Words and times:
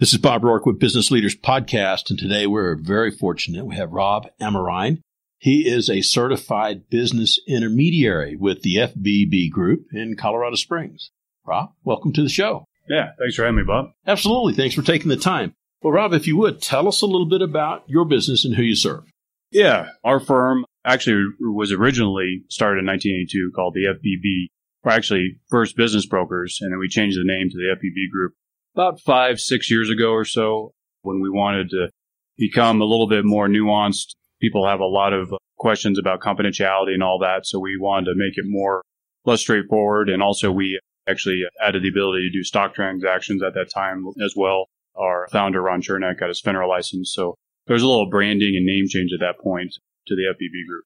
This 0.00 0.12
is 0.12 0.20
Bob 0.20 0.44
Rourke 0.44 0.64
with 0.64 0.78
Business 0.78 1.10
Leaders 1.10 1.34
Podcast, 1.34 2.08
and 2.08 2.16
today 2.16 2.46
we're 2.46 2.76
very 2.76 3.10
fortunate. 3.10 3.66
We 3.66 3.74
have 3.74 3.90
Rob 3.90 4.28
Amorine. 4.40 5.02
He 5.38 5.68
is 5.68 5.90
a 5.90 6.02
certified 6.02 6.88
business 6.88 7.40
intermediary 7.48 8.36
with 8.36 8.62
the 8.62 8.76
FBB 8.76 9.50
Group 9.50 9.86
in 9.92 10.14
Colorado 10.14 10.54
Springs. 10.54 11.10
Rob, 11.44 11.70
welcome 11.82 12.12
to 12.12 12.22
the 12.22 12.28
show. 12.28 12.64
Yeah, 12.88 13.10
thanks 13.18 13.34
for 13.34 13.42
having 13.42 13.56
me, 13.56 13.64
Bob. 13.64 13.86
Absolutely. 14.06 14.52
Thanks 14.52 14.76
for 14.76 14.82
taking 14.82 15.08
the 15.08 15.16
time. 15.16 15.54
Well, 15.82 15.92
Rob, 15.92 16.12
if 16.12 16.28
you 16.28 16.36
would, 16.36 16.62
tell 16.62 16.86
us 16.86 17.02
a 17.02 17.06
little 17.06 17.28
bit 17.28 17.42
about 17.42 17.82
your 17.88 18.04
business 18.04 18.44
and 18.44 18.54
who 18.54 18.62
you 18.62 18.76
serve. 18.76 19.02
Yeah, 19.50 19.90
our 20.04 20.20
firm 20.20 20.64
actually 20.84 21.24
was 21.40 21.72
originally 21.72 22.44
started 22.50 22.78
in 22.78 22.86
1982 22.86 23.50
called 23.52 23.74
the 23.74 23.86
FBB. 23.86 24.46
We're 24.84 24.92
actually 24.92 25.40
First 25.50 25.76
Business 25.76 26.06
Brokers, 26.06 26.60
and 26.60 26.70
then 26.72 26.78
we 26.78 26.86
changed 26.86 27.18
the 27.18 27.24
name 27.24 27.50
to 27.50 27.56
the 27.56 27.74
FBB 27.74 28.12
Group 28.12 28.34
about 28.78 29.00
five, 29.00 29.40
six 29.40 29.68
years 29.72 29.90
ago 29.90 30.12
or 30.12 30.24
so 30.24 30.72
when 31.02 31.20
we 31.20 31.28
wanted 31.28 31.68
to 31.68 31.88
become 32.36 32.80
a 32.80 32.84
little 32.84 33.08
bit 33.08 33.24
more 33.24 33.48
nuanced. 33.48 34.14
People 34.40 34.68
have 34.68 34.78
a 34.78 34.86
lot 34.86 35.12
of 35.12 35.34
questions 35.58 35.98
about 35.98 36.20
confidentiality 36.20 36.94
and 36.94 37.02
all 37.02 37.18
that. 37.18 37.44
So 37.44 37.58
we 37.58 37.76
wanted 37.76 38.06
to 38.06 38.14
make 38.14 38.38
it 38.38 38.44
more 38.46 38.82
less 39.24 39.40
straightforward. 39.40 40.08
And 40.08 40.22
also 40.22 40.52
we 40.52 40.78
actually 41.08 41.42
added 41.60 41.82
the 41.82 41.88
ability 41.88 42.28
to 42.28 42.38
do 42.38 42.44
stock 42.44 42.72
transactions 42.72 43.42
at 43.42 43.54
that 43.54 43.68
time 43.74 44.04
as 44.24 44.34
well. 44.36 44.66
Our 44.94 45.26
founder, 45.32 45.60
Ron 45.60 45.82
Chernak, 45.82 46.20
got 46.20 46.28
his 46.28 46.40
FINRA 46.40 46.68
license. 46.68 47.12
So 47.12 47.34
there's 47.66 47.82
a 47.82 47.88
little 47.88 48.08
branding 48.08 48.54
and 48.56 48.64
name 48.64 48.86
change 48.86 49.10
at 49.12 49.18
that 49.18 49.42
point 49.42 49.74
to 50.06 50.14
the 50.14 50.22
FBB 50.22 50.68
group. 50.68 50.84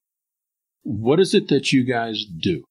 What 0.81 1.19
is 1.19 1.35
it 1.35 1.47
that 1.49 1.71
you 1.71 1.83
guys 1.83 2.25
do? 2.25 2.63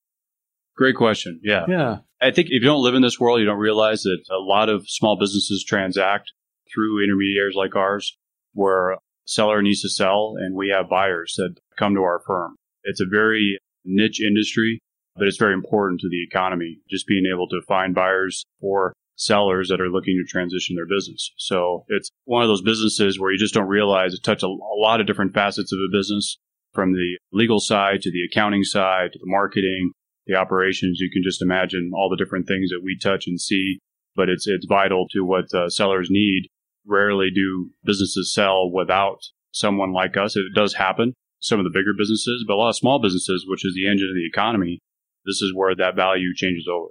Great 0.77 0.97
question. 0.97 1.41
Yeah. 1.43 1.65
Yeah. 1.69 1.97
I 2.21 2.31
think 2.31 2.49
if 2.49 2.63
you 2.63 2.69
don't 2.69 2.83
live 2.83 2.95
in 2.95 3.03
this 3.03 3.21
world, 3.21 3.41
you 3.41 3.47
don't 3.47 3.59
realize 3.59 4.03
that 4.03 4.23
a 4.31 4.39
lot 4.39 4.69
of 4.69 4.89
small 4.89 5.17
businesses 5.19 5.65
transact 5.67 6.33
through 6.73 7.03
intermediaries 7.03 7.57
like 7.57 7.77
ours, 7.77 8.17
where 8.55 8.93
a 8.93 8.99
seller 9.27 9.61
needs 9.61 9.83
to 9.83 9.89
sell 9.89 10.35
and 10.39 10.57
we 10.57 10.73
have 10.75 10.89
buyers 10.89 11.35
that 11.37 11.57
come 11.79 11.95
to 11.95 12.03
our 12.03 12.23
firm. 12.27 12.57
It's 12.85 13.01
a 13.01 13.07
very 13.07 13.59
niche 13.85 14.21
industry, 14.21 14.81
but 15.17 15.27
it's 15.27 15.37
very 15.37 15.55
important 15.55 16.01
to 16.01 16.09
the 16.09 16.23
economy. 16.23 16.79
Just 16.89 17.07
being 17.07 17.25
able 17.33 17.49
to 17.49 17.61
find 17.67 17.95
buyers 17.95 18.45
for 18.61 18.95
sellers 19.17 19.69
that 19.69 19.81
are 19.81 19.91
looking 19.91 20.17
to 20.17 20.31
transition 20.31 20.75
their 20.77 20.87
business. 20.87 21.33
So 21.37 21.85
it's 21.89 22.11
one 22.25 22.43
of 22.43 22.49
those 22.49 22.63
businesses 22.63 23.21
where 23.21 23.31
you 23.31 23.39
just 23.39 23.55
don't 23.55 23.69
realize 23.69 24.15
it 24.15 24.23
touches 24.23 24.45
a, 24.45 24.47
a 24.47 24.79
lot 24.81 25.01
of 25.01 25.07
different 25.07 25.35
facets 25.35 25.73
of 25.73 25.79
a 25.79 25.93
business 25.97 26.39
from 26.73 26.93
the 26.93 27.19
legal 27.33 27.61
side 27.61 28.01
to 28.03 28.11
the 28.11 28.25
accounting 28.25 28.65
side 28.65 29.13
to 29.13 29.19
the 29.19 29.27
marketing 29.27 29.93
the 30.27 30.35
operations, 30.35 30.99
you 31.01 31.11
can 31.11 31.23
just 31.23 31.43
imagine 31.43 31.91
all 31.95 32.09
the 32.09 32.23
different 32.23 32.47
things 32.47 32.71
that 32.71 32.83
we 32.83 32.99
touch 32.99 33.27
and 33.27 33.41
see. 33.41 33.79
But 34.15 34.29
it's 34.29 34.47
it's 34.47 34.67
vital 34.67 35.07
to 35.13 35.23
what 35.23 35.53
uh, 35.55 35.69
sellers 35.69 36.09
need. 36.11 36.49
Rarely 36.87 37.31
do 37.35 37.71
businesses 37.85 38.33
sell 38.35 38.71
without 38.71 39.21
someone 39.53 39.93
like 39.93 40.17
us. 40.17 40.37
It 40.37 40.55
does 40.55 40.75
happen. 40.75 41.15
Some 41.41 41.59
of 41.59 41.65
the 41.65 41.71
bigger 41.71 41.93
businesses, 41.97 42.45
but 42.47 42.55
a 42.55 42.57
lot 42.57 42.69
of 42.69 42.77
small 42.77 43.01
businesses, 43.01 43.45
which 43.49 43.65
is 43.65 43.75
the 43.75 43.89
engine 43.89 44.09
of 44.09 44.15
the 44.15 44.27
economy, 44.27 44.81
this 45.25 45.43
is 45.43 45.53
where 45.55 45.75
that 45.75 45.97
value 45.97 46.35
changes 46.35 46.69
over. 46.71 46.89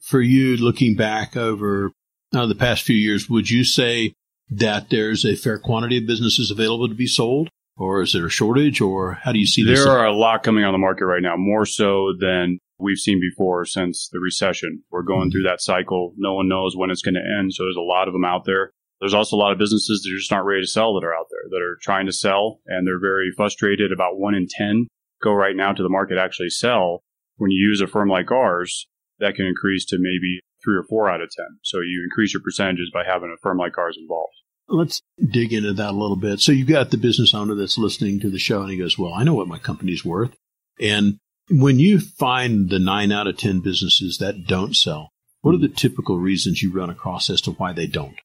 For 0.00 0.20
you, 0.20 0.56
looking 0.56 0.96
back 0.96 1.36
over 1.36 1.92
uh, 2.34 2.46
the 2.46 2.54
past 2.54 2.82
few 2.82 2.96
years, 2.96 3.28
would 3.28 3.50
you 3.50 3.64
say 3.64 4.14
that 4.50 4.90
there's 4.90 5.24
a 5.24 5.36
fair 5.36 5.58
quantity 5.58 5.98
of 5.98 6.06
businesses 6.06 6.50
available 6.50 6.88
to 6.88 6.94
be 6.94 7.06
sold? 7.06 7.48
Or 7.76 8.02
is 8.02 8.12
there 8.12 8.26
a 8.26 8.30
shortage, 8.30 8.80
or 8.80 9.14
how 9.14 9.32
do 9.32 9.38
you 9.38 9.46
see 9.46 9.64
this? 9.64 9.82
There 9.82 9.92
are 9.92 10.06
a 10.06 10.14
lot 10.14 10.42
coming 10.42 10.64
on 10.64 10.72
the 10.72 10.78
market 10.78 11.06
right 11.06 11.22
now, 11.22 11.36
more 11.36 11.66
so 11.66 12.12
than 12.18 12.58
we've 12.78 12.98
seen 12.98 13.20
before 13.20 13.64
since 13.64 14.08
the 14.12 14.20
recession. 14.20 14.82
We're 14.90 15.02
going 15.02 15.22
mm-hmm. 15.22 15.30
through 15.30 15.42
that 15.44 15.60
cycle. 15.60 16.12
No 16.16 16.34
one 16.34 16.48
knows 16.48 16.76
when 16.76 16.90
it's 16.90 17.02
going 17.02 17.14
to 17.14 17.38
end, 17.38 17.52
so 17.54 17.64
there's 17.64 17.76
a 17.76 17.80
lot 17.80 18.08
of 18.08 18.12
them 18.12 18.24
out 18.24 18.44
there. 18.44 18.70
There's 19.00 19.14
also 19.14 19.36
a 19.36 19.38
lot 19.38 19.52
of 19.52 19.58
businesses 19.58 20.02
that 20.02 20.14
are 20.14 20.18
just 20.18 20.30
not 20.30 20.44
ready 20.44 20.62
to 20.62 20.66
sell 20.66 20.94
that 20.94 21.04
are 21.04 21.14
out 21.14 21.26
there 21.30 21.50
that 21.50 21.62
are 21.62 21.78
trying 21.82 22.06
to 22.06 22.12
sell, 22.12 22.60
and 22.66 22.86
they're 22.86 23.00
very 23.00 23.32
frustrated. 23.36 23.92
About 23.92 24.18
one 24.18 24.34
in 24.34 24.46
ten 24.48 24.86
go 25.22 25.32
right 25.32 25.56
now 25.56 25.72
to 25.72 25.82
the 25.82 25.88
market 25.88 26.18
actually 26.18 26.50
sell. 26.50 27.02
When 27.36 27.50
you 27.50 27.68
use 27.68 27.80
a 27.80 27.86
firm 27.86 28.08
like 28.08 28.30
ours, 28.30 28.86
that 29.18 29.34
can 29.34 29.46
increase 29.46 29.84
to 29.86 29.98
maybe 29.98 30.40
three 30.64 30.76
or 30.76 30.84
four 30.88 31.10
out 31.10 31.20
of 31.20 31.30
ten. 31.30 31.58
So 31.62 31.78
you 31.80 32.02
increase 32.04 32.32
your 32.32 32.42
percentages 32.42 32.90
by 32.94 33.04
having 33.04 33.34
a 33.34 33.40
firm 33.42 33.58
like 33.58 33.76
ours 33.76 33.98
involved. 34.00 34.36
Let's 34.68 35.02
dig 35.22 35.52
into 35.52 35.72
that 35.74 35.90
a 35.90 35.96
little 35.96 36.16
bit. 36.16 36.40
So 36.40 36.52
you've 36.52 36.68
got 36.68 36.90
the 36.90 36.96
business 36.96 37.34
owner 37.34 37.54
that's 37.54 37.78
listening 37.78 38.20
to 38.20 38.30
the 38.30 38.38
show 38.38 38.62
and 38.62 38.70
he 38.70 38.76
goes, 38.76 38.98
well, 38.98 39.12
I 39.12 39.24
know 39.24 39.34
what 39.34 39.48
my 39.48 39.58
company's 39.58 40.04
worth. 40.04 40.34
And 40.80 41.18
when 41.50 41.78
you 41.78 42.00
find 42.00 42.70
the 42.70 42.78
nine 42.78 43.12
out 43.12 43.26
of 43.26 43.36
10 43.36 43.60
businesses 43.60 44.18
that 44.18 44.46
don't 44.46 44.74
sell, 44.74 45.10
what 45.42 45.54
are 45.54 45.58
the 45.58 45.68
typical 45.68 46.18
reasons 46.18 46.62
you 46.62 46.72
run 46.72 46.88
across 46.88 47.28
as 47.28 47.42
to 47.42 47.52
why 47.52 47.72
they 47.72 47.86
don't? 47.86 48.16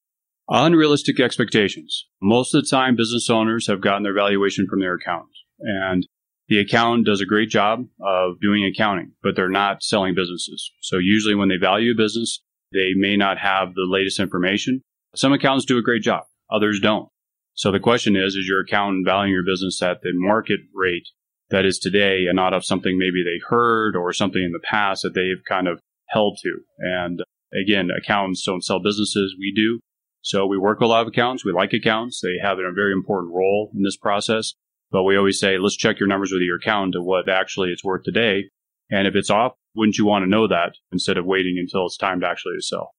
Unrealistic 0.47 1.19
expectations. 1.19 2.05
Most 2.21 2.55
of 2.55 2.63
the 2.63 2.67
time, 2.67 2.95
business 2.95 3.29
owners 3.29 3.67
have 3.67 3.81
gotten 3.81 4.03
their 4.03 4.15
valuation 4.15 4.67
from 4.67 4.79
their 4.79 4.95
accountant. 4.95 5.35
And 5.59 6.07
the 6.47 6.59
accountant 6.59 7.05
does 7.05 7.21
a 7.21 7.25
great 7.25 7.49
job 7.49 7.85
of 8.01 8.39
doing 8.39 8.65
accounting, 8.65 9.11
but 9.21 9.35
they're 9.35 9.49
not 9.49 9.83
selling 9.83 10.15
businesses. 10.15 10.71
So 10.81 10.97
usually 10.97 11.35
when 11.35 11.49
they 11.49 11.57
value 11.57 11.91
a 11.91 11.95
business, 11.95 12.41
they 12.71 12.93
may 12.95 13.17
not 13.17 13.37
have 13.37 13.75
the 13.75 13.85
latest 13.87 14.19
information. 14.19 14.81
Some 15.15 15.33
accountants 15.33 15.65
do 15.65 15.77
a 15.77 15.83
great 15.83 16.01
job 16.01 16.23
others 16.49 16.79
don't. 16.79 17.09
So 17.53 17.71
the 17.71 17.79
question 17.79 18.15
is, 18.15 18.35
is 18.35 18.47
your 18.47 18.61
accountant 18.61 19.05
valuing 19.05 19.33
your 19.33 19.43
business 19.43 19.81
at 19.81 20.01
the 20.01 20.11
market 20.13 20.59
rate 20.73 21.07
that 21.49 21.65
is 21.65 21.79
today 21.79 22.25
and 22.27 22.35
not 22.35 22.53
of 22.53 22.65
something 22.65 22.97
maybe 22.97 23.23
they 23.23 23.41
heard 23.47 23.95
or 23.95 24.13
something 24.13 24.41
in 24.41 24.51
the 24.51 24.59
past 24.59 25.03
that 25.03 25.13
they've 25.13 25.43
kind 25.47 25.67
of 25.67 25.79
held 26.07 26.37
to? 26.43 26.59
And 26.79 27.21
again, 27.53 27.89
accountants 27.95 28.43
don't 28.45 28.63
sell 28.63 28.79
businesses. 28.79 29.35
We 29.37 29.51
do. 29.55 29.79
So 30.21 30.45
we 30.45 30.57
work 30.57 30.79
with 30.79 30.87
a 30.87 30.89
lot 30.89 31.01
of 31.01 31.07
accountants. 31.07 31.45
We 31.45 31.51
like 31.51 31.73
accountants. 31.73 32.21
They 32.21 32.37
have 32.41 32.59
a 32.59 32.71
very 32.73 32.93
important 32.93 33.33
role 33.33 33.71
in 33.75 33.83
this 33.83 33.97
process. 33.97 34.53
But 34.91 35.03
we 35.03 35.17
always 35.17 35.39
say, 35.39 35.57
let's 35.57 35.77
check 35.77 35.99
your 35.99 36.09
numbers 36.09 36.31
with 36.31 36.41
your 36.41 36.57
accountant 36.57 36.95
of 36.95 37.03
what 37.03 37.29
actually 37.29 37.69
it's 37.69 37.83
worth 37.83 38.03
today. 38.03 38.45
And 38.89 39.07
if 39.07 39.15
it's 39.15 39.29
off, 39.29 39.53
wouldn't 39.75 39.97
you 39.97 40.05
want 40.05 40.23
to 40.23 40.29
know 40.29 40.47
that 40.47 40.73
instead 40.91 41.17
of 41.17 41.25
waiting 41.25 41.57
until 41.59 41.85
it's 41.85 41.97
time 41.97 42.21
to 42.21 42.27
actually 42.27 42.55
sell? 42.59 42.91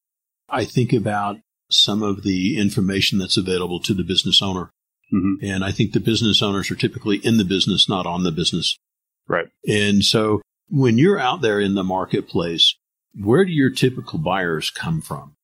I 0.48 0.64
think 0.64 0.92
about 0.92 1.38
some 1.70 2.02
of 2.02 2.22
the 2.22 2.58
information 2.58 3.18
that's 3.18 3.36
available 3.36 3.80
to 3.80 3.94
the 3.94 4.04
business 4.04 4.42
owner. 4.42 4.70
Mm-hmm. 5.12 5.44
And 5.44 5.64
I 5.64 5.72
think 5.72 5.92
the 5.92 6.00
business 6.00 6.42
owners 6.42 6.70
are 6.70 6.76
typically 6.76 7.18
in 7.18 7.36
the 7.36 7.44
business, 7.44 7.88
not 7.88 8.06
on 8.06 8.22
the 8.22 8.30
business. 8.30 8.76
Right. 9.28 9.48
And 9.66 10.04
so 10.04 10.40
when 10.68 10.98
you're 10.98 11.18
out 11.18 11.40
there 11.40 11.60
in 11.60 11.74
the 11.74 11.84
marketplace, 11.84 12.76
where 13.14 13.44
do 13.44 13.52
your 13.52 13.70
typical 13.70 14.18
buyers 14.18 14.70
come 14.70 15.00
from? 15.00 15.34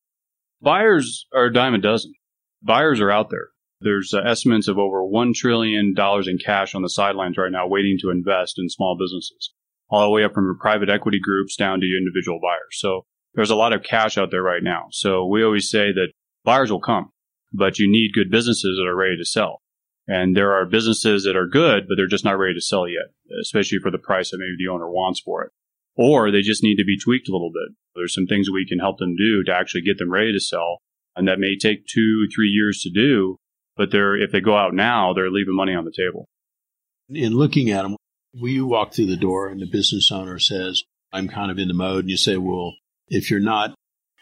Buyers 0.60 1.26
are 1.34 1.46
a 1.46 1.52
dime 1.52 1.74
a 1.74 1.78
dozen. 1.78 2.14
Buyers 2.62 3.00
are 3.00 3.10
out 3.10 3.30
there. 3.30 3.48
There's 3.80 4.14
uh, 4.14 4.20
estimates 4.20 4.68
of 4.68 4.78
over 4.78 5.02
$1 5.02 5.34
trillion 5.34 5.94
in 5.96 6.38
cash 6.38 6.74
on 6.74 6.82
the 6.82 6.88
sidelines 6.88 7.36
right 7.36 7.52
now 7.52 7.66
waiting 7.66 7.98
to 8.00 8.10
invest 8.10 8.58
in 8.58 8.68
small 8.70 8.96
businesses, 8.98 9.52
all 9.90 10.04
the 10.04 10.10
way 10.10 10.24
up 10.24 10.32
from 10.32 10.46
your 10.46 10.56
private 10.58 10.88
equity 10.88 11.20
groups 11.20 11.56
down 11.56 11.80
to 11.80 11.86
your 11.86 11.98
individual 11.98 12.40
buyers. 12.40 12.72
So 12.72 13.04
there's 13.36 13.50
a 13.50 13.54
lot 13.54 13.72
of 13.72 13.84
cash 13.84 14.18
out 14.18 14.30
there 14.32 14.42
right 14.42 14.62
now. 14.62 14.86
So 14.90 15.26
we 15.26 15.44
always 15.44 15.70
say 15.70 15.92
that 15.92 16.08
buyers 16.42 16.72
will 16.72 16.80
come, 16.80 17.10
but 17.52 17.78
you 17.78 17.88
need 17.88 18.14
good 18.14 18.30
businesses 18.30 18.78
that 18.78 18.88
are 18.88 18.96
ready 18.96 19.16
to 19.18 19.24
sell. 19.24 19.60
And 20.08 20.36
there 20.36 20.54
are 20.54 20.64
businesses 20.64 21.24
that 21.24 21.36
are 21.36 21.46
good, 21.46 21.86
but 21.86 21.96
they're 21.96 22.06
just 22.06 22.24
not 22.24 22.38
ready 22.38 22.54
to 22.54 22.60
sell 22.60 22.88
yet, 22.88 23.12
especially 23.42 23.78
for 23.78 23.90
the 23.90 23.98
price 23.98 24.30
that 24.30 24.38
maybe 24.38 24.56
the 24.58 24.72
owner 24.72 24.88
wants 24.88 25.20
for 25.20 25.44
it. 25.44 25.52
Or 25.96 26.30
they 26.30 26.40
just 26.40 26.62
need 26.62 26.76
to 26.76 26.84
be 26.84 26.98
tweaked 26.98 27.28
a 27.28 27.32
little 27.32 27.50
bit. 27.50 27.76
There's 27.94 28.14
some 28.14 28.26
things 28.26 28.50
we 28.50 28.66
can 28.66 28.78
help 28.78 28.98
them 28.98 29.16
do 29.16 29.42
to 29.44 29.54
actually 29.54 29.82
get 29.82 29.98
them 29.98 30.12
ready 30.12 30.32
to 30.32 30.40
sell. 30.40 30.78
And 31.14 31.28
that 31.28 31.38
may 31.38 31.56
take 31.56 31.86
two, 31.86 32.28
three 32.34 32.48
years 32.48 32.82
to 32.82 32.90
do, 32.90 33.36
but 33.76 33.90
they're, 33.90 34.16
if 34.16 34.32
they 34.32 34.40
go 34.40 34.56
out 34.56 34.74
now, 34.74 35.12
they're 35.12 35.30
leaving 35.30 35.56
money 35.56 35.74
on 35.74 35.84
the 35.84 35.92
table. 35.94 36.26
In 37.08 37.34
looking 37.34 37.70
at 37.70 37.82
them, 37.82 37.96
you 38.32 38.66
walk 38.66 38.92
through 38.92 39.06
the 39.06 39.16
door 39.16 39.48
and 39.48 39.60
the 39.60 39.66
business 39.66 40.12
owner 40.12 40.38
says, 40.38 40.82
I'm 41.12 41.28
kind 41.28 41.50
of 41.50 41.58
in 41.58 41.68
the 41.68 41.74
mode, 41.74 42.00
and 42.00 42.10
you 42.10 42.16
say, 42.16 42.36
well, 42.36 42.74
if 43.08 43.30
you're 43.30 43.40
not 43.40 43.74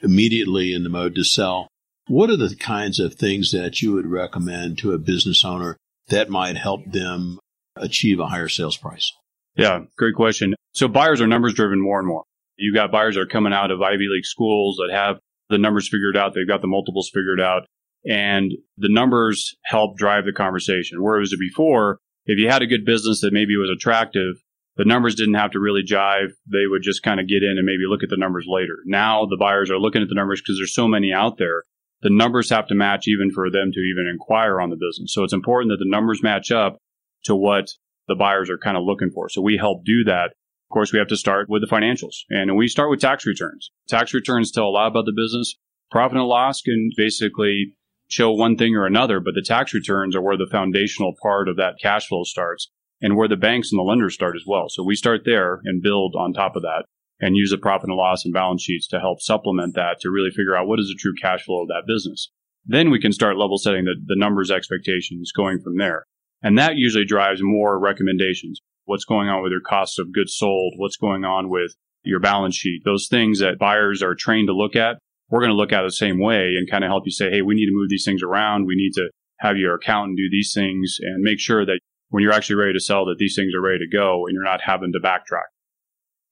immediately 0.02 0.74
in 0.74 0.82
the 0.82 0.88
mode 0.88 1.14
to 1.14 1.24
sell, 1.24 1.68
what 2.06 2.30
are 2.30 2.36
the 2.36 2.54
kinds 2.56 3.00
of 3.00 3.14
things 3.14 3.52
that 3.52 3.80
you 3.80 3.92
would 3.92 4.06
recommend 4.06 4.78
to 4.78 4.92
a 4.92 4.98
business 4.98 5.44
owner 5.44 5.76
that 6.08 6.28
might 6.28 6.56
help 6.56 6.84
them 6.84 7.38
achieve 7.76 8.20
a 8.20 8.26
higher 8.26 8.48
sales 8.48 8.76
price? 8.76 9.12
Yeah, 9.56 9.80
great 9.96 10.14
question. 10.14 10.54
So 10.74 10.88
buyers 10.88 11.20
are 11.20 11.26
numbers 11.26 11.54
driven 11.54 11.80
more 11.80 11.98
and 11.98 12.08
more. 12.08 12.24
You've 12.56 12.74
got 12.74 12.92
buyers 12.92 13.14
that 13.14 13.22
are 13.22 13.26
coming 13.26 13.52
out 13.52 13.70
of 13.70 13.80
Ivy 13.80 14.06
League 14.10 14.24
schools 14.24 14.76
that 14.76 14.94
have 14.94 15.18
the 15.48 15.58
numbers 15.58 15.88
figured 15.88 16.16
out. 16.16 16.34
They've 16.34 16.46
got 16.46 16.60
the 16.60 16.66
multiples 16.66 17.10
figured 17.12 17.40
out 17.40 17.66
and 18.04 18.52
the 18.76 18.92
numbers 18.92 19.56
help 19.64 19.96
drive 19.96 20.24
the 20.24 20.32
conversation. 20.32 21.02
Whereas 21.02 21.34
before, 21.38 21.98
if 22.26 22.38
you 22.38 22.48
had 22.48 22.62
a 22.62 22.66
good 22.66 22.84
business 22.84 23.20
that 23.20 23.32
maybe 23.32 23.56
was 23.56 23.70
attractive, 23.70 24.36
the 24.76 24.84
numbers 24.84 25.14
didn't 25.14 25.34
have 25.34 25.52
to 25.52 25.60
really 25.60 25.82
jive. 25.82 26.32
They 26.46 26.66
would 26.66 26.82
just 26.82 27.02
kind 27.02 27.20
of 27.20 27.28
get 27.28 27.42
in 27.42 27.56
and 27.56 27.64
maybe 27.64 27.84
look 27.88 28.02
at 28.02 28.08
the 28.10 28.16
numbers 28.16 28.46
later. 28.48 28.78
Now 28.84 29.26
the 29.26 29.36
buyers 29.36 29.70
are 29.70 29.78
looking 29.78 30.02
at 30.02 30.08
the 30.08 30.14
numbers 30.14 30.40
because 30.40 30.58
there's 30.58 30.74
so 30.74 30.88
many 30.88 31.12
out 31.12 31.38
there. 31.38 31.62
The 32.02 32.10
numbers 32.10 32.50
have 32.50 32.66
to 32.68 32.74
match 32.74 33.06
even 33.06 33.30
for 33.30 33.50
them 33.50 33.70
to 33.72 33.80
even 33.80 34.08
inquire 34.10 34.60
on 34.60 34.70
the 34.70 34.76
business. 34.76 35.14
So 35.14 35.22
it's 35.22 35.32
important 35.32 35.70
that 35.70 35.82
the 35.82 35.90
numbers 35.90 36.22
match 36.22 36.50
up 36.50 36.78
to 37.24 37.36
what 37.36 37.68
the 38.08 38.14
buyers 38.14 38.50
are 38.50 38.58
kind 38.58 38.76
of 38.76 38.82
looking 38.84 39.10
for. 39.10 39.28
So 39.28 39.40
we 39.40 39.56
help 39.56 39.84
do 39.84 40.04
that. 40.04 40.32
Of 40.70 40.72
course, 40.74 40.92
we 40.92 40.98
have 40.98 41.08
to 41.08 41.16
start 41.16 41.48
with 41.48 41.62
the 41.62 41.68
financials 41.68 42.24
and 42.28 42.56
we 42.56 42.68
start 42.68 42.90
with 42.90 43.00
tax 43.00 43.24
returns. 43.24 43.70
Tax 43.88 44.12
returns 44.12 44.50
tell 44.50 44.66
a 44.66 44.70
lot 44.74 44.88
about 44.88 45.04
the 45.06 45.14
business. 45.16 45.54
Profit 45.90 46.18
and 46.18 46.26
loss 46.26 46.60
can 46.60 46.90
basically 46.96 47.76
show 48.08 48.32
one 48.32 48.56
thing 48.56 48.74
or 48.74 48.84
another, 48.84 49.20
but 49.20 49.34
the 49.34 49.42
tax 49.42 49.72
returns 49.72 50.16
are 50.16 50.22
where 50.22 50.36
the 50.36 50.48
foundational 50.50 51.14
part 51.22 51.48
of 51.48 51.56
that 51.56 51.76
cash 51.80 52.08
flow 52.08 52.24
starts 52.24 52.70
and 53.04 53.18
where 53.18 53.28
the 53.28 53.36
banks 53.36 53.70
and 53.70 53.78
the 53.78 53.82
lenders 53.82 54.14
start 54.14 54.34
as 54.34 54.44
well. 54.46 54.70
So 54.70 54.82
we 54.82 54.96
start 54.96 55.26
there 55.26 55.60
and 55.64 55.82
build 55.82 56.14
on 56.16 56.32
top 56.32 56.56
of 56.56 56.62
that 56.62 56.86
and 57.20 57.36
use 57.36 57.50
the 57.50 57.58
profit 57.58 57.90
and 57.90 57.98
loss 57.98 58.24
and 58.24 58.32
balance 58.32 58.62
sheets 58.62 58.88
to 58.88 58.98
help 58.98 59.20
supplement 59.20 59.74
that 59.74 60.00
to 60.00 60.10
really 60.10 60.30
figure 60.30 60.56
out 60.56 60.66
what 60.66 60.80
is 60.80 60.86
the 60.86 60.98
true 60.98 61.12
cash 61.20 61.44
flow 61.44 61.60
of 61.60 61.68
that 61.68 61.82
business. 61.86 62.30
Then 62.64 62.90
we 62.90 62.98
can 62.98 63.12
start 63.12 63.36
level 63.36 63.58
setting 63.58 63.84
the, 63.84 63.94
the 64.06 64.16
numbers 64.16 64.50
expectations 64.50 65.32
going 65.36 65.60
from 65.60 65.76
there. 65.76 66.06
And 66.42 66.56
that 66.56 66.76
usually 66.76 67.04
drives 67.04 67.40
more 67.42 67.78
recommendations. 67.78 68.58
What's 68.86 69.04
going 69.04 69.28
on 69.28 69.42
with 69.42 69.52
your 69.52 69.60
cost 69.60 69.98
of 69.98 70.14
goods 70.14 70.34
sold? 70.34 70.72
What's 70.78 70.96
going 70.96 71.26
on 71.26 71.50
with 71.50 71.74
your 72.04 72.20
balance 72.20 72.56
sheet? 72.56 72.84
Those 72.86 73.06
things 73.10 73.40
that 73.40 73.58
buyers 73.58 74.02
are 74.02 74.14
trained 74.14 74.48
to 74.48 74.56
look 74.56 74.76
at, 74.76 74.96
we're 75.28 75.40
going 75.40 75.50
to 75.50 75.56
look 75.56 75.72
at 75.72 75.82
the 75.82 75.92
same 75.92 76.18
way 76.18 76.54
and 76.56 76.70
kind 76.70 76.84
of 76.84 76.88
help 76.88 77.04
you 77.04 77.12
say, 77.12 77.30
hey, 77.30 77.42
we 77.42 77.54
need 77.54 77.66
to 77.66 77.74
move 77.74 77.90
these 77.90 78.04
things 78.06 78.22
around. 78.22 78.64
We 78.64 78.76
need 78.76 78.92
to 78.94 79.10
have 79.40 79.58
your 79.58 79.74
accountant 79.74 80.16
do 80.16 80.30
these 80.30 80.52
things 80.54 80.96
and 81.00 81.22
make 81.22 81.38
sure 81.38 81.66
that 81.66 81.80
when 82.10 82.22
you're 82.22 82.32
actually 82.32 82.56
ready 82.56 82.72
to 82.74 82.80
sell, 82.80 83.06
that 83.06 83.18
these 83.18 83.34
things 83.34 83.52
are 83.54 83.60
ready 83.60 83.78
to 83.78 83.88
go 83.88 84.26
and 84.26 84.34
you're 84.34 84.44
not 84.44 84.60
having 84.60 84.92
to 84.92 85.00
backtrack. 85.00 85.48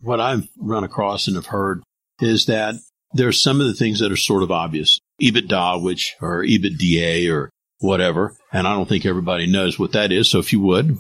What 0.00 0.20
I've 0.20 0.48
run 0.56 0.84
across 0.84 1.26
and 1.26 1.36
have 1.36 1.46
heard 1.46 1.82
is 2.20 2.46
that 2.46 2.74
there's 3.14 3.40
some 3.40 3.60
of 3.60 3.66
the 3.66 3.74
things 3.74 4.00
that 4.00 4.12
are 4.12 4.16
sort 4.16 4.42
of 4.42 4.50
obvious. 4.50 4.98
EBITDA, 5.20 5.82
which 5.82 6.16
or 6.20 6.42
EBITDA 6.42 7.32
or 7.32 7.50
whatever. 7.78 8.34
And 8.52 8.66
I 8.66 8.74
don't 8.74 8.88
think 8.88 9.06
everybody 9.06 9.46
knows 9.46 9.78
what 9.78 9.92
that 9.92 10.12
is. 10.12 10.30
So 10.30 10.38
if 10.38 10.52
you 10.52 10.60
would. 10.60 10.98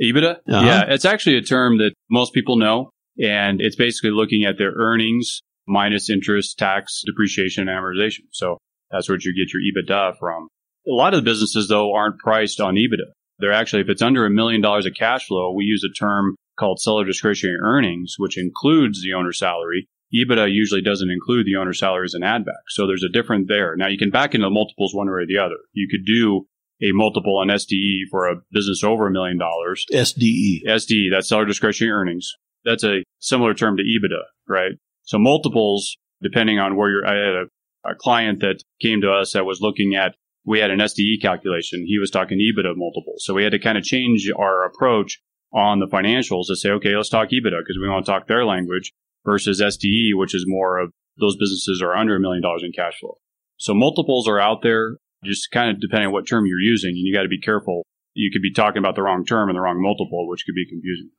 EBITDA? 0.00 0.36
Uh-huh. 0.48 0.64
Yeah, 0.64 0.84
it's 0.88 1.04
actually 1.04 1.36
a 1.38 1.42
term 1.42 1.78
that 1.78 1.92
most 2.10 2.32
people 2.32 2.56
know. 2.56 2.90
And 3.20 3.60
it's 3.60 3.76
basically 3.76 4.10
looking 4.10 4.44
at 4.44 4.58
their 4.58 4.72
earnings 4.72 5.40
minus 5.66 6.08
interest, 6.08 6.58
tax, 6.58 7.02
depreciation, 7.04 7.68
and 7.68 7.70
amortization. 7.70 8.26
So 8.30 8.58
that's 8.90 9.08
where 9.08 9.18
you 9.20 9.34
get 9.34 9.52
your 9.52 9.62
EBITDA 9.62 10.18
from. 10.18 10.48
A 10.86 10.92
lot 10.92 11.14
of 11.14 11.22
the 11.22 11.30
businesses, 11.30 11.68
though, 11.68 11.92
aren't 11.92 12.18
priced 12.18 12.60
on 12.60 12.74
EBITDA. 12.74 13.10
They're 13.38 13.52
actually, 13.52 13.82
if 13.82 13.88
it's 13.88 14.02
under 14.02 14.26
a 14.26 14.30
million 14.30 14.60
dollars 14.60 14.86
of 14.86 14.94
cash 14.94 15.26
flow, 15.26 15.52
we 15.52 15.64
use 15.64 15.84
a 15.84 15.92
term 15.92 16.36
called 16.58 16.80
seller 16.80 17.04
discretionary 17.04 17.58
earnings, 17.62 18.14
which 18.18 18.36
includes 18.36 19.02
the 19.02 19.14
owner's 19.14 19.38
salary 19.38 19.88
EBITDA 20.14 20.52
usually 20.52 20.80
doesn't 20.80 21.10
include 21.10 21.46
the 21.46 21.56
owner 21.56 21.72
salaries 21.72 22.14
and 22.14 22.24
add 22.24 22.44
back. 22.44 22.62
So 22.68 22.86
there's 22.86 23.04
a 23.04 23.12
difference 23.12 23.46
there. 23.48 23.76
Now 23.76 23.88
you 23.88 23.98
can 23.98 24.10
back 24.10 24.34
into 24.34 24.48
multiples 24.48 24.94
one 24.94 25.06
way 25.08 25.22
or 25.22 25.26
the 25.26 25.38
other. 25.38 25.58
You 25.72 25.88
could 25.90 26.06
do 26.06 26.46
a 26.80 26.92
multiple 26.92 27.36
on 27.38 27.48
SDE 27.48 28.02
for 28.10 28.28
a 28.28 28.36
business 28.52 28.82
over 28.84 29.06
a 29.06 29.10
million 29.10 29.38
dollars. 29.38 29.84
SDE. 29.92 30.64
SDE, 30.66 31.10
that's 31.12 31.28
seller 31.28 31.44
discretionary 31.44 31.92
earnings. 31.92 32.32
That's 32.64 32.84
a 32.84 33.02
similar 33.18 33.54
term 33.54 33.76
to 33.76 33.82
EBITDA, 33.82 34.22
right? 34.48 34.72
So 35.02 35.18
multiples, 35.18 35.96
depending 36.22 36.58
on 36.58 36.76
where 36.76 36.90
you're, 36.90 37.06
I 37.06 37.14
had 37.14 37.34
a, 37.34 37.90
a 37.90 37.94
client 37.94 38.40
that 38.40 38.62
came 38.80 39.00
to 39.02 39.10
us 39.10 39.32
that 39.32 39.44
was 39.44 39.60
looking 39.60 39.94
at, 39.94 40.14
we 40.48 40.60
had 40.60 40.70
an 40.70 40.78
SDE 40.78 41.20
calculation. 41.20 41.84
He 41.86 41.98
was 41.98 42.10
talking 42.10 42.38
EBITDA 42.38 42.72
multiples. 42.74 43.22
So 43.22 43.34
we 43.34 43.42
had 43.44 43.52
to 43.52 43.58
kind 43.58 43.76
of 43.76 43.84
change 43.84 44.30
our 44.34 44.64
approach 44.64 45.20
on 45.52 45.78
the 45.78 45.86
financials 45.86 46.46
to 46.46 46.56
say, 46.56 46.70
okay, 46.70 46.96
let's 46.96 47.10
talk 47.10 47.28
EBITDA 47.28 47.60
because 47.60 47.76
we 47.78 47.88
want 47.88 48.06
to 48.06 48.10
talk 48.10 48.26
their 48.26 48.46
language 48.46 48.92
versus 49.26 49.60
SDE, 49.60 50.12
which 50.14 50.34
is 50.34 50.44
more 50.46 50.78
of 50.78 50.90
those 51.18 51.36
businesses 51.36 51.82
are 51.82 51.94
under 51.94 52.16
a 52.16 52.20
million 52.20 52.42
dollars 52.42 52.62
in 52.64 52.72
cash 52.72 52.98
flow. 52.98 53.18
So 53.58 53.74
multiples 53.74 54.26
are 54.26 54.40
out 54.40 54.62
there, 54.62 54.96
just 55.22 55.50
kind 55.50 55.70
of 55.70 55.82
depending 55.82 56.06
on 56.06 56.12
what 56.14 56.26
term 56.26 56.46
you're 56.46 56.60
using, 56.60 56.90
and 56.90 56.98
you 57.06 57.14
got 57.14 57.24
to 57.24 57.28
be 57.28 57.40
careful. 57.40 57.84
You 58.14 58.30
could 58.32 58.42
be 58.42 58.52
talking 58.52 58.78
about 58.78 58.94
the 58.94 59.02
wrong 59.02 59.26
term 59.26 59.50
and 59.50 59.56
the 59.56 59.60
wrong 59.60 59.82
multiple, 59.82 60.26
which 60.28 60.44
could 60.46 60.54
be 60.54 60.66
confusing. 60.66 61.10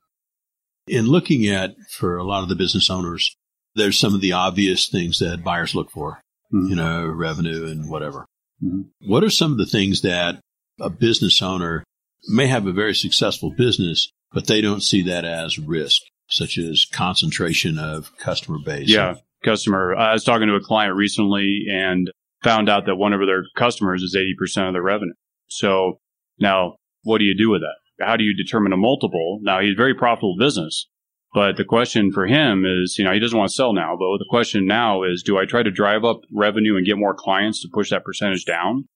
In 0.88 1.06
looking 1.06 1.46
at, 1.46 1.76
for 1.88 2.16
a 2.16 2.24
lot 2.24 2.42
of 2.42 2.48
the 2.48 2.56
business 2.56 2.90
owners, 2.90 3.36
there's 3.76 3.96
some 3.96 4.12
of 4.12 4.22
the 4.22 4.32
obvious 4.32 4.88
things 4.88 5.20
that 5.20 5.44
buyers 5.44 5.76
look 5.76 5.92
for, 5.92 6.20
mm-hmm. 6.52 6.70
you 6.70 6.74
know, 6.74 7.06
revenue 7.06 7.66
and 7.66 7.88
whatever. 7.88 8.26
Mm-hmm. 8.64 9.10
What 9.10 9.24
are 9.24 9.30
some 9.30 9.52
of 9.52 9.58
the 9.58 9.66
things 9.66 10.02
that 10.02 10.40
a 10.80 10.90
business 10.90 11.40
owner 11.42 11.84
may 12.28 12.46
have 12.46 12.66
a 12.66 12.72
very 12.72 12.94
successful 12.94 13.50
business, 13.50 14.10
but 14.32 14.46
they 14.46 14.60
don't 14.60 14.82
see 14.82 15.02
that 15.02 15.24
as 15.24 15.58
risk? 15.58 16.02
such 16.30 16.58
as 16.58 16.86
concentration 16.90 17.78
of 17.78 18.16
customer 18.16 18.58
base? 18.64 18.88
Yeah, 18.88 19.16
customer. 19.44 19.94
I 19.94 20.12
was 20.12 20.24
talking 20.24 20.46
to 20.48 20.54
a 20.54 20.60
client 20.60 20.96
recently 20.96 21.64
and 21.70 22.10
found 22.42 22.68
out 22.68 22.86
that 22.86 22.96
one 22.96 23.12
of 23.12 23.20
their 23.26 23.44
customers 23.56 24.02
is 24.02 24.16
80% 24.16 24.68
of 24.68 24.74
their 24.74 24.82
revenue. 24.82 25.12
So 25.48 25.98
now 26.38 26.76
what 27.02 27.18
do 27.18 27.24
you 27.24 27.36
do 27.36 27.50
with 27.50 27.60
that? 27.60 28.04
How 28.04 28.16
do 28.16 28.24
you 28.24 28.34
determine 28.34 28.72
a 28.72 28.78
multiple? 28.78 29.40
Now 29.42 29.60
he's 29.60 29.74
a 29.74 29.76
very 29.76 29.94
profitable 29.94 30.36
business, 30.38 30.88
but 31.32 31.56
the 31.56 31.64
question 31.64 32.10
for 32.12 32.26
him 32.26 32.64
is, 32.64 32.96
you 32.98 33.04
know, 33.04 33.12
he 33.12 33.20
doesn't 33.20 33.38
want 33.38 33.50
to 33.50 33.54
sell 33.54 33.72
now, 33.72 33.96
but 33.96 34.18
the 34.18 34.26
question 34.28 34.66
now 34.66 35.04
is, 35.04 35.22
do 35.22 35.38
I 35.38 35.44
try 35.44 35.62
to 35.62 35.70
drive 35.70 36.04
up 36.04 36.20
revenue 36.32 36.76
and 36.76 36.86
get 36.86 36.98
more 36.98 37.14
clients 37.14 37.62
to 37.62 37.68
push 37.72 37.90
that 37.90 38.04
percentage 38.04 38.44
down? 38.44 38.86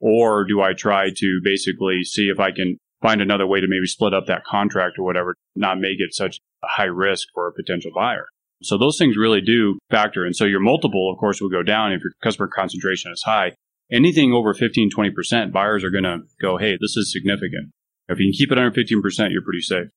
Or 0.00 0.44
do 0.44 0.60
I 0.60 0.74
try 0.74 1.10
to 1.16 1.40
basically 1.42 2.04
see 2.04 2.28
if 2.28 2.38
I 2.38 2.52
can 2.52 2.78
find 3.00 3.20
another 3.20 3.46
way 3.46 3.60
to 3.60 3.66
maybe 3.68 3.86
split 3.86 4.14
up 4.14 4.26
that 4.26 4.44
contract 4.44 4.98
or 4.98 5.04
whatever, 5.04 5.34
not 5.54 5.78
make 5.78 5.98
it 5.98 6.14
such 6.14 6.38
a 6.62 6.66
high 6.66 6.84
risk 6.84 7.28
for 7.32 7.48
a 7.48 7.52
potential 7.52 7.90
buyer. 7.94 8.26
So 8.62 8.76
those 8.76 8.98
things 8.98 9.16
really 9.16 9.40
do 9.40 9.78
factor. 9.90 10.24
And 10.24 10.34
so 10.34 10.44
your 10.44 10.60
multiple, 10.60 11.10
of 11.12 11.18
course, 11.18 11.40
will 11.40 11.48
go 11.48 11.62
down 11.62 11.92
if 11.92 12.02
your 12.02 12.12
customer 12.22 12.48
concentration 12.48 13.12
is 13.12 13.22
high. 13.22 13.52
Anything 13.90 14.32
over 14.32 14.52
15, 14.52 14.90
20%, 14.90 15.52
buyers 15.52 15.84
are 15.84 15.90
going 15.90 16.04
to 16.04 16.20
go, 16.40 16.58
hey, 16.58 16.76
this 16.80 16.96
is 16.96 17.12
significant. 17.12 17.70
If 18.08 18.18
you 18.18 18.26
can 18.26 18.32
keep 18.32 18.50
it 18.52 18.58
under 18.58 18.70
15%, 18.70 19.30
you're 19.30 19.42
pretty 19.42 19.60
safe. 19.60 19.88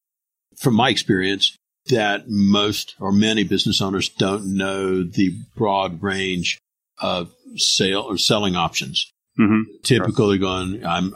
From 0.58 0.76
my 0.76 0.90
experience, 0.90 1.58
that 1.88 2.25
most 2.28 2.95
or 3.00 3.12
many 3.12 3.44
business 3.44 3.81
owners 3.81 4.10
don't 4.10 4.56
know 4.56 5.04
the 5.04 5.36
broad 5.56 6.01
range 6.01 6.60
of 7.00 7.33
sale 7.56 8.01
or 8.01 8.18
selling 8.18 8.56
options. 8.56 9.12
Mm-hmm. 9.39 9.62
Typically, 9.83 10.38
going, 10.38 10.86
I'm 10.86 11.16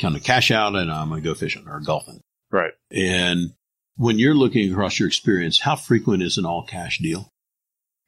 kind 0.00 0.16
of 0.16 0.24
cash 0.24 0.50
out 0.50 0.74
and 0.76 0.90
I'm 0.90 1.08
going 1.08 1.22
to 1.22 1.28
go 1.28 1.34
fishing 1.34 1.66
or 1.66 1.80
golfing. 1.80 2.20
Right. 2.50 2.72
And 2.90 3.52
when 3.96 4.18
you're 4.18 4.34
looking 4.34 4.70
across 4.70 4.98
your 4.98 5.08
experience, 5.08 5.60
how 5.60 5.76
frequent 5.76 6.22
is 6.22 6.38
an 6.38 6.46
all 6.46 6.64
cash 6.64 6.98
deal? 6.98 7.28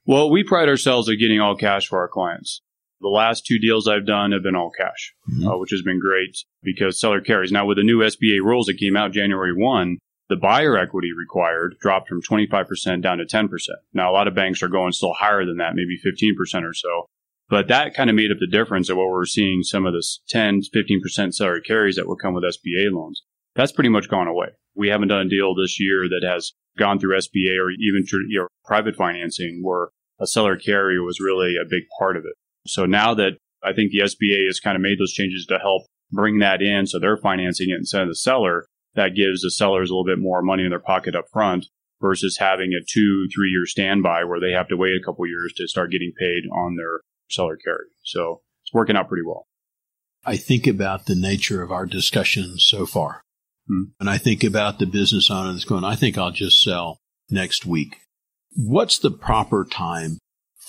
Well, 0.07 0.31
we 0.31 0.43
pride 0.43 0.69
ourselves 0.69 1.09
at 1.09 1.17
getting 1.17 1.41
all 1.41 1.57
cash 1.57 1.87
for 1.87 1.99
our 1.99 2.09
clients. 2.09 2.63
The 3.01 3.09
last 3.09 3.47
two 3.47 3.59
deals 3.59 3.87
I've 3.87 4.07
done 4.07 4.33
have 4.33 4.43
been 4.43 4.57
all 4.57 4.71
cash, 4.71 5.15
mm-hmm. 5.31 5.47
uh, 5.47 5.57
which 5.59 5.71
has 5.71 5.83
been 5.83 6.01
great 6.01 6.37
because 6.63 6.99
seller 6.99 7.21
carries. 7.21 7.53
Now, 7.53 7.67
with 7.67 7.77
the 7.77 7.85
new 7.85 7.99
SBA 7.99 8.41
rules 8.43 8.67
that 8.67 8.79
came 8.79 8.97
out 8.97 9.13
January 9.13 9.53
1, 9.55 9.99
the 10.29 10.37
buyer 10.37 10.77
equity 10.77 11.13
required 11.13 11.77
dropped 11.81 12.09
from 12.09 12.23
25% 12.23 13.03
down 13.03 13.19
to 13.19 13.25
10%. 13.25 13.49
Now, 13.95 14.11
a 14.11 14.13
lot 14.13 14.29
of 14.29 14.35
banks 14.35 14.63
are 14.63 14.69
going 14.69 14.93
still 14.93 15.15
higher 15.15 15.45
than 15.45 15.57
that, 15.57 15.75
maybe 15.75 15.99
15% 16.05 16.65
or 16.65 16.75
so. 16.75 17.07
But 17.49 17.69
that 17.69 17.95
kind 17.95 18.11
of 18.11 18.17
made 18.17 18.31
up 18.31 18.39
the 18.39 18.47
difference 18.47 18.91
of 18.91 18.99
what 18.99 19.09
we're 19.09 19.25
seeing 19.25 19.63
some 19.63 19.87
of 19.87 19.95
this 19.95 20.21
10, 20.29 20.61
15% 20.75 21.33
seller 21.33 21.61
carries 21.61 21.97
that 21.97 22.07
would 22.07 22.21
come 22.21 22.35
with 22.35 22.45
SBA 22.45 22.93
loans. 22.93 23.23
That's 23.55 23.73
pretty 23.73 23.89
much 23.89 24.11
gone 24.11 24.29
away. 24.29 24.49
We 24.75 24.89
haven't 24.89 25.09
done 25.09 25.27
a 25.27 25.29
deal 25.29 25.55
this 25.55 25.81
year 25.81 26.09
that 26.09 26.29
has 26.29 26.53
gone 26.79 26.99
through 26.99 27.17
SBA 27.17 27.59
or 27.59 27.71
even 27.71 28.05
you 28.29 28.41
know, 28.41 28.49
private 28.65 28.97
financing 28.97 29.61
where 29.63 29.89
a 30.21 30.27
seller 30.27 30.57
carry 30.57 31.01
was 31.01 31.21
really 31.21 31.57
a 31.57 31.69
big 31.69 31.85
part 31.99 32.17
of 32.17 32.25
it. 32.25 32.35
So 32.67 32.85
now 32.85 33.15
that 33.15 33.39
I 33.63 33.73
think 33.73 33.91
the 33.91 34.01
SBA 34.01 34.47
has 34.47 34.61
kind 34.61 34.77
of 34.77 34.83
made 34.83 34.99
those 35.01 35.13
changes 35.13 35.47
to 35.47 35.59
help 35.59 35.83
bring 36.13 36.39
that 36.39 36.63
in 36.63 36.87
so 36.87 36.99
they're 36.99 37.17
financing 37.17 37.71
it 37.71 37.79
instead 37.79 38.03
of 38.03 38.09
the 38.09 38.15
seller, 38.15 38.67
that 38.95 39.15
gives 39.15 39.43
the 39.43 39.51
sellers 39.51 39.91
a 39.91 39.93
little 39.93 40.05
bit 40.05 40.19
more 40.19 40.43
money 40.43 40.65
in 40.65 40.71
their 40.71 40.79
pocket 40.79 41.15
up 41.15 41.27
front 41.33 41.67
versus 42.01 42.39
having 42.39 42.73
a 42.73 42.85
two, 42.87 43.27
three 43.35 43.51
year 43.51 43.67
standby 43.67 44.25
where 44.25 44.41
they 44.41 44.53
have 44.53 44.69
to 44.69 44.77
wait 44.77 44.93
a 45.01 45.05
couple 45.05 45.27
years 45.27 45.53
to 45.57 45.69
start 45.69 45.91
getting 45.91 46.13
paid 46.19 46.49
on 46.53 46.77
their 46.77 47.01
seller 47.31 47.57
carry. 47.57 47.87
So 48.05 48.43
it's 48.65 48.73
working 48.73 48.97
out 48.97 49.09
pretty 49.09 49.25
well. 49.27 49.47
I 50.25 50.37
think 50.37 50.67
about 50.67 51.07
the 51.07 51.15
nature 51.15 51.63
of 51.63 51.71
our 51.71 51.87
discussion 51.87 52.59
so 52.59 52.87
far. 52.87 53.23
Hmm. 53.67 53.85
And 54.01 54.11
I 54.11 54.19
think 54.19 54.45
about 54.45 54.79
the 54.79 54.87
business 54.87 55.31
owner 55.31 55.53
that's 55.53 55.65
going, 55.65 55.85
I 55.85 55.95
think 55.95 56.19
I'll 56.19 56.31
just 56.31 56.63
sell 56.63 56.99
next 57.31 57.67
week. 57.67 57.97
What's 58.57 58.99
the 58.99 59.11
proper 59.11 59.65
time 59.65 60.19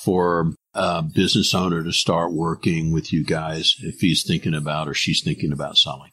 for 0.04 0.54
a 0.74 1.02
business 1.02 1.54
owner 1.54 1.84
to 1.84 1.92
start 1.92 2.32
working 2.32 2.92
with 2.92 3.12
you 3.12 3.24
guys 3.24 3.76
if 3.82 4.00
he's 4.00 4.24
thinking 4.24 4.54
about 4.54 4.88
or 4.88 4.94
she's 4.94 5.24
thinking 5.24 5.52
about 5.52 5.78
selling? 5.78 6.12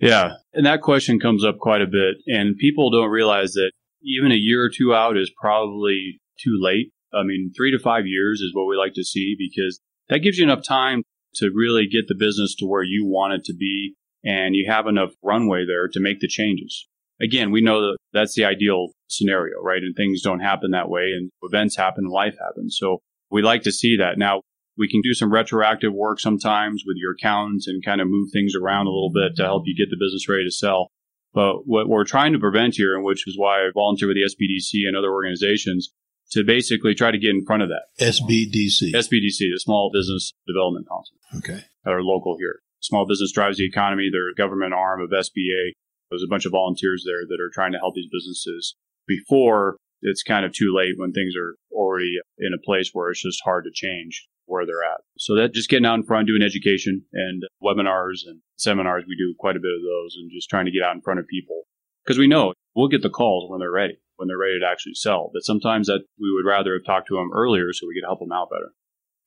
Yeah. 0.00 0.32
And 0.54 0.66
that 0.66 0.80
question 0.80 1.20
comes 1.20 1.44
up 1.44 1.58
quite 1.58 1.82
a 1.82 1.86
bit. 1.86 2.16
And 2.26 2.56
people 2.56 2.90
don't 2.90 3.10
realize 3.10 3.52
that 3.52 3.72
even 4.02 4.32
a 4.32 4.36
year 4.36 4.64
or 4.64 4.70
two 4.70 4.94
out 4.94 5.16
is 5.16 5.30
probably 5.40 6.20
too 6.42 6.58
late. 6.60 6.92
I 7.12 7.22
mean, 7.22 7.52
three 7.54 7.70
to 7.72 7.78
five 7.78 8.06
years 8.06 8.40
is 8.40 8.54
what 8.54 8.66
we 8.66 8.76
like 8.76 8.94
to 8.94 9.04
see 9.04 9.36
because 9.38 9.80
that 10.08 10.20
gives 10.20 10.38
you 10.38 10.44
enough 10.44 10.62
time 10.66 11.02
to 11.34 11.50
really 11.54 11.86
get 11.86 12.08
the 12.08 12.14
business 12.14 12.54
to 12.56 12.66
where 12.66 12.82
you 12.82 13.06
want 13.06 13.34
it 13.34 13.44
to 13.44 13.54
be 13.54 13.94
and 14.24 14.54
you 14.54 14.70
have 14.70 14.86
enough 14.86 15.10
runway 15.22 15.64
there 15.66 15.88
to 15.88 16.00
make 16.00 16.20
the 16.20 16.28
changes. 16.28 16.86
Again, 17.20 17.50
we 17.50 17.60
know 17.60 17.80
that 17.82 17.96
that's 18.12 18.34
the 18.34 18.44
ideal 18.44 18.88
scenario, 19.08 19.60
right? 19.60 19.82
And 19.82 19.94
things 19.94 20.22
don't 20.22 20.40
happen 20.40 20.70
that 20.70 20.88
way 20.88 21.12
and 21.16 21.30
events 21.42 21.76
happen 21.76 22.06
life 22.06 22.36
happens. 22.40 22.76
So 22.78 23.02
we 23.30 23.42
like 23.42 23.62
to 23.62 23.72
see 23.72 23.96
that. 23.98 24.18
Now, 24.18 24.42
we 24.80 24.88
can 24.88 25.02
do 25.02 25.12
some 25.12 25.30
retroactive 25.30 25.92
work 25.92 26.18
sometimes 26.18 26.84
with 26.86 26.96
your 26.96 27.12
accountants 27.12 27.68
and 27.68 27.84
kind 27.84 28.00
of 28.00 28.08
move 28.08 28.30
things 28.32 28.54
around 28.56 28.86
a 28.86 28.90
little 28.90 29.12
bit 29.12 29.36
to 29.36 29.44
help 29.44 29.64
you 29.66 29.76
get 29.76 29.90
the 29.90 30.02
business 30.02 30.26
ready 30.26 30.44
to 30.44 30.50
sell. 30.50 30.88
But 31.34 31.66
what 31.66 31.86
we're 31.86 32.04
trying 32.04 32.32
to 32.32 32.38
prevent 32.38 32.76
here, 32.76 32.96
and 32.96 33.04
which 33.04 33.28
is 33.28 33.36
why 33.38 33.58
I 33.58 33.70
volunteer 33.74 34.08
with 34.08 34.16
the 34.16 34.24
SBDC 34.24 34.88
and 34.88 34.96
other 34.96 35.12
organizations, 35.12 35.90
to 36.32 36.44
basically 36.44 36.94
try 36.94 37.10
to 37.10 37.18
get 37.18 37.30
in 37.30 37.44
front 37.44 37.62
of 37.62 37.68
that. 37.68 37.82
SBDC. 38.00 38.94
SBDC, 38.94 39.52
the 39.52 39.60
Small 39.60 39.90
Business 39.92 40.32
Development 40.46 40.88
Council. 40.88 41.16
Okay. 41.36 41.62
That 41.84 41.92
are 41.92 42.02
local 42.02 42.38
here. 42.38 42.60
Small 42.80 43.06
business 43.06 43.32
drives 43.32 43.58
the 43.58 43.66
economy. 43.66 44.08
They're 44.10 44.30
a 44.30 44.34
government 44.34 44.72
arm 44.72 45.02
of 45.02 45.10
SBA. 45.10 45.72
There's 46.08 46.24
a 46.24 46.30
bunch 46.30 46.46
of 46.46 46.52
volunteers 46.52 47.04
there 47.06 47.26
that 47.28 47.42
are 47.42 47.50
trying 47.52 47.72
to 47.72 47.78
help 47.78 47.94
these 47.94 48.08
businesses 48.10 48.76
before 49.06 49.76
it's 50.00 50.22
kind 50.22 50.46
of 50.46 50.54
too 50.54 50.74
late 50.74 50.94
when 50.96 51.12
things 51.12 51.34
are 51.36 51.56
already 51.70 52.16
in 52.38 52.54
a 52.54 52.64
place 52.64 52.90
where 52.94 53.10
it's 53.10 53.22
just 53.22 53.42
hard 53.44 53.64
to 53.64 53.70
change 53.74 54.26
where 54.50 54.66
they're 54.66 54.84
at. 54.84 55.00
So 55.18 55.34
that 55.36 55.54
just 55.54 55.70
getting 55.70 55.86
out 55.86 55.94
in 55.94 56.02
front, 56.02 56.26
doing 56.26 56.42
education 56.42 57.04
and 57.12 57.42
webinars 57.62 58.26
and 58.26 58.40
seminars, 58.56 59.04
we 59.06 59.16
do 59.16 59.34
quite 59.38 59.56
a 59.56 59.60
bit 59.60 59.72
of 59.74 59.82
those 59.82 60.16
and 60.16 60.30
just 60.30 60.50
trying 60.50 60.66
to 60.66 60.72
get 60.72 60.82
out 60.82 60.94
in 60.94 61.00
front 61.00 61.20
of 61.20 61.26
people 61.26 61.62
because 62.04 62.18
we 62.18 62.26
know 62.26 62.52
we'll 62.74 62.88
get 62.88 63.02
the 63.02 63.10
calls 63.10 63.50
when 63.50 63.60
they're 63.60 63.70
ready, 63.70 63.98
when 64.16 64.28
they're 64.28 64.38
ready 64.38 64.58
to 64.60 64.66
actually 64.66 64.94
sell. 64.94 65.30
But 65.32 65.44
sometimes 65.44 65.86
that 65.86 66.04
we 66.18 66.32
would 66.32 66.48
rather 66.48 66.74
have 66.74 66.84
talked 66.84 67.08
to 67.08 67.14
them 67.14 67.30
earlier 67.32 67.72
so 67.72 67.86
we 67.86 67.94
could 67.94 68.06
help 68.06 68.18
them 68.18 68.32
out 68.32 68.50
better. 68.50 68.72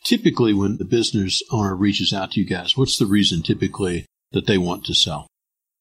Typically, 0.03 0.53
when 0.53 0.77
the 0.77 0.86
business 0.86 1.42
owner 1.51 1.75
reaches 1.75 2.12
out 2.12 2.32
to 2.32 2.42
you 2.42 2.46
guys, 2.46 2.75
what's 2.75 2.98
the 2.98 3.06
reason 3.06 3.42
typically 3.42 4.06
that 4.32 4.48
they 4.48 4.58
want 4.58 4.84
to 4.86 4.94
sell? 4.94 5.27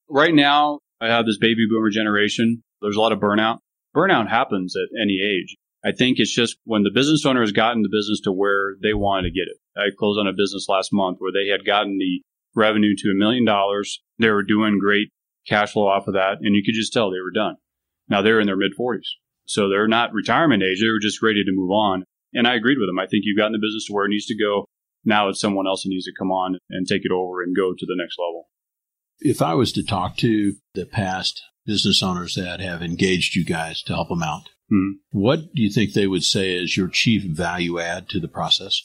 Right 0.08 0.34
now, 0.34 0.78
I 1.00 1.08
have 1.08 1.26
this 1.26 1.38
baby 1.38 1.66
boomer 1.68 1.90
generation. 1.90 2.62
There's 2.80 2.96
a 2.96 3.00
lot 3.00 3.12
of 3.12 3.18
burnout. 3.18 3.58
Burnout 3.96 4.28
happens 4.28 4.75
at 4.76 5.00
any 5.00 5.20
age. 5.20 5.56
I 5.84 5.92
think 5.92 6.18
it's 6.18 6.34
just 6.34 6.56
when 6.64 6.84
the 6.84 6.90
business 6.94 7.26
owner 7.26 7.40
has 7.40 7.52
gotten 7.52 7.82
the 7.82 7.88
business 7.90 8.20
to 8.20 8.32
where 8.32 8.76
they 8.82 8.94
wanted 8.94 9.28
to 9.28 9.34
get 9.34 9.48
it. 9.48 9.56
I 9.76 9.90
closed 9.98 10.18
on 10.18 10.28
a 10.28 10.32
business 10.32 10.66
last 10.68 10.92
month 10.92 11.18
where 11.18 11.32
they 11.32 11.50
had 11.50 11.64
gotten 11.64 11.98
the 11.98 12.22
revenue 12.54 12.94
to 12.98 13.10
a 13.10 13.18
million 13.18 13.44
dollars. 13.44 14.00
They 14.18 14.30
were 14.30 14.44
doing 14.44 14.78
great 14.78 15.08
cash 15.46 15.72
flow 15.72 15.88
off 15.88 16.06
of 16.06 16.14
that, 16.14 16.38
and 16.40 16.54
you 16.54 16.62
could 16.64 16.74
just 16.74 16.92
tell 16.92 17.10
they 17.10 17.20
were 17.20 17.32
done. 17.32 17.56
Now 18.08 18.22
they're 18.22 18.40
in 18.40 18.46
their 18.46 18.56
mid 18.56 18.72
40s. 18.78 19.08
So 19.46 19.68
they're 19.68 19.88
not 19.88 20.12
retirement 20.12 20.62
age. 20.62 20.80
They 20.80 20.88
were 20.88 21.00
just 21.00 21.22
ready 21.22 21.42
to 21.44 21.52
move 21.52 21.70
on. 21.70 22.04
And 22.32 22.46
I 22.46 22.54
agreed 22.54 22.78
with 22.78 22.88
them. 22.88 22.98
I 22.98 23.06
think 23.06 23.24
you've 23.24 23.36
gotten 23.36 23.52
the 23.52 23.58
business 23.58 23.86
to 23.86 23.92
where 23.92 24.06
it 24.06 24.10
needs 24.10 24.26
to 24.26 24.38
go. 24.38 24.66
Now 25.04 25.28
it's 25.28 25.40
someone 25.40 25.66
else 25.66 25.82
that 25.82 25.88
needs 25.88 26.04
to 26.04 26.12
come 26.16 26.30
on 26.30 26.58
and 26.70 26.86
take 26.86 27.04
it 27.04 27.10
over 27.10 27.42
and 27.42 27.56
go 27.56 27.72
to 27.76 27.86
the 27.86 27.96
next 27.96 28.16
level. 28.18 28.48
If 29.18 29.42
I 29.42 29.54
was 29.54 29.72
to 29.72 29.84
talk 29.84 30.16
to 30.18 30.54
the 30.74 30.86
past 30.86 31.42
business 31.66 32.02
owners 32.02 32.34
that 32.34 32.60
have 32.60 32.82
engaged 32.82 33.34
you 33.34 33.44
guys 33.44 33.82
to 33.84 33.94
help 33.94 34.08
them 34.08 34.22
out, 34.22 34.48
mm-hmm. 34.72 35.18
what 35.18 35.52
do 35.54 35.62
you 35.62 35.70
think 35.70 35.92
they 35.92 36.06
would 36.06 36.24
say 36.24 36.56
is 36.56 36.76
your 36.76 36.88
chief 36.88 37.24
value 37.24 37.78
add 37.78 38.08
to 38.10 38.20
the 38.20 38.28
process? 38.28 38.82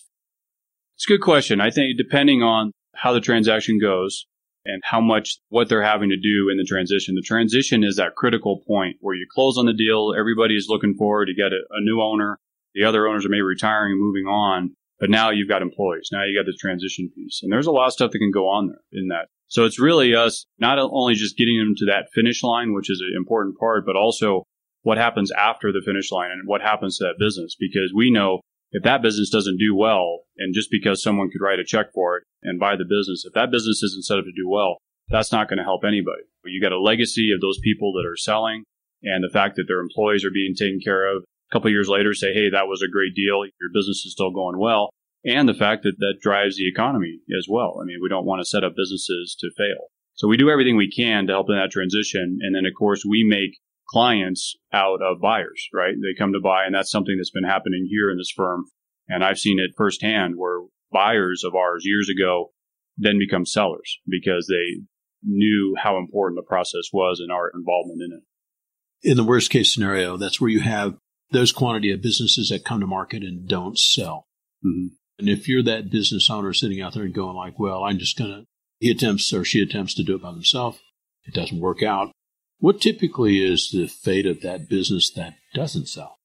It's 0.96 1.06
a 1.06 1.14
good 1.14 1.22
question. 1.22 1.62
I 1.62 1.70
think 1.70 1.98
depending 1.98 2.42
on 2.42 2.72
how 2.96 3.14
the 3.14 3.22
transaction 3.22 3.80
goes 3.80 4.26
and 4.68 4.82
how 4.84 5.00
much 5.00 5.40
what 5.50 5.70
they're 5.70 5.84
having 5.84 6.10
to 6.10 6.18
do 6.18 6.50
in 6.52 6.58
the 6.58 6.66
transition. 6.68 7.16
The 7.16 7.22
transition 7.22 7.84
is 7.84 7.96
that 7.96 8.16
critical 8.16 8.62
point 8.68 8.98
where 9.00 9.16
you 9.16 9.26
close 9.34 9.58
on 9.58 9.66
the 9.66 9.74
deal, 9.74 10.14
everybody 10.18 10.56
is 10.56 10.68
looking 10.70 10.96
forward 10.96 11.28
to 11.28 11.34
get 11.34 11.54
a, 11.54 11.62
a 11.72 11.82
new 11.82 12.02
owner. 12.02 12.38
The 12.76 12.84
other 12.84 13.08
owners 13.08 13.26
are 13.26 13.30
maybe 13.30 13.42
retiring 13.42 13.94
and 13.94 14.02
moving 14.02 14.26
on, 14.26 14.76
but 15.00 15.10
now 15.10 15.30
you've 15.30 15.48
got 15.48 15.62
employees. 15.62 16.10
Now 16.12 16.26
you 16.26 16.38
got 16.38 16.46
the 16.46 16.58
transition 16.60 17.10
piece. 17.16 17.40
And 17.42 17.52
there's 17.52 17.68
a 17.68 17.72
lot 17.72 17.88
of 17.88 17.94
stuff 17.94 18.12
that 18.12 18.20
can 18.20 18.32
go 18.32 18.50
on 18.50 18.68
there 18.68 18.82
in 18.92 19.08
that. 19.08 19.28
So 19.48 19.64
it's 19.64 19.80
really 19.80 20.14
us 20.14 20.46
not 20.60 20.78
only 20.78 21.14
just 21.14 21.38
getting 21.38 21.58
them 21.58 21.74
to 21.78 21.86
that 21.86 22.08
finish 22.14 22.44
line, 22.44 22.74
which 22.74 22.90
is 22.90 23.00
an 23.00 23.16
important 23.16 23.58
part, 23.58 23.86
but 23.86 23.96
also 23.96 24.44
what 24.82 24.98
happens 24.98 25.32
after 25.32 25.72
the 25.72 25.82
finish 25.86 26.12
line 26.12 26.32
and 26.32 26.48
what 26.48 26.62
happens 26.62 26.98
to 26.98 27.06
that 27.06 27.20
business. 27.20 27.56
Because 27.60 27.92
we 27.96 28.12
know 28.12 28.42
if 28.72 28.84
that 28.84 29.02
business 29.02 29.30
doesn't 29.30 29.58
do 29.58 29.76
well, 29.76 30.22
and 30.38 30.54
just 30.54 30.70
because 30.72 31.02
someone 31.02 31.30
could 31.30 31.44
write 31.44 31.60
a 31.60 31.64
check 31.64 31.88
for 31.94 32.18
it 32.18 32.24
and 32.44 32.60
buy 32.60 32.76
the 32.76 32.86
business, 32.86 33.24
if 33.26 33.34
that 33.34 33.52
business 33.52 33.82
isn't 33.84 34.06
set 34.06 34.18
up 34.18 34.26
to 34.26 34.32
do 34.32 34.48
well, 34.48 34.78
that's 35.10 35.32
not 35.32 35.48
going 35.48 35.58
to 35.58 35.64
help 35.64 35.84
anybody. 35.86 36.24
But 36.44 36.52
you 36.52 36.62
got 36.62 36.74
a 36.74 36.80
legacy 36.80 37.32
of 37.32 37.42
those 37.42 37.60
people 37.64 37.94
that 37.94 38.08
are 38.08 38.18
selling 38.18 38.64
and 39.04 39.24
the 39.24 39.32
fact 39.32 39.56
that 39.56 39.66
their 39.68 39.80
employees 39.80 40.26
are 40.26 40.32
being 40.32 40.54
taken 40.54 40.80
care 40.84 41.16
of. 41.16 41.24
A 41.24 41.54
couple 41.54 41.72
years 41.72 41.88
later, 41.88 42.14
say, 42.14 42.34
hey, 42.34 42.50
that 42.50 42.68
was 42.68 42.82
a 42.82 42.92
great 42.92 43.16
deal. 43.16 43.46
Your 43.46 43.72
business 43.74 44.06
is 44.06 44.12
still 44.12 44.32
going 44.32 44.60
well. 44.60 44.90
And 45.24 45.48
the 45.48 45.54
fact 45.54 45.84
that 45.84 45.98
that 46.00 46.20
drives 46.22 46.58
the 46.58 46.68
economy 46.68 47.20
as 47.38 47.48
well. 47.50 47.80
I 47.82 47.86
mean, 47.86 48.00
we 48.02 48.10
don't 48.10 48.26
want 48.26 48.42
to 48.42 48.46
set 48.46 48.64
up 48.64 48.76
businesses 48.76 49.36
to 49.40 49.50
fail. 49.58 49.88
So 50.16 50.28
we 50.28 50.38
do 50.38 50.50
everything 50.50 50.76
we 50.76 50.92
can 50.92 51.28
to 51.28 51.34
help 51.34 51.50
in 51.50 51.56
that 51.56 51.72
transition. 51.72 52.40
And 52.42 52.56
then, 52.56 52.66
of 52.66 52.74
course, 52.78 53.06
we 53.06 53.24
make 53.24 53.60
clients 53.90 54.56
out 54.74 55.02
of 55.02 55.22
buyers, 55.22 55.68
right? 55.74 55.94
They 55.96 56.18
come 56.18 56.34
to 56.34 56.42
buy, 56.42 56.66
and 56.66 56.76
that's 56.76 56.92
something 56.92 57.16
that's 57.18 57.32
been 57.32 57.44
happening 57.44 57.88
here 57.90 58.10
in 58.12 58.18
this 58.18 58.32
firm. 58.36 58.66
And 59.08 59.24
I've 59.24 59.40
seen 59.40 59.60
it 59.60 59.72
firsthand 59.78 60.36
where 60.38 60.62
buyers 60.92 61.44
of 61.46 61.56
ours 61.56 61.84
years 61.86 62.10
ago 62.10 62.52
then 62.98 63.20
become 63.20 63.46
sellers 63.46 64.00
because 64.08 64.48
they 64.48 64.84
knew 65.24 65.76
how 65.78 65.98
important 65.98 66.38
the 66.38 66.48
process 66.48 66.90
was 66.92 67.20
and 67.20 67.32
our 67.32 67.52
involvement 67.54 68.02
in 68.02 68.12
it. 68.12 69.10
In 69.10 69.18
the 69.18 69.24
worst 69.24 69.50
case 69.50 69.74
scenario, 69.74 70.18
that's 70.18 70.42
where 70.42 70.50
you 70.50 70.62
have 70.62 70.96
those 71.32 71.52
quantity 71.52 71.92
of 71.92 72.02
businesses 72.02 72.50
that 72.50 72.66
come 72.66 72.80
to 72.80 72.88
market 72.88 73.24
and 73.24 73.48
don't 73.48 73.78
sell. 73.78 74.28
Mm-hmm. 74.66 74.88
And 75.20 75.30
if 75.30 75.48
you're 75.48 75.64
that 75.64 75.90
business 75.90 76.30
owner 76.30 76.54
sitting 76.54 76.82
out 76.82 76.94
there 76.94 77.04
and 77.04 77.14
going 77.14 77.36
like, 77.36 77.60
well, 77.60 77.84
I'm 77.84 77.98
just 77.98 78.18
going 78.18 78.32
to, 78.32 78.46
he 78.80 78.92
attempts 78.92 79.34
or 79.34 79.44
she 79.44 79.62
attempts 79.62 79.94
to 79.96 80.04
do 80.04 80.16
it 80.16 80.22
by 80.22 80.32
themselves. 80.32 80.80
It 81.26 81.34
doesn't 81.34 81.60
work 81.60 81.84
out. 81.84 82.12
What 82.60 82.82
typically 82.82 83.44
is 83.44 83.70
the 83.72 83.88
fate 83.88 84.26
of 84.26 84.42
that 84.42 84.68
business 84.68 85.12
that 85.12 85.36
doesn't 85.54 85.88
sell? 85.88 86.18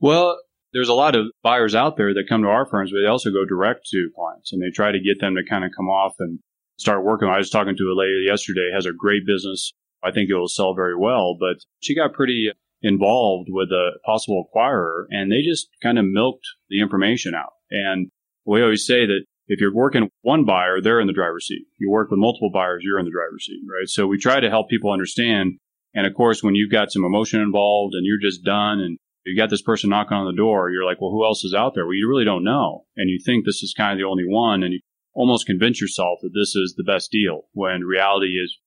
Well, 0.00 0.38
there's 0.72 0.88
a 0.88 0.94
lot 0.94 1.16
of 1.16 1.26
buyers 1.42 1.74
out 1.74 1.96
there 1.96 2.14
that 2.14 2.28
come 2.28 2.42
to 2.42 2.48
our 2.48 2.66
firms, 2.66 2.92
but 2.92 3.00
they 3.00 3.08
also 3.08 3.30
go 3.30 3.44
direct 3.44 3.86
to 3.86 4.10
clients 4.14 4.52
and 4.52 4.62
they 4.62 4.70
try 4.70 4.92
to 4.92 5.00
get 5.00 5.20
them 5.20 5.34
to 5.34 5.48
kind 5.48 5.64
of 5.64 5.70
come 5.76 5.88
off 5.88 6.14
and 6.18 6.38
start 6.78 7.04
working. 7.04 7.28
I 7.28 7.38
was 7.38 7.50
talking 7.50 7.76
to 7.76 7.84
a 7.84 7.98
lady 7.98 8.24
yesterday, 8.26 8.70
has 8.74 8.86
a 8.86 8.92
great 8.92 9.26
business. 9.26 9.72
I 10.02 10.12
think 10.12 10.30
it 10.30 10.34
will 10.34 10.48
sell 10.48 10.74
very 10.74 10.96
well, 10.96 11.36
but 11.38 11.56
she 11.80 11.96
got 11.96 12.12
pretty 12.12 12.50
involved 12.82 13.48
with 13.50 13.70
a 13.70 13.92
possible 14.04 14.44
acquirer 14.44 15.06
and 15.10 15.32
they 15.32 15.42
just 15.42 15.68
kind 15.82 15.98
of 15.98 16.04
milked 16.04 16.46
the 16.68 16.80
information 16.80 17.34
out. 17.34 17.54
And 17.70 18.10
we 18.44 18.62
always 18.62 18.86
say 18.86 19.06
that 19.06 19.24
if 19.48 19.60
you're 19.60 19.74
working 19.74 20.10
one 20.22 20.44
buyer, 20.44 20.80
they're 20.80 21.00
in 21.00 21.06
the 21.06 21.12
driver's 21.12 21.46
seat. 21.46 21.66
You 21.78 21.90
work 21.90 22.10
with 22.10 22.18
multiple 22.18 22.50
buyers, 22.52 22.82
you're 22.84 22.98
in 22.98 23.04
the 23.04 23.12
driver's 23.12 23.46
seat, 23.46 23.60
right? 23.68 23.88
So 23.88 24.06
we 24.06 24.18
try 24.18 24.40
to 24.40 24.50
help 24.50 24.68
people 24.68 24.90
understand. 24.90 25.58
And 25.94 26.06
of 26.06 26.14
course, 26.14 26.42
when 26.42 26.54
you've 26.54 26.72
got 26.72 26.92
some 26.92 27.04
emotion 27.04 27.40
involved 27.40 27.94
and 27.94 28.04
you're 28.04 28.20
just 28.20 28.44
done 28.44 28.80
and 28.80 28.98
you 29.24 29.36
got 29.36 29.50
this 29.50 29.62
person 29.62 29.90
knocking 29.90 30.16
on 30.16 30.26
the 30.26 30.36
door, 30.36 30.70
you're 30.70 30.84
like, 30.84 31.00
well, 31.00 31.10
who 31.10 31.24
else 31.24 31.44
is 31.44 31.54
out 31.54 31.74
there? 31.74 31.86
Well, 31.86 31.94
you 31.94 32.08
really 32.08 32.24
don't 32.24 32.44
know. 32.44 32.84
And 32.96 33.08
you 33.08 33.18
think 33.24 33.44
this 33.44 33.62
is 33.62 33.74
kind 33.76 33.92
of 33.92 33.98
the 33.98 34.08
only 34.08 34.24
one 34.26 34.62
and 34.62 34.74
you 34.74 34.80
almost 35.14 35.46
convince 35.46 35.80
yourself 35.80 36.18
that 36.22 36.34
this 36.34 36.54
is 36.54 36.74
the 36.76 36.84
best 36.84 37.10
deal 37.10 37.42
when 37.52 37.82
reality 37.82 38.34
is 38.36 38.58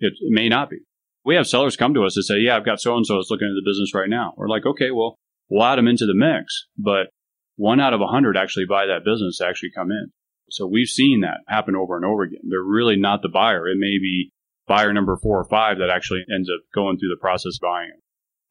it, 0.00 0.12
it 0.20 0.32
may 0.32 0.48
not 0.48 0.70
be. 0.70 0.78
We 1.24 1.36
have 1.36 1.46
sellers 1.46 1.76
come 1.76 1.94
to 1.94 2.04
us 2.04 2.16
and 2.16 2.24
say, 2.24 2.38
yeah, 2.38 2.56
I've 2.56 2.66
got 2.66 2.80
so 2.80 2.96
and 2.96 3.06
so 3.06 3.16
that's 3.16 3.30
looking 3.30 3.48
at 3.48 3.54
the 3.54 3.68
business 3.68 3.94
right 3.94 4.10
now. 4.10 4.34
We're 4.36 4.48
like, 4.48 4.66
okay, 4.66 4.90
well, 4.90 5.16
we'll 5.48 5.64
add 5.64 5.76
them 5.76 5.88
into 5.88 6.04
the 6.04 6.14
mix, 6.14 6.66
but 6.76 7.08
one 7.56 7.80
out 7.80 7.94
of 7.94 8.00
a 8.00 8.06
hundred 8.06 8.36
actually 8.36 8.66
buy 8.68 8.86
that 8.86 9.04
business 9.04 9.38
to 9.38 9.46
actually 9.46 9.70
come 9.74 9.90
in. 9.90 10.12
So 10.54 10.68
we've 10.68 10.88
seen 10.88 11.22
that 11.22 11.38
happen 11.48 11.74
over 11.74 11.96
and 11.96 12.04
over 12.04 12.22
again. 12.22 12.42
They're 12.48 12.62
really 12.62 12.94
not 12.94 13.22
the 13.22 13.28
buyer. 13.28 13.68
It 13.68 13.76
may 13.76 13.98
be 13.98 14.30
buyer 14.68 14.92
number 14.92 15.16
four 15.16 15.40
or 15.40 15.44
five 15.44 15.78
that 15.78 15.90
actually 15.90 16.24
ends 16.32 16.48
up 16.48 16.62
going 16.72 16.96
through 16.96 17.08
the 17.08 17.20
process 17.20 17.58
buying 17.58 17.88
it. 17.88 18.00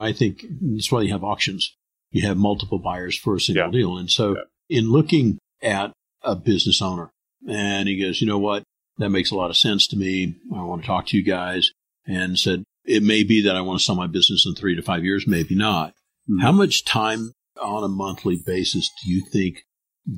I 0.01 0.11
think 0.11 0.43
that's 0.61 0.91
why 0.91 1.03
you 1.03 1.13
have 1.13 1.23
auctions. 1.23 1.73
You 2.11 2.27
have 2.27 2.35
multiple 2.35 2.77
buyers 2.77 3.17
for 3.17 3.35
a 3.35 3.39
single 3.39 3.67
yeah. 3.67 3.71
deal. 3.71 3.97
And 3.97 4.11
so 4.11 4.35
yeah. 4.35 4.79
in 4.79 4.91
looking 4.91 5.37
at 5.61 5.93
a 6.21 6.35
business 6.35 6.81
owner 6.81 7.09
and 7.47 7.87
he 7.87 8.01
goes, 8.01 8.19
you 8.19 8.27
know 8.27 8.37
what? 8.37 8.63
That 8.97 9.09
makes 9.09 9.31
a 9.31 9.35
lot 9.35 9.49
of 9.49 9.55
sense 9.55 9.87
to 9.87 9.95
me. 9.95 10.35
I 10.53 10.61
want 10.61 10.81
to 10.81 10.87
talk 10.87 11.07
to 11.07 11.17
you 11.17 11.23
guys 11.23 11.71
and 12.05 12.37
said, 12.37 12.65
it 12.83 13.01
may 13.01 13.23
be 13.23 13.43
that 13.43 13.55
I 13.55 13.61
want 13.61 13.79
to 13.79 13.85
sell 13.85 13.95
my 13.95 14.07
business 14.07 14.45
in 14.45 14.55
three 14.55 14.75
to 14.75 14.81
five 14.81 15.05
years, 15.05 15.25
maybe 15.25 15.55
not. 15.55 15.91
Mm-hmm. 16.29 16.39
How 16.39 16.51
much 16.51 16.83
time 16.83 17.31
on 17.61 17.85
a 17.85 17.87
monthly 17.87 18.41
basis 18.45 18.91
do 19.01 19.09
you 19.09 19.25
think 19.31 19.63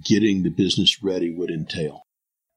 getting 0.04 0.44
the 0.44 0.50
business 0.50 1.04
ready 1.04 1.34
would 1.34 1.50
entail? 1.50 2.04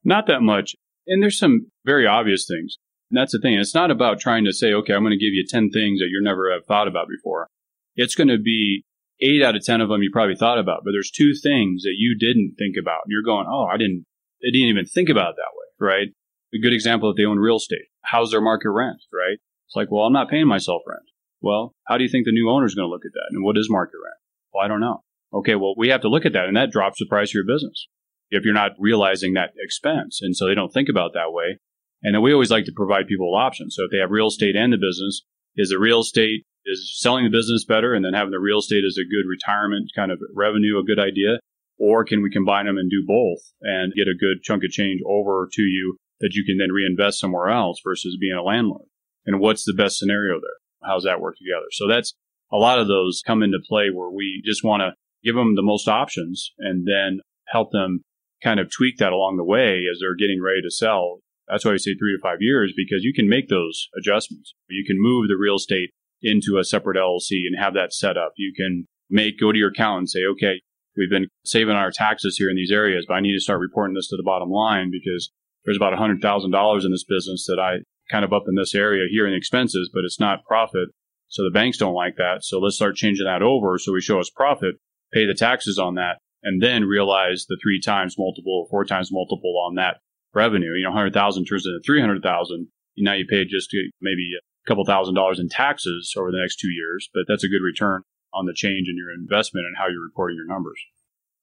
Not 0.05 0.27
that 0.27 0.43
much. 0.43 0.75
And 1.07 1.23
there's 1.23 1.39
some 1.39 1.71
very 1.85 2.07
obvious 2.07 2.47
things. 2.47 2.77
And 3.11 3.19
that's 3.19 3.33
the 3.33 3.39
thing. 3.39 3.55
It's 3.55 3.75
not 3.75 3.91
about 3.91 4.21
trying 4.21 4.45
to 4.45 4.53
say, 4.53 4.73
okay, 4.73 4.93
I'm 4.93 5.03
going 5.03 5.19
to 5.19 5.25
give 5.25 5.33
you 5.33 5.45
10 5.49 5.71
things 5.71 6.01
that 6.01 6.09
you 6.11 6.21
never 6.23 6.53
have 6.53 6.67
thought 6.67 6.89
about 6.89 7.09
before. 7.09 7.49
It's 7.97 8.15
going 8.15 8.29
to 8.29 8.39
be 8.39 8.85
eight 9.21 9.43
out 9.43 9.57
of 9.57 9.65
10 9.65 9.81
of 9.81 9.89
them 9.89 10.03
you 10.03 10.11
probably 10.13 10.37
thought 10.37 10.59
about, 10.59 10.83
but 10.85 10.93
there's 10.93 11.11
two 11.11 11.33
things 11.35 11.83
that 11.83 11.95
you 11.97 12.17
didn't 12.19 12.55
think 12.59 12.77
about. 12.81 13.03
You're 13.09 13.25
going, 13.25 13.47
oh, 13.51 13.65
I 13.65 13.77
didn't, 13.77 14.05
I 14.43 14.53
didn't 14.53 14.69
even 14.69 14.87
think 14.87 15.09
about 15.09 15.31
it 15.31 15.37
that 15.37 15.57
way, 15.57 15.91
right? 15.93 16.09
A 16.55 16.59
good 16.59 16.73
example 16.73 17.11
if 17.11 17.17
they 17.17 17.25
own 17.25 17.39
real 17.39 17.57
estate. 17.57 17.89
How's 18.03 18.31
their 18.31 18.41
market 18.41 18.71
rent, 18.71 19.03
right? 19.13 19.39
It's 19.67 19.77
like, 19.77 19.91
well, 19.91 20.05
I'm 20.05 20.13
not 20.13 20.31
paying 20.31 20.47
myself 20.47 20.83
rent. 20.87 21.03
Well, 21.41 21.75
how 21.87 21.99
do 21.99 22.05
you 22.05 22.11
think 22.11 22.25
the 22.25 22.33
new 22.33 22.51
owner 22.51 22.67
is 22.67 22.75
going 22.75 22.87
to 22.87 22.91
look 22.91 23.05
at 23.05 23.13
that? 23.13 23.29
And 23.31 23.45
what 23.45 23.59
is 23.59 23.69
market 23.71 23.99
rent? 24.03 24.17
Well, 24.53 24.65
I 24.65 24.69
don't 24.69 24.81
know. 24.81 25.03
Okay, 25.33 25.55
well, 25.55 25.75
we 25.77 25.89
have 25.89 26.01
to 26.03 26.09
look 26.09 26.25
at 26.25 26.33
that, 26.33 26.47
and 26.47 26.57
that 26.57 26.71
drops 26.71 26.99
the 26.99 27.07
price 27.07 27.31
of 27.31 27.35
your 27.35 27.47
business 27.47 27.87
if 28.31 28.45
you're 28.45 28.55
not 28.55 28.73
realizing 28.79 29.35
that 29.35 29.53
expense. 29.59 30.21
And 30.23 30.37
so 30.37 30.47
they 30.47 30.55
don't 30.55 30.73
think 30.73 30.89
about 30.89 31.13
that 31.15 31.33
way. 31.33 31.59
And 32.03 32.15
then 32.15 32.23
we 32.23 32.33
always 32.33 32.51
like 32.51 32.65
to 32.67 32.73
provide 32.75 33.07
people 33.07 33.35
options. 33.35 33.75
So 33.77 33.85
if 33.85 33.91
they 33.91 33.99
have 33.99 34.11
real 34.11 34.29
estate 34.29 34.57
and 34.57 34.73
the 34.73 34.77
business, 34.77 35.23
is 35.57 35.71
the 35.71 35.79
real 35.79 36.01
estate 36.01 36.45
is 36.65 36.95
selling 37.01 37.25
the 37.25 37.31
business 37.31 37.65
better 37.65 37.95
and 37.95 38.05
then 38.05 38.13
having 38.13 38.31
the 38.31 38.39
real 38.39 38.59
estate 38.59 38.85
as 38.87 38.99
a 38.99 39.09
good 39.09 39.29
retirement 39.29 39.91
kind 39.97 40.13
of 40.13 40.21
revenue 40.35 40.79
a 40.79 40.85
good 40.85 41.01
idea? 41.01 41.41
Or 41.79 42.05
can 42.05 42.23
we 42.23 42.31
combine 42.31 42.67
them 42.67 42.77
and 42.77 42.91
do 42.91 43.05
both 43.07 43.41
and 43.63 43.93
get 43.95 44.09
a 44.09 44.19
good 44.19 44.43
chunk 44.43 44.65
of 44.65 44.71
change 44.71 45.01
over 45.07 45.49
to 45.53 45.63
you 45.63 45.97
that 46.21 46.35
you 46.35 46.45
can 46.45 46.59
then 46.59 46.73
reinvest 46.73 47.21
somewhere 47.21 47.49
else 47.49 47.81
versus 47.85 48.19
being 48.21 48.37
a 48.37 48.43
landlord? 48.43 48.87
And 49.27 49.41
what's 49.41 49.65
the 49.65 49.75
best 49.75 49.99
scenario 49.99 50.35
there? 50.35 50.89
How's 50.89 51.05
that 51.05 51.21
work 51.21 51.37
together? 51.39 51.67
So 51.73 51.89
that's 51.89 52.15
a 52.53 52.57
lot 52.57 52.79
of 52.79 52.89
those 52.89 53.23
come 53.27 53.43
into 53.43 53.59
play 53.69 53.91
where 53.93 54.11
we 54.11 54.43
just 54.45 54.65
want 54.65 54.83
to 54.83 54.93
give 55.25 55.35
them 55.35 55.55
the 55.55 55.63
most 55.63 55.89
options 55.89 56.53
and 56.59 56.87
then 56.87 57.21
help 57.49 57.73
them 57.73 58.01
kind 58.43 58.61
of 58.61 58.71
tweak 58.71 58.99
that 58.99 59.13
along 59.13 59.37
the 59.37 59.45
way 59.45 59.83
as 59.91 59.99
they're 60.01 60.15
getting 60.15 60.43
ready 60.43 60.63
to 60.63 60.71
sell. 60.71 61.21
That's 61.49 61.65
why 61.65 61.73
we 61.73 61.79
say 61.79 61.95
three 61.95 62.15
to 62.15 62.23
five 62.23 62.39
years 62.41 62.73
because 62.77 63.05
you 63.05 63.13
can 63.13 63.29
make 63.29 63.49
those 63.49 63.89
adjustments. 63.99 64.55
You 64.69 64.85
can 64.87 64.97
move 64.99 65.29
the 65.29 65.37
real 65.37 65.57
estate 65.57 65.91
into 66.23 66.59
a 66.59 66.65
separate 66.65 66.97
LLC 66.97 67.47
and 67.47 67.59
have 67.59 67.75
that 67.75 67.93
set 67.93 68.17
up. 68.17 68.33
You 68.37 68.53
can 68.55 68.87
make, 69.09 69.41
go 69.41 69.53
to 69.53 69.59
your 69.59 69.71
accountant 69.71 70.01
and 70.01 70.11
say, 70.11 70.21
okay, 70.33 70.61
we've 70.97 71.11
been 71.11 71.29
saving 71.45 71.75
our 71.75 71.91
taxes 71.91 72.37
here 72.37 72.51
in 72.51 72.57
these 72.57 72.73
areas, 72.73 73.07
but 73.09 73.15
I 73.15 73.21
need 73.21 73.35
to 73.35 73.41
start 73.41 73.61
reporting 73.61 73.95
this 73.95 74.09
to 74.09 74.17
the 74.17 74.23
bottom 74.23 74.51
line 74.51 74.91
because 74.91 75.31
there's 75.65 75.77
about 75.77 75.99
$100,000 75.99 76.85
in 76.85 76.91
this 76.91 77.05
business 77.05 77.47
that 77.47 77.59
I 77.61 77.79
kind 78.11 78.25
of 78.25 78.33
up 78.33 78.45
in 78.49 78.55
this 78.55 78.75
area 78.75 79.07
here 79.11 79.27
in 79.27 79.35
expenses, 79.35 79.91
but 79.93 80.05
it's 80.05 80.21
not 80.21 80.45
profit. 80.45 80.89
So 81.29 81.45
the 81.45 81.51
banks 81.51 81.79
don't 81.79 81.95
like 81.95 82.17
that. 82.17 82.39
So 82.43 82.59
let's 82.59 82.77
start 82.77 82.97
changing 82.97 83.27
that 83.27 83.43
over 83.43 83.79
so 83.79 83.93
we 83.93 84.01
show 84.01 84.19
us 84.19 84.31
profit, 84.31 84.77
pay 85.13 85.27
the 85.27 85.35
taxes 85.35 85.79
on 85.79 85.95
that, 85.95 86.19
and 86.43 86.63
then 86.63 86.85
realize 86.85 87.47
the 87.49 87.59
three 87.63 87.81
times 87.81 88.17
multiple, 88.19 88.67
four 88.71 88.85
times 88.85 89.11
multiple 89.13 89.63
on 89.67 89.77
that 89.77 89.99
revenue. 90.35 90.75
You 90.77 90.85
know, 90.85 90.91
100,000 90.91 91.45
turns 91.45 91.67
into 91.67 91.81
300,000. 91.85 92.69
Now 92.99 93.15
you 93.15 93.27
pay 93.27 93.45
just 93.45 93.75
maybe 94.01 94.33
a 94.37 94.69
couple 94.69 94.85
thousand 94.85 95.15
dollars 95.15 95.39
in 95.39 95.49
taxes 95.49 96.15
over 96.17 96.31
the 96.31 96.39
next 96.41 96.57
two 96.57 96.71
years, 96.71 97.09
but 97.15 97.25
that's 97.29 97.45
a 97.45 97.49
good 97.49 97.63
return 97.63 98.03
on 98.35 98.47
the 98.47 98.53
change 98.53 98.89
in 98.89 98.97
your 98.97 99.13
investment 99.13 99.67
and 99.67 99.77
how 99.77 99.89
you're 99.89 100.03
reporting 100.03 100.37
your 100.37 100.47
numbers. 100.47 100.79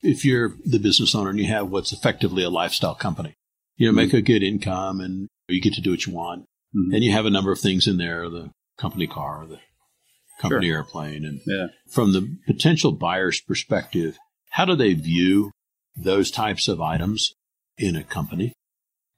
If 0.01 0.23
you're 0.23 0.55
the 0.63 0.79
business 0.79 1.15
owner 1.15 1.31
and 1.31 1.39
you 1.39 1.47
have 1.47 1.69
what's 1.69 1.91
effectively 1.91 2.43
a 2.43 2.49
lifestyle 2.49 2.95
company, 2.95 3.33
you 3.77 3.87
know, 3.87 3.93
make 3.93 4.09
mm-hmm. 4.09 4.17
a 4.17 4.21
good 4.21 4.43
income 4.43 4.99
and 4.99 5.27
you 5.47 5.61
get 5.61 5.73
to 5.73 5.81
do 5.81 5.91
what 5.91 6.05
you 6.05 6.13
want. 6.13 6.43
Mm-hmm. 6.75 6.93
And 6.93 7.03
you 7.03 7.11
have 7.11 7.25
a 7.25 7.31
number 7.31 7.51
of 7.51 7.59
things 7.59 7.87
in 7.87 7.97
there, 7.97 8.29
the 8.29 8.51
company 8.77 9.07
car, 9.07 9.45
the 9.47 9.59
company 10.39 10.67
sure. 10.67 10.77
airplane. 10.77 11.25
And 11.25 11.41
yeah. 11.45 11.67
from 11.87 12.13
the 12.13 12.37
potential 12.45 12.91
buyer's 12.91 13.41
perspective, 13.41 14.17
how 14.51 14.65
do 14.65 14.75
they 14.75 14.93
view 14.93 15.51
those 15.95 16.31
types 16.31 16.67
of 16.67 16.81
items 16.81 17.33
in 17.77 17.95
a 17.95 18.03
company? 18.03 18.53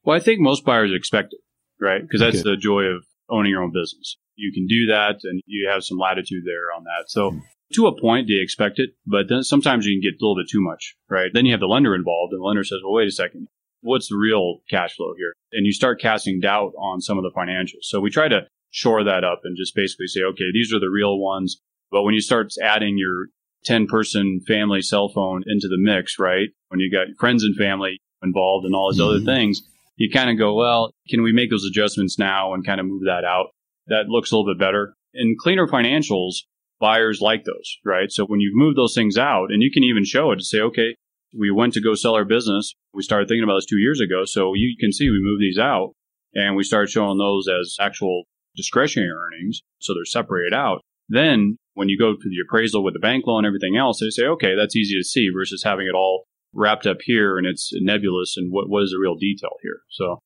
Well, 0.04 0.16
I 0.16 0.20
think 0.20 0.40
most 0.40 0.64
buyers 0.64 0.92
expect 0.94 1.34
it, 1.34 1.40
right? 1.84 2.02
Because 2.02 2.22
that's 2.22 2.38
okay. 2.38 2.52
the 2.52 2.58
joy 2.58 2.84
of 2.84 3.04
owning 3.30 3.52
your 3.52 3.64
own 3.64 3.72
business. 3.72 4.18
You 4.36 4.52
can 4.54 4.68
do 4.68 4.88
that 4.88 5.20
and 5.24 5.42
you 5.46 5.70
have 5.70 5.84
some 5.84 5.98
latitude 5.98 6.44
there 6.46 6.76
on 6.76 6.84
that. 6.84 7.10
So 7.10 7.32
mm-hmm. 7.32 7.40
to 7.74 7.88
a 7.88 8.00
point, 8.00 8.28
they 8.28 8.42
expect 8.42 8.80
it, 8.80 8.92
but 9.06 9.28
then 9.30 9.44
sometimes 9.44 9.86
you 9.86 9.94
can 9.96 10.02
get 10.02 10.22
a 10.22 10.22
little 10.22 10.42
bit 10.42 10.50
too 10.50 10.62
much, 10.62 10.96
right? 11.10 11.32
Then 11.34 11.46
you 11.46 11.52
have 11.54 11.60
the 11.60 11.68
lender 11.68 11.96
involved 11.96 12.34
and 12.34 12.42
the 12.42 12.46
lender 12.46 12.64
says, 12.64 12.80
well, 12.84 12.94
wait 12.94 13.08
a 13.08 13.12
second. 13.12 13.48
What's 13.82 14.10
the 14.10 14.18
real 14.18 14.60
cash 14.70 14.96
flow 14.96 15.14
here? 15.18 15.34
And 15.52 15.66
you 15.66 15.72
start 15.72 16.02
casting 16.02 16.40
doubt 16.40 16.74
on 16.78 17.02
some 17.02 17.18
of 17.18 17.24
the 17.24 17.32
financials. 17.36 17.84
So 17.84 18.00
we 18.00 18.10
try 18.10 18.28
to 18.28 18.48
shore 18.72 19.04
that 19.04 19.24
up 19.24 19.42
and 19.44 19.58
just 19.58 19.76
basically 19.76 20.08
say, 20.08 20.22
okay, 20.22 20.52
these 20.54 20.74
are 20.74 20.80
the 20.80 20.90
real 20.90 21.20
ones. 21.20 21.62
But 21.92 22.04
when 22.04 22.14
you 22.14 22.22
start 22.22 22.52
adding 22.62 22.98
your 22.98 23.28
10 23.66 23.88
person 23.88 24.42
family 24.48 24.82
cell 24.82 25.10
phone 25.10 25.44
into 25.48 25.68
the 25.68 25.78
mix, 25.78 26.20
right? 26.20 26.50
When 26.70 26.80
you 26.80 26.92
got 26.92 27.08
friends 27.20 27.44
and 27.44 27.56
family 27.56 28.00
involved 28.24 28.66
and 28.66 28.76
all 28.76 28.92
these 28.92 29.02
mm-hmm. 29.02 29.16
other 29.16 29.26
things, 29.26 29.62
you 29.96 30.12
kind 30.12 30.30
of 30.30 30.38
go, 30.38 30.54
well, 30.54 30.94
can 31.10 31.24
we 31.24 31.34
make 31.34 31.50
those 31.50 31.66
adjustments 31.66 32.20
now 32.20 32.54
and 32.54 32.66
kind 32.66 32.80
of 32.80 32.86
move 32.86 33.04
that 33.06 33.24
out? 33.26 33.48
That 33.88 34.08
looks 34.08 34.32
a 34.32 34.38
little 34.38 34.54
bit 34.54 34.60
better. 34.60 34.94
In 35.14 35.36
cleaner 35.40 35.68
financials, 35.68 36.36
buyers 36.80 37.20
like 37.22 37.44
those, 37.46 37.78
right? 37.84 38.12
So 38.12 38.26
when 38.26 38.40
you 38.40 38.52
move 38.54 38.76
those 38.76 38.94
things 38.94 39.18
out 39.18 39.52
and 39.52 39.64
you 39.64 39.72
can 39.72 39.84
even 39.84 40.06
show 40.06 40.32
it 40.32 40.38
to 40.38 40.44
say, 40.44 40.60
okay, 40.60 40.96
we 41.38 41.52
went 41.52 41.74
to 41.74 41.82
go 41.82 41.96
sell 41.96 42.16
our 42.16 42.26
business. 42.26 42.74
We 42.94 43.04
started 43.04 43.28
thinking 43.28 43.44
about 43.44 43.56
this 43.56 43.66
two 43.66 43.80
years 43.80 44.00
ago. 44.00 44.24
So 44.26 44.54
you 44.54 44.76
can 44.80 44.92
see 44.92 45.10
we 45.10 45.20
moved 45.22 45.42
these 45.42 45.58
out 45.58 45.94
and 46.34 46.56
we 46.56 46.64
started 46.64 46.90
showing 46.90 47.18
those 47.18 47.48
as 47.48 47.76
actual 47.80 48.24
discretionary 48.58 49.12
earnings. 49.12 49.62
So 49.80 49.94
they're 49.94 50.06
separated 50.06 50.54
out. 50.54 50.82
Then 51.08 51.58
when 51.74 51.90
you 51.90 51.98
go 51.98 52.14
to 52.14 52.30
the 52.30 52.44
appraisal 52.46 52.84
with 52.84 52.94
the 52.94 53.00
bank 53.00 53.26
loan 53.26 53.46
and 53.46 53.48
everything 53.48 53.78
else, 53.78 54.00
they 54.00 54.10
say, 54.10 54.26
okay, 54.26 54.56
that's 54.56 54.76
easy 54.76 54.98
to 54.98 55.04
see 55.04 55.30
versus 55.34 55.64
having 55.64 55.88
it 55.88 55.96
all 55.96 56.26
wrapped 56.54 56.88
up 56.88 56.98
here 57.04 57.38
and 57.38 57.46
it's 57.46 57.72
nebulous 57.74 58.36
and 58.36 58.52
what, 58.52 58.68
what 58.68 58.84
is 58.84 58.92
the 58.92 59.00
real 59.00 59.16
detail 59.16 59.52
here. 59.62 59.80
So 59.92 60.20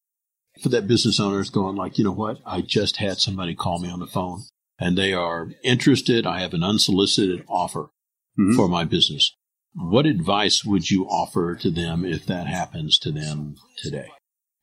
for 0.61 0.69
that 0.69 0.87
business 0.87 1.19
owner 1.19 1.39
is 1.39 1.49
going 1.49 1.75
like, 1.75 1.97
you 1.97 2.03
know 2.03 2.11
what? 2.11 2.39
I 2.45 2.61
just 2.61 2.97
had 2.97 3.19
somebody 3.19 3.53
call 3.53 3.79
me 3.79 3.89
on 3.89 3.99
the 3.99 4.07
phone 4.07 4.43
and 4.79 4.97
they 4.97 5.13
are 5.13 5.49
interested. 5.63 6.25
I 6.25 6.41
have 6.41 6.53
an 6.53 6.63
unsolicited 6.63 7.43
offer 7.47 7.89
mm-hmm. 8.39 8.55
for 8.55 8.67
my 8.67 8.85
business. 8.85 9.35
What 9.73 10.05
advice 10.05 10.65
would 10.65 10.89
you 10.89 11.05
offer 11.05 11.55
to 11.55 11.69
them 11.69 12.03
if 12.03 12.25
that 12.25 12.47
happens 12.47 12.97
to 12.99 13.11
them 13.11 13.55
today? 13.77 14.09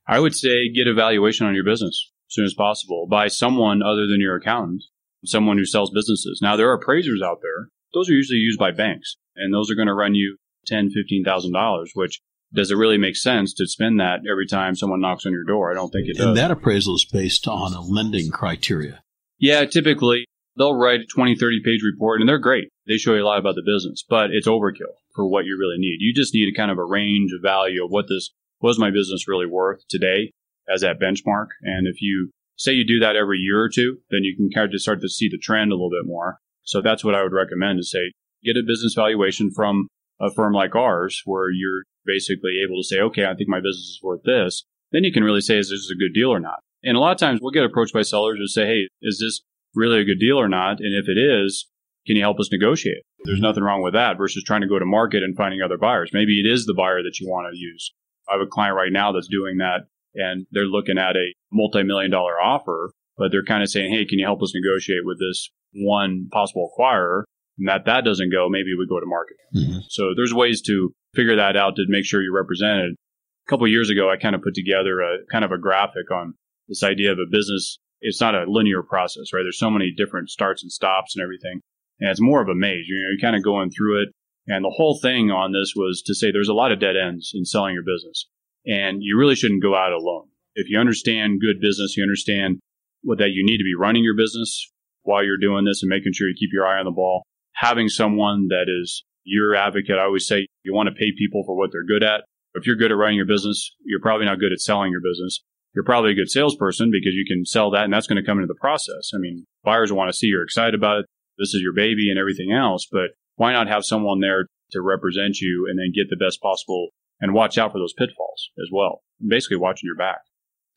I 0.07 0.21
would 0.21 0.35
say 0.35 0.71
get 0.71 0.87
a 0.87 0.95
valuation 0.95 1.47
on 1.47 1.55
your 1.55 1.65
business 1.65 2.11
as 2.29 2.35
soon 2.35 2.45
as 2.45 2.55
possible 2.55 3.07
by 3.09 3.29
someone 3.29 3.83
other 3.83 4.07
than 4.07 4.21
your 4.21 4.37
accountant, 4.37 4.85
someone 5.25 5.59
who 5.59 5.65
sells 5.65 5.91
businesses. 5.91 6.41
Now 6.43 6.57
there 6.57 6.71
are 6.71 6.75
appraisers 6.75 7.23
out 7.23 7.41
there. 7.43 7.69
Those 7.95 8.11
are 8.11 8.15
usually 8.15 8.39
used 8.39 8.59
by 8.59 8.71
banks 8.71 9.17
and 9.39 9.55
those 9.55 9.71
are 9.71 9.75
going 9.75 9.89
to 9.89 9.95
run 9.95 10.15
you 10.15 10.37
ten, 10.67 10.91
fifteen 10.91 11.25
thousand 11.25 11.53
dollars, 11.53 11.93
which 11.95 12.21
does 12.53 12.71
it 12.71 12.77
really 12.77 12.99
make 12.99 13.17
sense 13.17 13.53
to 13.55 13.67
spend 13.67 14.01
that 14.01 14.21
every 14.31 14.47
time 14.47 14.75
someone 14.75 15.01
knocks 15.01 15.27
on 15.27 15.33
your 15.33 15.45
door? 15.45 15.71
I 15.71 15.75
don't 15.75 15.91
think 15.91 16.09
it 16.09 16.17
does. 16.17 16.27
And 16.27 16.37
that 16.37 16.51
appraisal 16.51 16.95
is 16.95 17.05
based 17.05 17.47
on 17.47 17.75
a 17.75 17.81
lending 17.81 18.31
criteria. 18.31 19.03
Yeah, 19.39 19.65
typically 19.67 20.27
they'll 20.57 20.75
write 20.75 21.01
a 21.01 21.07
20, 21.07 21.37
30 21.37 21.63
page 21.65 21.83
report 21.83 22.21
and 22.21 22.29
they're 22.29 22.39
great. 22.39 22.69
They 22.87 22.97
show 22.97 23.15
you 23.15 23.23
a 23.23 23.27
lot 23.27 23.39
about 23.39 23.55
the 23.55 23.63
business, 23.63 24.05
but 24.09 24.31
it's 24.31 24.49
overkill 24.49 24.97
for 25.15 25.27
what 25.29 25.45
you 25.45 25.57
really 25.59 25.79
need. 25.79 25.99
You 26.01 26.13
just 26.15 26.35
need 26.35 26.53
a 26.53 26.57
kind 26.57 26.71
of 26.71 26.79
a 26.79 26.85
range 26.85 27.33
of 27.33 27.43
value 27.43 27.85
of 27.85 27.91
what 27.91 28.09
this 28.09 28.31
was 28.61 28.79
my 28.79 28.91
business 28.91 29.29
really 29.29 29.47
worth 29.47 29.87
today 29.89 30.33
as 30.73 30.83
that 30.83 31.01
benchmark. 31.01 31.49
And 31.63 31.87
if 31.87 32.01
you 32.01 32.31
say 32.57 32.73
you 32.73 32.87
do 32.87 33.01
that 33.01 33.17
every 33.17 33.39
year 33.39 33.61
or 33.61 33.69
two, 33.69 33.99
then 34.11 34.25
you 34.25 34.37
can 34.37 34.51
kind 34.51 34.73
of 34.73 34.81
start 34.81 35.01
to 35.01 35.09
see 35.09 35.29
the 35.29 35.39
trend 35.39 35.71
a 35.71 35.75
little 35.75 35.91
bit 35.91 36.07
more. 36.07 36.39
So 36.63 36.83
that's 36.83 37.05
what 37.05 37.15
I 37.15 37.23
would 37.23 37.33
recommend 37.33 37.79
to 37.79 37.85
say 37.85 38.13
get 38.45 38.57
a 38.57 38.63
business 38.67 38.95
valuation 38.95 39.51
from 39.51 39.89
a 40.21 40.33
firm 40.33 40.53
like 40.53 40.75
ours 40.75 41.23
where 41.25 41.51
you're 41.51 41.85
basically 42.05 42.61
able 42.65 42.81
to 42.81 42.87
say, 42.87 43.01
okay, 43.01 43.27
I 43.27 43.35
think 43.35 43.49
my 43.49 43.59
business 43.59 43.97
is 43.97 44.01
worth 44.03 44.23
this. 44.25 44.65
Then 44.93 45.05
you 45.05 45.13
can 45.13 45.25
really 45.25 45.41
say, 45.41 45.59
is 45.59 45.71
this 45.71 45.91
a 45.91 45.99
good 45.99 46.15
deal 46.15 46.33
or 46.33 46.41
not? 46.41 46.61
And 46.83 46.97
a 46.97 47.01
lot 47.01 47.13
of 47.13 47.19
times 47.19 47.41
we'll 47.43 47.53
get 47.53 47.65
approached 47.65 47.95
by 47.95 48.03
sellers 48.03 48.39
who 48.39 48.47
say, 48.47 48.67
hey, 48.67 48.89
is 49.03 49.19
this 49.19 49.43
really 49.75 50.01
a 50.01 50.05
good 50.05 50.19
deal 50.19 50.39
or 50.39 50.49
not? 50.49 50.81
And 50.81 50.95
if 50.95 51.09
it 51.09 51.19
is, 51.19 51.67
can 52.07 52.17
you 52.17 52.23
help 52.23 52.41
us 52.41 52.51
negotiate? 52.51 53.03
There's 53.25 53.41
nothing 53.41 53.63
wrong 53.63 53.83
with 53.83 53.95
that 53.95 54.17
versus 54.17 54.45
trying 54.45 54.63
to 54.63 54.69
go 54.69 54.79
to 54.79 54.87
market 54.87 55.23
and 55.23 55.37
finding 55.37 55.61
other 55.61 55.77
buyers. 55.77 56.11
Maybe 56.13 56.41
it 56.41 56.51
is 56.51 56.65
the 56.65 56.75
buyer 56.75 57.03
that 57.03 57.19
you 57.21 57.29
want 57.29 57.53
to 57.53 57.59
use. 57.59 57.93
I 58.29 58.35
have 58.35 58.41
a 58.41 58.47
client 58.47 58.77
right 58.77 58.93
now 58.93 59.13
that's 59.13 59.29
doing 59.29 59.59
that 59.59 59.89
and 60.19 60.47
they're 60.51 60.67
looking 60.67 60.99
at 60.99 61.17
a 61.17 61.33
multi-million 61.53 62.11
dollar 62.11 62.41
offer, 62.41 62.93
but 63.17 63.31
they're 63.31 63.45
kind 63.45 63.63
of 63.63 63.71
saying, 63.71 63.93
Hey, 63.93 64.05
can 64.05 64.19
you 64.19 64.27
help 64.27 64.43
us 64.43 64.53
negotiate 64.55 65.05
with 65.05 65.19
this 65.19 65.51
one 65.73 66.29
possible 66.31 66.71
acquirer? 66.71 67.23
And 67.59 67.69
that 67.69 67.87
that 67.87 68.05
doesn't 68.05 68.31
go, 68.31 68.49
maybe 68.49 68.75
we 68.79 68.87
go 68.89 69.01
to 69.01 69.07
market. 69.07 69.37
Mm-hmm. 69.55 69.79
So 69.89 70.13
there's 70.15 70.35
ways 70.35 70.63
to 70.63 70.93
figure 71.15 71.37
that 71.37 71.57
out 71.57 71.77
to 71.77 71.85
make 71.89 72.05
sure 72.05 72.23
you're 72.23 72.35
represented. 72.35 72.95
A 72.95 73.51
couple 73.51 73.67
years 73.67 73.91
ago, 73.91 74.11
I 74.11 74.17
kind 74.17 74.35
of 74.35 74.43
put 74.43 74.55
together 74.55 75.01
a 75.01 75.19
kind 75.31 75.45
of 75.45 75.53
a 75.53 75.59
graphic 75.59 76.11
on 76.13 76.35
this 76.69 76.83
idea 76.83 77.13
of 77.13 77.19
a 77.19 77.31
business. 77.31 77.79
It's 78.01 78.21
not 78.21 78.35
a 78.35 78.45
linear 78.47 78.83
process, 78.83 79.33
right? 79.33 79.43
There's 79.43 79.59
so 79.59 79.71
many 79.71 79.93
different 79.97 80.31
starts 80.31 80.63
and 80.63 80.71
stops 80.71 81.17
and 81.17 81.23
everything. 81.23 81.61
And 81.99 82.11
it's 82.11 82.21
more 82.21 82.43
of 82.43 82.49
a 82.49 82.55
maze. 82.55 82.87
You 82.87 82.97
know, 82.97 83.09
you're 83.11 83.21
kind 83.21 83.37
of 83.37 83.43
going 83.43 83.71
through 83.71 84.03
it. 84.03 84.09
And 84.47 84.65
the 84.65 84.75
whole 84.75 84.99
thing 85.01 85.31
on 85.31 85.53
this 85.53 85.73
was 85.75 86.03
to 86.07 86.15
say 86.15 86.31
there's 86.31 86.49
a 86.49 86.55
lot 86.55 86.73
of 86.73 86.81
dead 86.81 86.97
ends 86.97 87.33
in 87.35 87.45
selling 87.45 87.75
your 87.75 87.83
business. 87.83 88.27
And 88.67 89.03
you 89.03 89.17
really 89.17 89.35
shouldn't 89.35 89.63
go 89.63 89.75
out 89.75 89.93
alone. 89.93 90.29
If 90.55 90.69
you 90.69 90.79
understand 90.79 91.41
good 91.41 91.61
business, 91.61 91.97
you 91.97 92.03
understand 92.03 92.59
what 93.03 93.19
that 93.19 93.31
you 93.31 93.45
need 93.45 93.59
to 93.59 93.65
be 93.65 93.75
running 93.79 94.03
your 94.03 94.17
business 94.17 94.71
while 95.03 95.25
you're 95.25 95.39
doing 95.39 95.65
this 95.65 95.83
and 95.83 95.89
making 95.89 96.13
sure 96.13 96.29
you 96.29 96.35
keep 96.39 96.51
your 96.53 96.67
eye 96.67 96.79
on 96.79 96.85
the 96.85 96.91
ball 96.91 97.23
having 97.59 97.89
someone 97.89 98.49
that 98.49 98.67
is 98.69 99.05
your 99.25 99.55
advocate. 99.55 99.99
I 99.99 100.05
always 100.05 100.27
say 100.27 100.47
you 100.63 100.73
want 100.73 100.89
to 100.89 100.95
pay 100.95 101.13
people 101.17 101.43
for 101.45 101.57
what 101.57 101.71
they're 101.73 101.85
good 101.85 102.05
at. 102.05 102.23
If 102.55 102.67
you're 102.67 102.77
good 102.77 102.93
at 102.93 102.97
running 102.97 103.17
your 103.17 103.27
business, 103.27 103.75
you're 103.85 104.01
probably 104.01 104.27
not 104.27 104.39
good 104.39 104.53
at 104.53 104.61
selling 104.61 104.93
your 104.93 105.01
business. 105.01 105.43
You're 105.75 105.85
probably 105.85 106.13
a 106.13 106.15
good 106.15 106.31
salesperson 106.31 106.91
because 106.91 107.15
you 107.15 107.25
can 107.27 107.45
sell 107.45 107.71
that 107.73 107.85
and 107.85 107.93
that's 107.93 108.07
going 108.07 108.23
to 108.23 108.27
come 108.27 108.39
into 108.39 108.47
the 108.47 108.59
process. 108.61 109.11
I 109.15 109.19
mean, 109.19 109.45
buyers 109.65 109.93
want 109.93 110.11
to 110.11 110.17
see 110.17 110.29
you're 110.29 110.45
excited 110.45 110.75
about 110.75 111.01
it. 111.01 111.07
This 111.37 111.53
is 111.55 111.61
your 111.61 111.75
baby 111.75 112.11
and 112.11 112.19
everything 112.19 112.53
else, 112.53 112.87
but 112.91 113.11
why 113.37 113.53
not 113.53 113.69
have 113.69 113.85
someone 113.85 114.21
there 114.21 114.47
to 114.73 114.81
represent 114.81 115.41
you 115.41 115.67
and 115.69 115.79
then 115.79 115.93
get 115.95 116.11
the 116.11 116.17
best 116.17 116.41
possible 116.41 116.89
and 117.21 117.35
watch 117.35 117.59
out 117.59 117.73
for 117.73 117.79
those 117.79 117.95
pitfalls 117.95 118.51
as 118.59 118.69
well. 118.73 119.03
Basically 119.27 119.57
watching 119.57 119.87
your 119.87 119.97
back. 119.97 120.21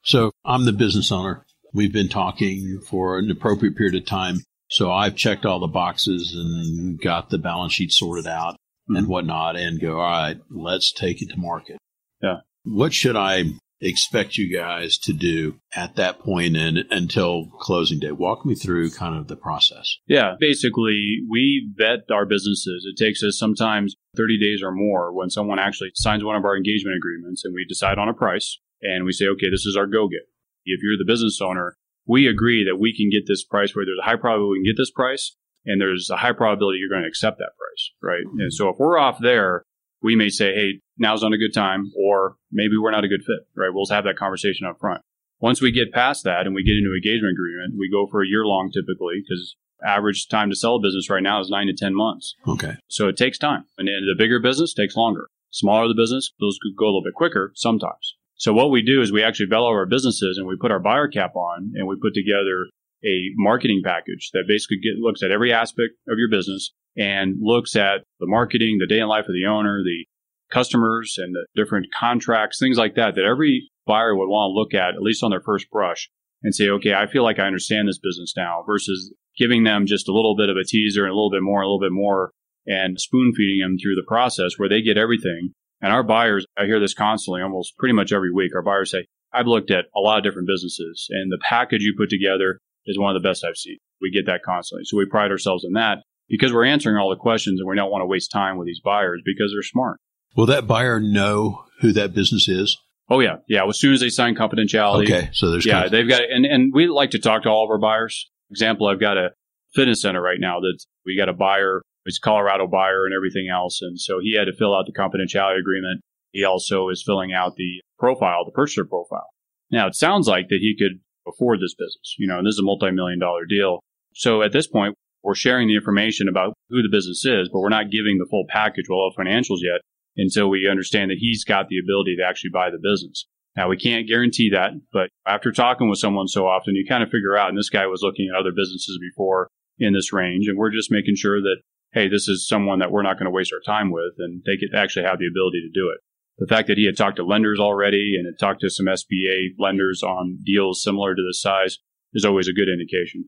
So 0.03 0.31
I'm 0.43 0.65
the 0.65 0.73
business 0.73 1.11
owner. 1.11 1.45
We've 1.73 1.93
been 1.93 2.09
talking 2.09 2.81
for 2.89 3.17
an 3.17 3.29
appropriate 3.31 3.77
period 3.77 3.95
of 3.95 4.05
time. 4.05 4.39
So 4.69 4.91
I've 4.91 5.15
checked 5.15 5.45
all 5.45 5.59
the 5.59 5.67
boxes 5.67 6.33
and 6.35 6.99
got 6.99 7.29
the 7.29 7.37
balance 7.37 7.73
sheet 7.73 7.91
sorted 7.91 8.27
out 8.27 8.53
mm-hmm. 8.53 8.95
and 8.95 9.07
whatnot 9.07 9.55
and 9.55 9.79
go, 9.79 9.99
all 9.99 10.09
right, 10.09 10.37
let's 10.49 10.91
take 10.91 11.21
it 11.21 11.29
to 11.29 11.37
market. 11.37 11.77
Yeah. 12.21 12.37
What 12.63 12.93
should 12.93 13.15
I 13.15 13.45
expect 13.81 14.37
you 14.37 14.55
guys 14.55 14.97
to 14.99 15.13
do 15.13 15.55
at 15.75 15.95
that 15.95 16.19
point 16.19 16.55
and 16.55 16.85
until 16.91 17.47
closing 17.59 17.99
day? 17.99 18.11
Walk 18.11 18.45
me 18.45 18.55
through 18.55 18.91
kind 18.91 19.17
of 19.17 19.27
the 19.27 19.35
process. 19.35 19.97
Yeah. 20.07 20.35
Basically, 20.39 21.17
we 21.29 21.71
vet 21.75 22.11
our 22.11 22.25
businesses. 22.25 22.85
It 22.87 23.01
takes 23.03 23.23
us 23.23 23.37
sometimes 23.37 23.95
30 24.15 24.39
days 24.39 24.61
or 24.63 24.71
more 24.71 25.11
when 25.13 25.29
someone 25.29 25.59
actually 25.59 25.91
signs 25.95 26.23
one 26.23 26.35
of 26.35 26.45
our 26.45 26.55
engagement 26.55 26.97
agreements 26.97 27.43
and 27.43 27.53
we 27.53 27.65
decide 27.67 27.97
on 27.97 28.09
a 28.09 28.13
price 28.13 28.59
and 28.81 29.05
we 29.05 29.11
say, 29.11 29.25
okay, 29.27 29.49
this 29.49 29.65
is 29.65 29.75
our 29.75 29.87
go 29.87 30.07
get. 30.07 30.27
If 30.65 30.81
you're 30.83 30.97
the 30.97 31.05
business 31.05 31.39
owner, 31.41 31.75
we 32.05 32.27
agree 32.27 32.65
that 32.65 32.77
we 32.79 32.95
can 32.95 33.09
get 33.09 33.27
this 33.27 33.43
price 33.43 33.75
where 33.75 33.85
there's 33.85 33.99
a 34.01 34.05
high 34.09 34.15
probability 34.15 34.59
we 34.59 34.65
can 34.65 34.73
get 34.73 34.77
this 34.81 34.91
price. 34.91 35.35
and 35.65 35.79
there's 35.79 36.09
a 36.09 36.17
high 36.17 36.33
probability 36.33 36.79
you're 36.79 36.89
going 36.89 37.03
to 37.03 37.07
accept 37.07 37.37
that 37.37 37.51
price, 37.57 37.91
right? 38.01 38.25
And 38.39 38.53
so 38.53 38.69
if 38.69 38.77
we're 38.79 38.97
off 38.97 39.19
there, 39.21 39.63
we 40.01 40.15
may 40.15 40.29
say, 40.29 40.53
hey, 40.55 40.81
now's 41.01 41.23
not 41.23 41.33
a 41.33 41.37
good 41.37 41.53
time, 41.53 41.91
or 41.97 42.37
maybe 42.51 42.77
we're 42.79 42.91
not 42.91 43.03
a 43.03 43.09
good 43.09 43.23
fit, 43.23 43.47
right? 43.55 43.71
We'll 43.73 43.87
have 43.89 44.05
that 44.05 44.15
conversation 44.15 44.67
up 44.67 44.79
front. 44.79 45.01
Once 45.39 45.59
we 45.59 45.71
get 45.71 45.91
past 45.91 46.23
that 46.23 46.45
and 46.45 46.53
we 46.53 46.63
get 46.63 46.77
into 46.77 46.93
engagement 46.93 47.33
agreement, 47.33 47.73
we 47.77 47.89
go 47.89 48.05
for 48.05 48.21
a 48.21 48.27
year 48.27 48.45
long 48.45 48.71
typically 48.71 49.15
because 49.21 49.55
average 49.83 50.27
time 50.27 50.51
to 50.51 50.55
sell 50.55 50.75
a 50.75 50.79
business 50.79 51.09
right 51.09 51.23
now 51.23 51.41
is 51.41 51.49
nine 51.49 51.65
to 51.65 51.73
10 51.73 51.95
months. 51.95 52.35
Okay. 52.47 52.75
So 52.87 53.07
it 53.07 53.17
takes 53.17 53.39
time. 53.39 53.65
And 53.79 53.87
the 53.87 54.15
bigger 54.15 54.39
business 54.39 54.75
takes 54.75 54.95
longer. 54.95 55.27
Smaller 55.49 55.87
the 55.87 55.95
business, 55.95 56.31
those 56.39 56.59
could 56.61 56.77
go 56.77 56.85
a 56.85 56.87
little 56.87 57.03
bit 57.03 57.15
quicker 57.15 57.51
sometimes. 57.55 58.15
So 58.35 58.53
what 58.53 58.69
we 58.69 58.83
do 58.83 59.01
is 59.01 59.11
we 59.11 59.23
actually 59.23 59.47
bellow 59.47 59.69
our 59.69 59.87
businesses 59.87 60.37
and 60.37 60.47
we 60.47 60.55
put 60.55 60.71
our 60.71 60.79
buyer 60.79 61.07
cap 61.07 61.35
on 61.35 61.73
and 61.75 61.87
we 61.87 61.95
put 61.99 62.13
together 62.13 62.67
a 63.03 63.33
marketing 63.35 63.81
package 63.83 64.29
that 64.33 64.43
basically 64.47 64.77
get, 64.77 64.99
looks 64.99 65.23
at 65.23 65.31
every 65.31 65.51
aspect 65.51 65.93
of 66.07 66.19
your 66.19 66.29
business 66.29 66.71
and 66.95 67.37
looks 67.41 67.75
at 67.75 68.03
the 68.19 68.27
marketing, 68.27 68.77
the 68.79 68.87
day 68.87 68.99
in 68.99 69.07
life 69.07 69.25
of 69.27 69.33
the 69.33 69.47
owner, 69.49 69.81
the 69.83 70.05
customers 70.51 71.15
and 71.17 71.33
the 71.33 71.45
different 71.55 71.87
contracts, 71.97 72.59
things 72.59 72.77
like 72.77 72.95
that, 72.95 73.15
that 73.15 73.25
every 73.25 73.69
buyer 73.85 74.15
would 74.15 74.29
want 74.29 74.51
to 74.51 74.59
look 74.59 74.73
at, 74.73 74.95
at 74.95 75.01
least 75.01 75.23
on 75.23 75.31
their 75.31 75.41
first 75.41 75.69
brush 75.69 76.09
and 76.43 76.55
say, 76.55 76.69
okay, 76.69 76.93
I 76.93 77.07
feel 77.07 77.23
like 77.23 77.39
I 77.39 77.47
understand 77.47 77.87
this 77.87 77.99
business 77.99 78.33
now 78.35 78.63
versus 78.65 79.13
giving 79.37 79.63
them 79.63 79.85
just 79.85 80.07
a 80.07 80.13
little 80.13 80.35
bit 80.35 80.49
of 80.49 80.57
a 80.57 80.63
teaser 80.63 81.03
and 81.03 81.11
a 81.11 81.15
little 81.15 81.31
bit 81.31 81.41
more, 81.41 81.61
a 81.61 81.65
little 81.65 81.79
bit 81.79 81.91
more 81.91 82.31
and 82.67 82.99
spoon 82.99 83.33
feeding 83.35 83.61
them 83.61 83.77
through 83.81 83.95
the 83.95 84.07
process 84.07 84.53
where 84.57 84.69
they 84.69 84.81
get 84.81 84.97
everything. 84.97 85.53
And 85.81 85.91
our 85.91 86.03
buyers, 86.03 86.45
I 86.57 86.65
hear 86.65 86.79
this 86.79 86.93
constantly, 86.93 87.41
almost 87.41 87.77
pretty 87.77 87.93
much 87.93 88.11
every 88.11 88.31
week. 88.31 88.53
Our 88.55 88.61
buyers 88.61 88.91
say, 88.91 89.05
I've 89.33 89.47
looked 89.47 89.71
at 89.71 89.85
a 89.95 89.99
lot 89.99 90.17
of 90.17 90.23
different 90.23 90.47
businesses 90.47 91.07
and 91.09 91.31
the 91.31 91.39
package 91.47 91.81
you 91.81 91.95
put 91.97 92.09
together 92.09 92.59
is 92.85 92.99
one 92.99 93.15
of 93.15 93.21
the 93.21 93.27
best 93.27 93.43
I've 93.43 93.57
seen. 93.57 93.77
We 94.01 94.11
get 94.11 94.25
that 94.25 94.43
constantly. 94.43 94.83
So 94.85 94.97
we 94.97 95.05
pride 95.05 95.31
ourselves 95.31 95.63
in 95.63 95.73
that 95.73 95.99
because 96.27 96.53
we're 96.53 96.65
answering 96.65 96.97
all 96.97 97.09
the 97.09 97.15
questions 97.15 97.59
and 97.59 97.69
we 97.69 97.75
don't 97.75 97.91
want 97.91 98.01
to 98.01 98.07
waste 98.07 98.31
time 98.31 98.57
with 98.57 98.65
these 98.65 98.81
buyers 98.83 99.21
because 99.25 99.51
they're 99.53 99.63
smart. 99.63 99.99
Will 100.35 100.45
that 100.45 100.67
buyer 100.67 100.99
know 100.99 101.65
who 101.81 101.91
that 101.93 102.13
business 102.13 102.47
is? 102.47 102.77
Oh 103.09 103.19
yeah, 103.19 103.37
yeah. 103.47 103.67
As 103.67 103.79
soon 103.79 103.93
as 103.93 103.99
they 103.99 104.09
sign 104.09 104.35
confidentiality. 104.35 105.03
Okay, 105.03 105.29
so 105.33 105.51
there's 105.51 105.65
yeah, 105.65 105.89
they've 105.89 106.07
got 106.07 106.21
and 106.21 106.45
and 106.45 106.73
we 106.73 106.87
like 106.87 107.11
to 107.11 107.19
talk 107.19 107.43
to 107.43 107.49
all 107.49 107.65
of 107.65 107.69
our 107.69 107.77
buyers. 107.77 108.29
Example, 108.49 108.87
I've 108.87 109.01
got 109.01 109.17
a 109.17 109.31
fitness 109.75 110.01
center 110.01 110.21
right 110.21 110.39
now 110.39 110.59
that 110.61 110.79
we 111.05 111.17
got 111.17 111.29
a 111.29 111.33
buyer. 111.33 111.81
It's 112.05 112.19
Colorado 112.19 112.67
buyer 112.67 113.05
and 113.05 113.13
everything 113.13 113.49
else, 113.53 113.81
and 113.81 113.99
so 113.99 114.19
he 114.21 114.35
had 114.37 114.45
to 114.45 114.53
fill 114.53 114.73
out 114.73 114.85
the 114.85 114.93
confidentiality 114.93 115.59
agreement. 115.59 116.01
He 116.31 116.45
also 116.45 116.87
is 116.87 117.03
filling 117.05 117.33
out 117.33 117.57
the 117.57 117.81
profile, 117.99 118.45
the 118.45 118.51
purchaser 118.51 118.85
profile. 118.85 119.27
Now 119.69 119.87
it 119.87 119.95
sounds 119.95 120.27
like 120.27 120.47
that 120.47 120.59
he 120.61 120.75
could 120.77 121.01
afford 121.27 121.59
this 121.59 121.75
business, 121.75 122.15
you 122.17 122.27
know, 122.27 122.37
and 122.37 122.47
this 122.47 122.53
is 122.53 122.59
a 122.59 122.63
multi-million 122.63 123.19
dollar 123.19 123.45
deal. 123.45 123.81
So 124.13 124.41
at 124.41 124.53
this 124.53 124.67
point, 124.67 124.95
we're 125.21 125.35
sharing 125.35 125.67
the 125.67 125.75
information 125.75 126.27
about 126.27 126.53
who 126.69 126.81
the 126.81 126.89
business 126.89 127.25
is, 127.25 127.49
but 127.51 127.59
we're 127.59 127.69
not 127.69 127.91
giving 127.91 128.17
the 128.17 128.27
full 128.29 128.45
package, 128.47 128.85
well, 128.89 129.07
of 129.07 129.13
financials 129.15 129.59
yet 129.61 129.81
until 130.17 130.49
we 130.49 130.67
understand 130.69 131.11
that 131.11 131.17
he's 131.19 131.43
got 131.43 131.67
the 131.67 131.79
ability 131.79 132.15
to 132.17 132.27
actually 132.27 132.51
buy 132.51 132.69
the 132.69 132.79
business. 132.81 133.27
Now 133.55 133.69
we 133.69 133.77
can't 133.77 134.07
guarantee 134.07 134.49
that, 134.51 134.71
but 134.93 135.09
after 135.27 135.51
talking 135.51 135.89
with 135.89 135.99
someone 135.99 136.27
so 136.27 136.47
often, 136.47 136.75
you 136.75 136.85
kind 136.87 137.03
of 137.03 137.09
figure 137.09 137.37
out, 137.37 137.49
and 137.49 137.57
this 137.57 137.69
guy 137.69 137.85
was 137.87 138.01
looking 138.01 138.29
at 138.29 138.39
other 138.39 138.51
businesses 138.51 138.97
before 139.01 139.49
in 139.77 139.93
this 139.93 140.13
range, 140.13 140.47
and 140.47 140.57
we're 140.57 140.71
just 140.71 140.91
making 140.91 141.15
sure 141.15 141.41
that, 141.41 141.57
hey, 141.93 142.07
this 142.07 142.27
is 142.27 142.47
someone 142.47 142.79
that 142.79 142.91
we're 142.91 143.01
not 143.01 143.17
going 143.17 143.25
to 143.25 143.31
waste 143.31 143.51
our 143.53 143.59
time 143.65 143.91
with, 143.91 144.13
and 144.19 144.41
they 144.45 144.55
could 144.55 144.77
actually 144.77 145.05
have 145.05 145.19
the 145.19 145.27
ability 145.27 145.61
to 145.61 145.69
do 145.73 145.89
it. 145.89 145.99
The 146.37 146.47
fact 146.47 146.69
that 146.69 146.77
he 146.77 146.85
had 146.85 146.97
talked 146.97 147.17
to 147.17 147.25
lenders 147.25 147.59
already 147.59 148.15
and 148.17 148.25
had 148.25 148.39
talked 148.39 148.61
to 148.61 148.69
some 148.69 148.85
SBA 148.85 149.49
lenders 149.59 150.01
on 150.01 150.39
deals 150.45 150.81
similar 150.81 151.13
to 151.13 151.21
this 151.27 151.41
size 151.41 151.77
is 152.13 152.25
always 152.25 152.47
a 152.47 152.53
good 152.53 152.69
indication. 152.69 153.25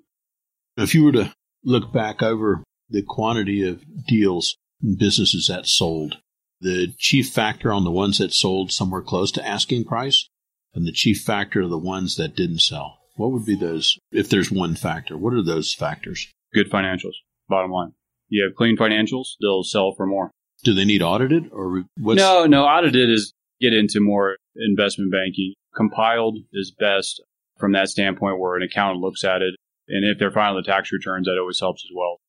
If 0.77 0.95
you 0.95 1.03
were 1.03 1.11
to 1.11 1.33
look 1.63 1.91
back 1.93 2.23
over 2.23 2.63
the 2.89 3.03
quantity 3.03 3.67
of 3.67 3.83
deals 4.07 4.55
and 4.81 4.97
businesses 4.97 5.47
that 5.47 5.67
sold, 5.67 6.17
the 6.63 6.93
chief 6.97 7.29
factor 7.29 7.71
on 7.71 7.83
the 7.83 7.91
ones 7.91 8.17
that 8.17 8.33
sold 8.33 8.71
somewhere 8.71 9.01
close 9.01 9.31
to 9.33 9.45
asking 9.45 9.83
price 9.85 10.27
and 10.73 10.87
the 10.87 10.91
chief 10.91 11.21
factor 11.21 11.61
of 11.61 11.69
the 11.69 11.77
ones 11.77 12.15
that 12.15 12.35
didn't 12.35 12.59
sell. 12.59 12.99
What 13.15 13.31
would 13.31 13.45
be 13.45 13.55
those, 13.55 13.99
if 14.11 14.29
there's 14.29 14.51
one 14.51 14.75
factor? 14.75 15.17
What 15.17 15.33
are 15.33 15.43
those 15.43 15.73
factors? 15.73 16.31
Good 16.53 16.71
financials, 16.71 17.13
bottom 17.47 17.71
line. 17.71 17.93
You 18.29 18.43
have 18.43 18.55
clean 18.55 18.77
financials, 18.77 19.35
they'll 19.41 19.63
sell 19.63 19.93
for 19.93 20.07
more. 20.07 20.31
Do 20.63 20.73
they 20.73 20.85
need 20.85 21.01
audited 21.01 21.49
or 21.51 21.83
what's? 21.99 22.17
No, 22.17 22.45
no. 22.45 22.63
Audited 22.63 23.09
is 23.09 23.33
get 23.59 23.73
into 23.73 23.99
more 23.99 24.37
investment 24.55 25.11
banking. 25.11 25.53
Compiled 25.75 26.37
is 26.53 26.71
best 26.71 27.21
from 27.59 27.73
that 27.73 27.89
standpoint 27.89 28.39
where 28.39 28.55
an 28.55 28.63
accountant 28.63 29.01
looks 29.01 29.23
at 29.23 29.41
it. 29.41 29.55
And 29.89 30.05
if 30.05 30.17
they're 30.17 30.31
filing 30.31 30.55
the 30.55 30.71
tax 30.71 30.91
returns, 30.91 31.25
that 31.25 31.37
always 31.39 31.59
helps 31.59 31.83
as 31.83 31.91
well. 31.93 32.19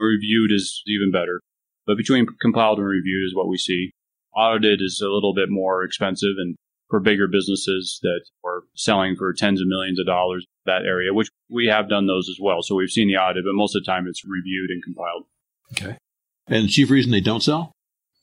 Reviewed 0.00 0.50
is 0.50 0.82
even 0.86 1.12
better. 1.12 1.40
But 1.86 1.96
between 1.96 2.26
compiled 2.40 2.78
and 2.78 2.86
reviewed 2.86 3.26
is 3.26 3.34
what 3.34 3.48
we 3.48 3.58
see. 3.58 3.90
Audited 4.34 4.80
is 4.80 5.02
a 5.04 5.10
little 5.10 5.34
bit 5.34 5.50
more 5.50 5.84
expensive 5.84 6.36
and 6.38 6.56
for 6.88 7.00
bigger 7.00 7.26
businesses 7.26 7.98
that 8.02 8.20
are 8.44 8.64
selling 8.74 9.16
for 9.16 9.32
tens 9.32 9.60
of 9.60 9.66
millions 9.66 9.98
of 9.98 10.04
dollars, 10.04 10.46
that 10.66 10.82
area, 10.84 11.12
which 11.14 11.28
we 11.50 11.66
have 11.66 11.88
done 11.88 12.06
those 12.06 12.28
as 12.28 12.36
well. 12.40 12.58
So 12.60 12.74
we've 12.74 12.90
seen 12.90 13.08
the 13.08 13.16
audit, 13.16 13.44
but 13.44 13.54
most 13.54 13.74
of 13.74 13.82
the 13.82 13.90
time 13.90 14.06
it's 14.06 14.22
reviewed 14.26 14.70
and 14.70 14.82
compiled. 14.82 15.24
Okay. 15.72 15.96
And 16.48 16.64
the 16.64 16.68
chief 16.68 16.90
reason 16.90 17.10
they 17.10 17.22
don't 17.22 17.42
sell? 17.42 17.72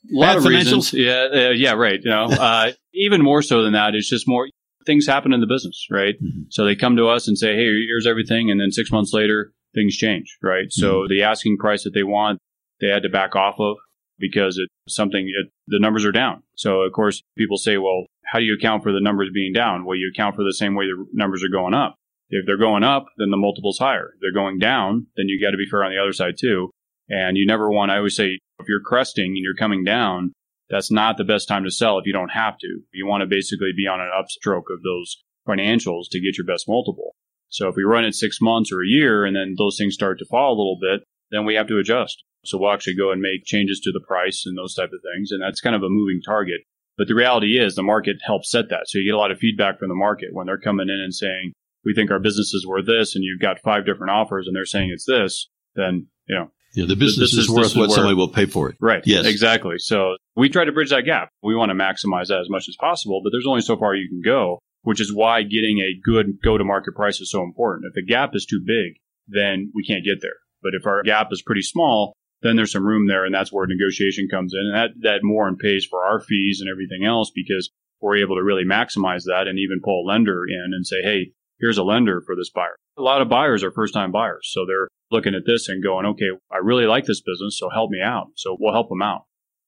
A 0.06 0.16
lot 0.16 0.26
Bad 0.28 0.38
of 0.38 0.46
reasons. 0.46 0.94
Yeah, 0.94 1.28
uh, 1.34 1.50
yeah, 1.50 1.74
right. 1.74 2.00
You 2.02 2.12
know, 2.12 2.26
uh, 2.30 2.72
even 2.94 3.24
more 3.24 3.42
so 3.42 3.64
than 3.64 3.74
that, 3.74 3.96
it's 3.96 4.10
just 4.10 4.28
more 4.28 4.48
things 4.86 5.08
happen 5.08 5.34
in 5.34 5.42
the 5.42 5.48
business, 5.48 5.88
right? 5.90 6.16
Mm-hmm. 6.16 6.44
So 6.50 6.64
they 6.64 6.76
come 6.76 6.96
to 6.96 7.08
us 7.08 7.28
and 7.28 7.38
say, 7.38 7.56
"Hey, 7.56 7.66
here's 7.88 8.08
everything," 8.08 8.50
and 8.50 8.62
then 8.62 8.72
six 8.72 8.92
months 8.92 9.14
later, 9.14 9.52
things 9.74 9.96
change, 9.96 10.38
right? 10.42 10.66
Mm-hmm. 10.66 10.82
So 10.82 11.08
the 11.08 11.24
asking 11.24 11.58
price 11.58 11.84
that 11.84 11.94
they 11.94 12.04
want, 12.04 12.40
they 12.82 12.88
had 12.88 13.04
to 13.04 13.10
back 13.10 13.36
off 13.36 13.60
of 13.60 13.78
because 14.18 14.58
it's 14.58 14.96
something 14.96 15.28
it, 15.28 15.52
the 15.68 15.80
numbers 15.80 16.06
are 16.06 16.12
down. 16.12 16.44
So 16.56 16.82
of 16.82 16.92
course, 16.94 17.22
people 17.38 17.58
say, 17.58 17.78
"Well, 17.78 18.06
how 18.26 18.40
do 18.40 18.46
you 18.46 18.56
account 18.56 18.84
for 18.84 18.92
the 18.92 19.02
numbers 19.02 19.30
being 19.34 19.54
down?" 19.54 19.86
Well, 19.86 19.98
you 19.98 20.12
account 20.14 20.36
for 20.36 20.44
the 20.44 20.54
same 20.54 20.76
way 20.76 20.86
the 20.86 21.06
numbers 21.14 21.44
are 21.44 21.50
going 21.50 21.74
up. 21.74 21.96
If 22.30 22.46
they're 22.46 22.58
going 22.58 22.84
up, 22.84 23.08
then 23.18 23.32
the 23.32 23.38
multiple's 23.38 23.80
higher. 23.80 24.12
If 24.14 24.22
they're 24.22 24.34
going 24.34 24.60
down, 24.60 25.08
then 25.16 25.28
you 25.28 25.42
got 25.42 25.52
to 25.52 25.58
be 25.58 25.66
fair 25.70 25.84
on 25.84 25.92
the 25.92 26.02
other 26.02 26.14
side 26.14 26.36
too. 26.40 26.70
And 27.10 27.38
you 27.38 27.46
never 27.48 27.72
want, 27.72 27.90
I 27.90 27.98
always 27.98 28.16
say, 28.16 28.38
if 28.60 28.68
you're 28.68 28.82
cresting 28.82 29.32
and 29.32 29.44
you're 29.44 29.56
coming 29.56 29.84
down, 29.84 30.34
that's 30.70 30.92
not 30.92 31.18
the 31.18 31.24
best 31.24 31.48
time 31.48 31.64
to 31.64 31.72
sell 31.72 31.98
if 31.98 32.06
you 32.06 32.14
don't 32.14 32.30
have 32.30 32.60
to. 32.60 32.82
You 32.94 33.08
want 33.08 33.22
to 33.22 33.28
basically 33.28 33.72
be 33.76 33.88
on 33.88 34.00
an 34.00 34.12
upstroke 34.14 34.72
of 34.72 34.84
those 34.84 35.18
financials 35.48 36.04
to 36.12 36.22
get 36.22 36.38
your 36.38 36.46
best 36.46 36.68
multiple. 36.68 37.16
So 37.50 37.68
if 37.68 37.76
we 37.76 37.84
run 37.84 38.06
it 38.06 38.14
six 38.14 38.38
months 38.40 38.72
or 38.72 38.84
a 38.84 38.88
year 38.88 39.26
and 39.26 39.36
then 39.36 39.56
those 39.58 39.78
things 39.78 39.96
start 39.96 40.20
to 40.20 40.26
fall 40.26 40.50
a 40.54 40.60
little 40.60 40.78
bit, 40.80 41.02
then 41.32 41.46
we 41.46 41.56
have 41.56 41.68
to 41.68 41.80
adjust. 41.80 42.24
So 42.46 42.58
we'll 42.58 42.72
actually 42.72 42.96
go 42.96 43.12
and 43.12 43.22
make 43.22 43.46
changes 43.46 43.80
to 43.82 43.92
the 43.92 44.00
price 44.00 44.44
and 44.46 44.58
those 44.58 44.74
type 44.74 44.92
of 44.94 45.02
things. 45.02 45.32
And 45.32 45.42
that's 45.42 45.62
kind 45.62 45.76
of 45.76 45.84
a 45.84 45.90
moving 45.90 46.22
target. 46.26 46.62
But 46.98 47.08
the 47.08 47.16
reality 47.16 47.58
is 47.58 47.76
the 47.76 47.84
market 47.84 48.18
helps 48.26 48.52
set 48.52 48.70
that. 48.70 48.88
So 48.88 48.98
you 48.98 49.06
get 49.06 49.16
a 49.16 49.20
lot 49.20 49.32
of 49.32 49.40
feedback 49.40 49.80
from 49.80 49.90
the 49.90 49.96
market 49.96 50.30
when 50.34 50.48
they're 50.48 50.60
coming 50.60 50.90
in 50.90 51.02
and 51.02 51.14
saying, 51.14 51.54
we 51.86 51.94
think 51.94 52.12
our 52.12 52.20
business 52.20 52.54
is 52.54 52.68
worth 52.68 52.86
this 52.86 53.16
and 53.16 53.24
you've 53.24 53.40
got 53.40 53.62
five 53.62 53.86
different 53.86 54.12
offers 54.12 54.48
and 54.48 54.56
they're 54.56 54.66
saying 54.66 54.90
it's 54.94 55.06
this, 55.06 55.50
then, 55.76 56.08
you 56.28 56.36
know, 56.36 56.52
yeah, 56.76 56.86
the 56.86 56.96
business 56.96 57.34
is, 57.34 57.46
is, 57.46 57.50
worth 57.50 57.76
what 57.76 57.90
somebody 57.92 58.16
will 58.16 58.28
pay 58.28 58.46
for 58.46 58.70
it. 58.70 58.76
Right. 58.80 59.02
Yes. 59.06 59.26
Exactly. 59.26 59.76
So 59.80 60.18
we 60.36 60.50
try 60.50 60.66
to 60.66 60.72
bridge 60.72 60.92
that 60.92 61.02
gap. 61.02 61.30
We 61.42 61.56
want 61.56 61.70
to 61.70 61.76
maximize 61.76 62.28
that 62.28 62.42
as 62.42 62.50
much 62.50 62.66
as 62.68 62.76
possible, 62.80 63.22
but 63.24 63.32
there's 63.32 63.48
only 63.48 63.62
so 63.62 63.78
far 63.78 63.96
you 63.96 64.08
can 64.08 64.22
go, 64.24 64.60
which 64.84 65.02
is 65.02 65.14
why 65.14 65.42
getting 65.44 65.80
a 65.80 65.98
good 66.04 66.38
go 66.44 66.58
to 66.58 66.64
market 66.64 66.96
price 66.96 67.20
is 67.22 67.32
so 67.32 67.44
important. 67.44 67.88
If 67.88 67.96
the 67.96 68.06
gap 68.06 68.36
is 68.36 68.46
too 68.46 68.62
big, 68.64 69.02
then 69.28 69.72
we 69.74 69.84
can't 69.84 70.06
get 70.06 70.22
there. 70.22 70.36
But 70.62 70.74
if 70.80 70.86
our 70.86 71.02
gap 71.04 71.30
is 71.32 71.42
pretty 71.42 71.62
small, 71.62 72.14
then 72.42 72.56
there's 72.56 72.72
some 72.72 72.86
room 72.86 73.08
there, 73.08 73.26
and 73.26 73.34
that's 73.34 73.52
where 73.52 73.68
negotiation 73.68 74.28
comes 74.30 74.54
in. 74.54 74.72
And 74.72 74.76
that, 74.76 74.90
that 75.02 75.20
more 75.24 75.48
and 75.48 75.58
pays 75.58 75.86
for 75.86 76.06
our 76.06 76.20
fees 76.20 76.62
and 76.62 76.70
everything 76.70 77.06
else 77.06 77.32
because 77.34 77.70
we're 78.02 78.18
able 78.18 78.36
to 78.36 78.44
really 78.44 78.64
maximize 78.64 79.24
that 79.26 79.48
and 79.48 79.60
even 79.60 79.82
pull 79.84 80.06
a 80.06 80.08
lender 80.08 80.44
in 80.48 80.72
and 80.74 80.88
say, 80.88 81.02
hey, 81.04 81.32
here's 81.60 81.78
a 81.78 81.84
lender 81.84 82.22
for 82.26 82.36
this 82.36 82.50
buyer. 82.50 82.76
A 82.98 83.02
lot 83.02 83.22
of 83.22 83.30
buyers 83.30 83.64
are 83.64 83.72
first 83.72 83.94
time 83.94 84.12
buyers. 84.12 84.50
So 84.52 84.66
they're 84.66 84.88
looking 85.12 85.36
at 85.36 85.46
this 85.46 85.68
and 85.68 85.84
going, 85.84 86.06
okay, 86.06 86.30
I 86.52 86.58
really 86.58 86.86
like 86.86 87.06
this 87.06 87.22
business, 87.22 87.58
so 87.60 87.70
help 87.70 87.92
me 87.92 88.00
out. 88.02 88.28
So 88.36 88.56
we'll 88.60 88.74
help 88.74 88.90
them 88.90 89.02
out. 89.02 89.24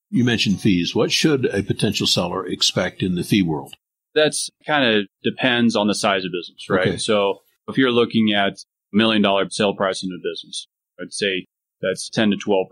You 0.09 0.23
mentioned 0.23 0.61
fees. 0.61 0.93
What 0.93 1.11
should 1.11 1.45
a 1.45 1.63
potential 1.63 2.07
seller 2.07 2.45
expect 2.45 3.01
in 3.01 3.15
the 3.15 3.23
fee 3.23 3.41
world? 3.41 3.75
That's 4.13 4.49
kind 4.67 4.95
of 4.97 5.05
depends 5.23 5.75
on 5.75 5.87
the 5.87 5.95
size 5.95 6.25
of 6.25 6.31
business, 6.31 6.69
right? 6.69 6.87
Okay. 6.87 6.97
So 6.97 7.39
if 7.67 7.77
you're 7.77 7.91
looking 7.91 8.33
at 8.33 8.53
a 8.53 8.97
million 8.97 9.21
dollar 9.21 9.49
sale 9.49 9.73
price 9.73 10.03
in 10.03 10.09
a 10.09 10.19
business, 10.21 10.67
I'd 10.99 11.13
say 11.13 11.45
that's 11.81 12.09
10 12.09 12.31
to 12.31 12.37
12% 12.37 12.65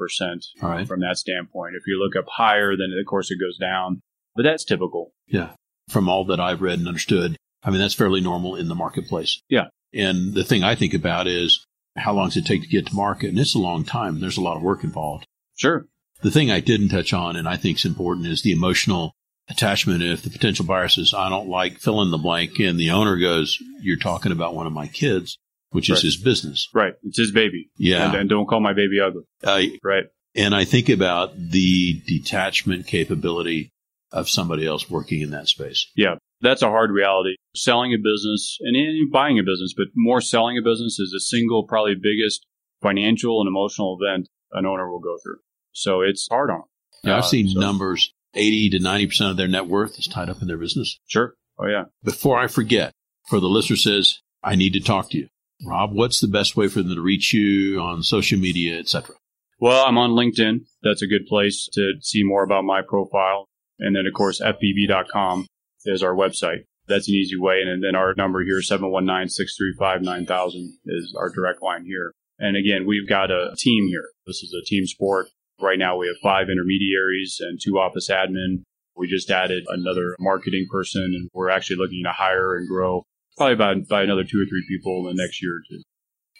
right. 0.62 0.88
from 0.88 1.00
that 1.02 1.17
standpoint. 1.17 1.76
If 1.76 1.88
you 1.88 2.00
look 2.00 2.15
up 2.15 2.30
higher, 2.30 2.76
then 2.76 2.95
of 3.00 3.06
course 3.06 3.32
it 3.32 3.39
goes 3.39 3.58
down, 3.58 4.02
but 4.36 4.43
that's 4.43 4.63
typical. 4.63 5.12
Yeah. 5.28 5.52
From 5.89 6.08
all 6.08 6.26
that 6.26 6.39
I've 6.39 6.62
read 6.62 6.80
and 6.80 6.88
understood, 6.88 7.36
I 7.63 7.72
mean, 7.72 7.80
that's 7.80 7.93
fairly 7.93 8.22
normal 8.22 8.56
in 8.56 8.67
the 8.67 8.76
marketplace. 8.76 9.41
Yeah. 9.50 9.67
And 9.93 10.34
the 10.34 10.43
thing 10.43 10.63
I 10.63 10.76
think 10.76 10.93
about 10.93 11.28
is 11.28 11.65
how 11.98 12.13
long 12.13 12.28
does 12.28 12.38
it 12.38 12.45
take 12.45 12.62
to 12.62 12.67
get 12.67 12.88
to 12.88 12.95
market? 12.95 13.30
And 13.30 13.39
it's 13.39 13.56
a 13.56 13.60
long 13.60 13.84
time. 13.84 14.15
And 14.15 14.24
there's 14.24 14.38
a 14.38 14.41
lot 14.41 14.58
of 14.58 14.63
work 14.63 14.84
involved. 14.84 15.26
Sure. 15.56 15.86
The 16.22 16.32
thing 16.32 16.52
I 16.52 16.60
didn't 16.60 16.89
touch 16.89 17.13
on 17.13 17.36
and 17.36 17.48
I 17.48 17.58
think 17.58 17.78
is 17.78 17.86
important 17.86 18.28
is 18.28 18.41
the 18.41 18.52
emotional 18.52 19.13
attachment. 19.50 20.04
If 20.04 20.22
the 20.22 20.30
potential 20.30 20.65
buyer 20.65 20.88
says, 20.88 21.13
I 21.13 21.30
don't 21.30 21.50
like 21.50 21.80
fill 21.80 22.02
in 22.02 22.12
the 22.12 22.17
blank 22.17 22.60
and 22.60 22.80
the 22.80 22.91
owner 22.91 23.17
goes, 23.17 23.58
you're 23.82 23.98
talking 23.98 24.32
about 24.32 24.54
one 24.54 24.67
of 24.67 24.74
my 24.74 24.88
kids, 24.88 25.38
which 25.71 25.89
Right. 25.89 25.97
is 25.97 26.03
his 26.03 26.17
business. 26.17 26.67
Right. 26.73 26.93
It's 27.03 27.17
his 27.17 27.32
baby. 27.32 27.69
Yeah. 27.77 28.08
And, 28.10 28.15
and 28.21 28.29
don't 28.29 28.47
call 28.47 28.60
my 28.60 28.73
baby 28.73 28.99
ugly. 28.99 29.23
Uh, 29.43 29.62
Right. 29.84 30.05
and 30.36 30.53
I 30.55 30.65
think 30.65 30.89
about 30.89 31.34
the 31.38 32.01
detachment 32.08 32.88
capability 32.88 33.69
of 34.12 34.29
somebody 34.29 34.65
else 34.65 34.89
working 34.89 35.21
in 35.21 35.32
that 35.32 35.47
space. 35.47 35.88
Yeah. 35.95 36.15
That's 36.41 36.62
a 36.62 36.69
hard 36.69 36.89
reality. 36.91 37.36
Selling 37.55 37.93
a 37.93 37.97
business 37.97 38.58
and 38.62 39.12
buying 39.12 39.38
a 39.39 39.43
business, 39.43 39.73
but 39.75 39.88
more 39.95 40.21
selling 40.21 40.58
a 40.58 40.62
business 40.62 40.97
is 40.99 41.12
the 41.12 41.19
single, 41.19 41.63
probably 41.67 41.95
biggest 41.95 42.45
financial 42.82 43.41
and 43.41 43.47
emotional 43.47 43.97
event 44.01 44.27
an 44.53 44.65
owner 44.65 44.89
will 44.89 44.99
go 45.01 45.17
through. 45.21 45.38
So 45.73 46.01
it's 46.01 46.27
hard 46.32 46.49
on 46.49 46.60
them. 46.60 46.65
Yeah, 47.03 47.17
I've 47.17 47.23
Uh, 47.23 47.27
seen 47.27 47.47
so- 47.49 47.60
numbers 47.60 48.12
80 48.34 48.69
to 48.71 48.79
90% 48.79 49.32
of 49.32 49.38
their 49.38 49.47
net 49.47 49.67
worth 49.67 49.99
is 49.99 50.08
tied 50.08 50.29
up 50.29 50.41
in 50.41 50.47
their 50.47 50.58
business. 50.58 50.97
Sure. 51.08 51.36
Oh, 51.60 51.67
yeah. 51.67 51.86
Before 52.03 52.39
I 52.39 52.47
forget, 52.47 52.93
for 53.27 53.39
the 53.39 53.49
listener 53.49 53.75
says, 53.75 54.19
I 54.43 54.55
need 54.55 54.73
to 54.73 54.79
talk 54.79 55.10
to 55.12 55.17
you. 55.17 55.27
Rob, 55.65 55.91
what's 55.93 56.22
the 56.22 56.28
best 56.28 56.56
way 56.56 56.67
for 56.67 56.82
them 56.82 56.95
to 56.95 57.02
reach 57.02 57.34
you 57.34 57.82
on 57.82 58.04
social 58.04 58.39
media, 58.39 58.80
etc.? 58.80 59.15
Well, 59.60 59.86
I'm 59.86 59.98
on 59.98 60.12
LinkedIn. 60.12 60.62
That's 60.84 61.02
a 61.02 61.08
good 61.08 61.26
place 61.28 61.67
to 61.74 61.95
see 62.02 62.24
more 62.24 62.43
about 62.43 62.63
my 62.63 62.82
profile. 62.82 63.50
And 63.78 63.93
then, 63.95 64.06
of 64.06 64.13
course, 64.13 64.39
fbb.com 64.41 65.48
is 65.86 66.02
our 66.02 66.15
website. 66.15 66.63
That's 66.88 67.10
an 67.10 67.15
easy 67.15 67.36
way. 67.38 67.62
And 67.62 67.84
then 67.84 67.95
our 67.95 68.13
number 68.15 68.41
here, 68.43 68.62
719-635-9000 68.62 70.69
is 70.86 71.13
our 71.17 71.30
direct 71.30 71.62
line 71.62 71.84
here. 71.86 72.13
And 72.39 72.56
again, 72.56 72.86
we've 72.88 73.08
got 73.08 73.32
a 73.32 73.54
team 73.58 73.88
here. 73.88 74.08
This 74.26 74.41
is 74.43 74.54
a 74.54 74.63
team 74.65 74.88
sport. 74.88 75.28
Right 75.62 75.78
now 75.78 75.98
we 75.98 76.08
have 76.08 76.15
five 76.24 76.50
intermediaries 76.50 77.41
and 77.41 77.60
two 77.62 77.78
office 77.78 78.10
admin. 78.10 78.63
We 78.95 79.08
just 79.08 79.30
added 79.30 79.65
another 79.67 80.15
marketing 80.19 80.67
person 80.72 81.13
and 81.15 81.30
we're 81.34 81.50
actually 81.50 81.78
looking 81.78 82.04
to 82.06 82.12
hire 82.12 82.56
and 82.56 82.67
grow 82.67 83.04
probably 83.39 83.54
about 83.54 83.88
by 83.88 84.04
another 84.04 84.23
two 84.23 84.41
or 84.41 84.45
three 84.45 84.65
people 84.67 85.08
in 85.10 85.15
the 85.15 85.23
next 85.23 85.41
year 85.41 85.54
or 85.54 85.62
two. 85.69 85.82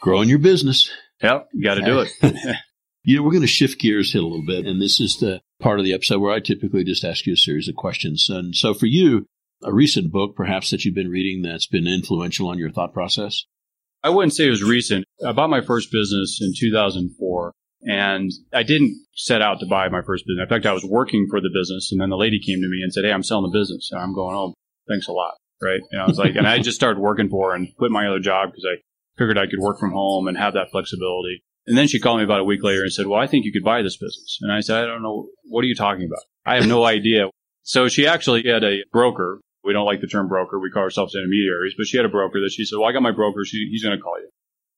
Growing 0.02 0.30
your 0.30 0.40
business. 0.40 0.92
Yep. 1.22 1.50
You 1.54 1.64
got 1.64 1.76
to 1.76 1.82
do 1.82 2.00
it. 2.00 2.10
You 3.02 3.16
know, 3.16 3.24
we're 3.24 3.32
going 3.32 3.42
to 3.42 3.48
shift 3.48 3.80
gears 3.80 4.12
here 4.12 4.22
a 4.22 4.26
little 4.26 4.46
bit, 4.46 4.66
and 4.66 4.82
this 4.82 5.00
is 5.00 5.18
the 5.20 5.42
part 5.62 5.80
of 5.80 5.86
the 5.86 5.94
episode 5.94 6.20
where 6.20 6.34
I 6.34 6.42
typically 6.42 6.84
just 6.84 7.06
ask 7.06 7.26
you 7.26 7.34
a 7.34 7.38
series 7.38 7.70
of 7.70 7.76
questions. 7.76 8.28
And 8.30 8.54
so, 8.54 8.74
for 8.74 8.88
you, 8.88 9.26
a 9.64 9.74
recent 9.74 10.12
book 10.12 10.36
perhaps 10.36 10.70
that 10.70 10.86
you've 10.86 10.96
been 10.96 11.10
reading 11.10 11.42
that's 11.42 11.66
been 11.66 11.88
influential 11.88 12.50
on 12.50 12.58
your 12.58 12.72
thought 12.72 12.94
process? 12.94 13.46
I 14.04 14.10
wouldn't 14.10 14.34
say 14.34 14.48
it 14.48 14.52
was 14.52 14.64
recent. 14.64 15.06
I 15.26 15.32
bought 15.32 15.50
my 15.50 15.62
first 15.62 15.92
business 15.92 16.40
in 16.42 16.54
2004 16.58 17.54
and 17.82 18.32
I 18.54 18.64
didn't 18.64 18.98
set 19.16 19.42
out 19.42 19.60
to 19.60 19.66
buy 19.66 19.90
my 19.90 20.02
first 20.02 20.26
business. 20.26 20.44
In 20.44 20.50
fact, 20.50 20.66
I 20.66 20.74
was 20.74 20.86
working 20.86 21.28
for 21.30 21.42
the 21.42 21.50
business 21.54 21.92
and 21.92 22.00
then 22.00 22.10
the 22.10 22.18
lady 22.18 22.40
came 22.40 22.62
to 22.62 22.70
me 22.70 22.82
and 22.82 22.94
said, 22.94 23.04
Hey, 23.04 23.12
I'm 23.12 23.24
selling 23.24 23.50
the 23.52 23.58
business. 23.58 23.90
And 23.92 24.02
I'm 24.02 24.14
going, 24.14 24.36
Oh, 24.36 24.54
thanks 24.88 25.08
a 25.08 25.12
lot. 25.12 25.34
Right. 25.62 25.82
And 25.92 26.02
I 26.02 26.08
was 26.08 26.18
like, 26.18 26.36
and 26.36 26.48
I 26.48 26.60
just 26.60 26.76
started 26.78 27.00
working 27.00 27.30
for 27.30 27.50
her 27.50 27.56
and 27.56 27.76
quit 27.76 27.92
my 27.92 28.08
other 28.08 28.20
job 28.20 28.52
because 28.52 28.66
I 28.66 28.82
figured 29.18 29.38
I 29.38 29.48
could 29.48 29.60
work 29.60 29.80
from 29.80 29.92
home 29.92 30.28
and 30.28 30.38
have 30.38 30.54
that 30.54 30.72
flexibility. 30.72 31.44
And 31.68 31.78
then 31.78 31.88
she 31.88 32.00
called 32.00 32.20
me 32.20 32.24
about 32.24 32.40
a 32.40 32.46
week 32.46 32.64
later 32.64 32.82
and 32.82 32.92
said, 32.92 33.08
Well, 33.08 33.20
I 33.20 33.28
think 33.28 33.46
you 33.46 33.52
could 33.52 33.64
buy 33.64 33.82
this 33.82 33.98
business. 33.98 34.40
And 34.42 34.52
I 34.52 34.62
said, 34.62 34.84
I 34.84 34.88
don't 34.88 35.04
know. 35.04 35.28
What 35.44 35.64
are 35.64 35.68
you 35.68 35.76
talking 35.76 36.06
about? 36.06 36.24
I 36.46 36.56
have 36.56 36.68
no 36.68 36.84
idea. 36.98 37.30
So 37.64 37.88
she 37.88 38.08
actually 38.08 38.44
had 38.48 38.64
a 38.64 38.80
broker. 38.92 39.42
We 39.64 39.74
don't 39.74 39.86
like 39.86 40.02
the 40.02 40.08
term 40.08 40.28
broker. 40.28 40.60
We 40.60 40.72
call 40.72 40.84
ourselves 40.84 41.14
intermediaries, 41.14 41.76
but 41.78 41.86
she 41.86 41.98
had 41.98 42.06
a 42.06 42.10
broker 42.10 42.40
that 42.40 42.52
she 42.52 42.66
said, 42.66 42.78
Well, 42.78 42.90
I 42.90 42.94
got 42.94 43.04
my 43.04 43.12
broker. 43.12 43.46
She, 43.46 43.68
he's 43.70 43.84
going 43.84 43.96
to 43.96 44.02
call 44.02 44.20
you. 44.20 44.30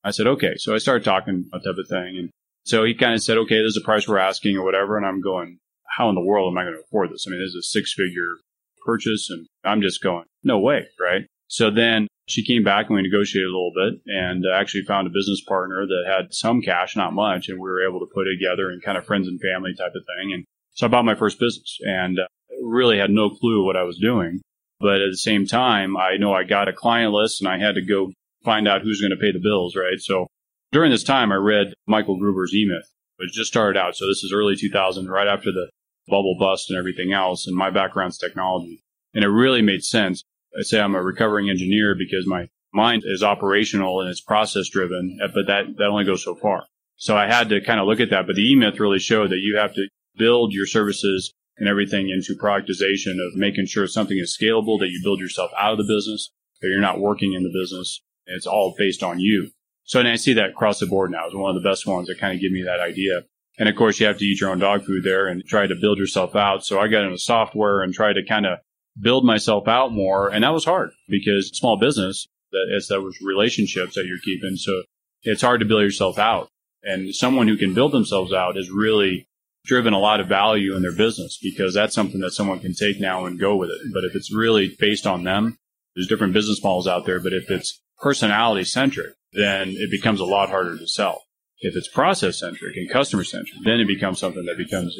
I 0.03 0.11
said, 0.11 0.27
Okay. 0.27 0.55
So 0.57 0.73
I 0.73 0.79
started 0.79 1.05
talking 1.05 1.45
that 1.51 1.63
type 1.63 1.77
of 1.77 1.87
thing. 1.87 2.17
And 2.17 2.29
so 2.65 2.83
he 2.83 2.93
kind 2.93 3.13
of 3.13 3.23
said, 3.23 3.37
Okay, 3.37 3.55
there's 3.55 3.77
a 3.77 3.85
price 3.85 4.07
we're 4.07 4.17
asking 4.17 4.57
or 4.57 4.65
whatever. 4.65 4.97
And 4.97 5.05
I'm 5.05 5.21
going, 5.21 5.59
How 5.97 6.09
in 6.09 6.15
the 6.15 6.25
world 6.25 6.51
am 6.51 6.57
I 6.57 6.63
going 6.63 6.75
to 6.75 6.81
afford 6.81 7.11
this? 7.11 7.25
I 7.27 7.31
mean, 7.31 7.39
this 7.39 7.49
is 7.49 7.55
a 7.55 7.61
six 7.61 7.93
figure 7.93 8.39
purchase. 8.85 9.29
And 9.29 9.47
I'm 9.63 9.81
just 9.81 10.01
going, 10.01 10.25
No 10.43 10.59
way. 10.59 10.87
Right. 10.99 11.25
So 11.47 11.69
then 11.69 12.07
she 12.27 12.45
came 12.45 12.63
back 12.63 12.87
and 12.87 12.95
we 12.95 13.01
negotiated 13.01 13.47
a 13.47 13.51
little 13.51 13.73
bit 13.75 14.01
and 14.07 14.45
uh, 14.45 14.55
actually 14.55 14.83
found 14.83 15.07
a 15.07 15.11
business 15.11 15.41
partner 15.41 15.85
that 15.85 16.03
had 16.07 16.33
some 16.33 16.61
cash, 16.61 16.95
not 16.95 17.13
much. 17.13 17.49
And 17.49 17.59
we 17.59 17.69
were 17.69 17.87
able 17.87 17.99
to 17.99 18.11
put 18.13 18.27
it 18.27 18.37
together 18.39 18.69
and 18.69 18.81
kind 18.81 18.97
of 18.97 19.05
friends 19.05 19.27
and 19.27 19.39
family 19.41 19.73
type 19.77 19.93
of 19.95 20.03
thing. 20.05 20.33
And 20.33 20.45
so 20.73 20.87
I 20.87 20.89
bought 20.89 21.05
my 21.05 21.15
first 21.15 21.39
business 21.39 21.77
and 21.81 22.19
uh, 22.19 22.27
really 22.63 22.97
had 22.97 23.09
no 23.09 23.29
clue 23.29 23.65
what 23.65 23.75
I 23.75 23.83
was 23.83 23.97
doing. 23.97 24.41
But 24.79 25.01
at 25.01 25.11
the 25.11 25.17
same 25.17 25.45
time, 25.45 25.97
I 25.97 26.17
know 26.17 26.33
I 26.33 26.43
got 26.43 26.69
a 26.69 26.73
client 26.73 27.13
list 27.13 27.41
and 27.41 27.49
I 27.49 27.59
had 27.59 27.75
to 27.75 27.81
go 27.81 28.11
find 28.43 28.67
out 28.67 28.81
who's 28.81 29.01
going 29.01 29.11
to 29.11 29.17
pay 29.17 29.31
the 29.31 29.39
bills, 29.39 29.75
right? 29.75 29.99
So 29.99 30.27
during 30.71 30.91
this 30.91 31.03
time, 31.03 31.31
I 31.31 31.35
read 31.35 31.73
Michael 31.85 32.17
Gerber's 32.17 32.53
E-Myth, 32.53 32.89
which 33.17 33.33
just 33.33 33.51
started 33.51 33.79
out. 33.79 33.95
So 33.95 34.07
this 34.07 34.23
is 34.23 34.31
early 34.33 34.55
2000, 34.55 35.07
right 35.07 35.27
after 35.27 35.51
the 35.51 35.69
bubble 36.11 36.35
bust 36.37 36.69
and 36.69 36.77
everything 36.77 37.13
else. 37.13 37.47
And 37.47 37.55
my 37.55 37.71
background's 37.71 38.19
technology. 38.19 38.83
And 39.15 39.23
it 39.23 39.29
really 39.29 39.63
made 39.63 39.83
sense. 39.83 40.23
I 40.57 40.61
say 40.61 40.79
I'm 40.79 40.95
a 40.95 41.01
recovering 41.01 41.49
engineer 41.49 41.95
because 41.97 42.27
my 42.27 42.49
mind 42.73 43.03
is 43.05 43.23
operational 43.23 44.01
and 44.01 44.09
it's 44.09 44.21
process 44.21 44.69
driven, 44.69 45.17
eh, 45.23 45.27
but 45.33 45.47
that, 45.47 45.77
that 45.77 45.87
only 45.87 46.05
goes 46.05 46.23
so 46.23 46.35
far. 46.35 46.65
So 46.97 47.17
I 47.17 47.25
had 47.27 47.49
to 47.49 47.61
kind 47.61 47.79
of 47.79 47.87
look 47.87 47.99
at 47.99 48.11
that. 48.11 48.27
But 48.27 48.35
the 48.35 48.47
E-Myth 48.51 48.79
really 48.79 48.99
showed 48.99 49.31
that 49.31 49.39
you 49.39 49.57
have 49.57 49.73
to 49.73 49.87
build 50.17 50.53
your 50.53 50.67
services 50.67 51.33
and 51.57 51.67
everything 51.67 52.09
into 52.09 52.35
productization 52.35 53.13
of 53.13 53.35
making 53.35 53.65
sure 53.65 53.87
something 53.87 54.17
is 54.17 54.37
scalable, 54.39 54.79
that 54.79 54.89
you 54.89 55.01
build 55.03 55.19
yourself 55.19 55.51
out 55.57 55.71
of 55.71 55.77
the 55.77 55.83
business, 55.83 56.31
that 56.61 56.67
you're 56.69 56.79
not 56.79 56.99
working 56.99 57.33
in 57.33 57.43
the 57.43 57.53
business. 57.53 58.01
It's 58.25 58.45
all 58.45 58.75
based 58.77 59.03
on 59.03 59.19
you. 59.19 59.51
So 59.83 59.99
and 59.99 60.07
I 60.07 60.15
see 60.15 60.33
that 60.33 60.51
across 60.51 60.79
the 60.79 60.85
board 60.85 61.11
now. 61.11 61.25
It's 61.25 61.35
one 61.35 61.55
of 61.55 61.61
the 61.61 61.69
best 61.69 61.87
ones 61.87 62.07
that 62.07 62.19
kind 62.19 62.33
of 62.33 62.41
give 62.41 62.51
me 62.51 62.63
that 62.63 62.79
idea. 62.79 63.23
And 63.57 63.69
of 63.69 63.75
course, 63.75 63.99
you 63.99 64.07
have 64.07 64.17
to 64.17 64.25
eat 64.25 64.41
your 64.41 64.49
own 64.49 64.59
dog 64.59 64.85
food 64.85 65.03
there 65.03 65.27
and 65.27 65.43
try 65.45 65.67
to 65.67 65.75
build 65.75 65.97
yourself 65.97 66.35
out. 66.35 66.65
So 66.65 66.79
I 66.79 66.87
got 66.87 67.03
into 67.03 67.17
software 67.17 67.81
and 67.81 67.93
tried 67.93 68.13
to 68.13 68.25
kind 68.25 68.45
of 68.45 68.59
build 68.99 69.25
myself 69.25 69.67
out 69.67 69.91
more. 69.91 70.29
And 70.29 70.43
that 70.43 70.53
was 70.53 70.65
hard 70.65 70.91
because 71.07 71.49
small 71.57 71.77
business, 71.77 72.27
that 72.51 72.67
it's 72.69 72.87
those 72.87 73.17
relationships 73.21 73.95
that 73.95 74.05
you're 74.05 74.19
keeping. 74.23 74.55
So 74.55 74.83
it's 75.23 75.41
hard 75.41 75.59
to 75.59 75.65
build 75.65 75.83
yourself 75.83 76.17
out. 76.17 76.49
And 76.83 77.13
someone 77.13 77.47
who 77.47 77.57
can 77.57 77.73
build 77.73 77.91
themselves 77.91 78.33
out 78.33 78.57
is 78.57 78.71
really 78.71 79.27
driven 79.65 79.93
a 79.93 79.99
lot 79.99 80.19
of 80.19 80.27
value 80.27 80.75
in 80.75 80.81
their 80.81 80.95
business 80.95 81.37
because 81.41 81.73
that's 81.73 81.93
something 81.93 82.19
that 82.21 82.31
someone 82.31 82.59
can 82.59 82.73
take 82.73 82.99
now 82.99 83.25
and 83.25 83.39
go 83.39 83.55
with 83.55 83.69
it. 83.69 83.93
But 83.93 84.03
if 84.03 84.15
it's 84.15 84.33
really 84.33 84.75
based 84.79 85.05
on 85.05 85.23
them, 85.23 85.57
there's 85.95 86.07
different 86.07 86.33
business 86.33 86.63
models 86.63 86.87
out 86.87 87.05
there. 87.05 87.19
But 87.19 87.33
if 87.33 87.51
it's 87.51 87.79
personality 87.99 88.63
centric, 88.63 89.13
then 89.33 89.69
it 89.69 89.91
becomes 89.91 90.19
a 90.19 90.25
lot 90.25 90.49
harder 90.49 90.77
to 90.77 90.87
sell. 90.87 91.23
If 91.61 91.75
it's 91.75 91.87
process 91.87 92.39
centric 92.39 92.75
and 92.75 92.89
customer 92.89 93.23
centric, 93.23 93.63
then 93.63 93.79
it 93.79 93.87
becomes 93.87 94.19
something 94.19 94.45
that 94.45 94.57
becomes 94.57 94.97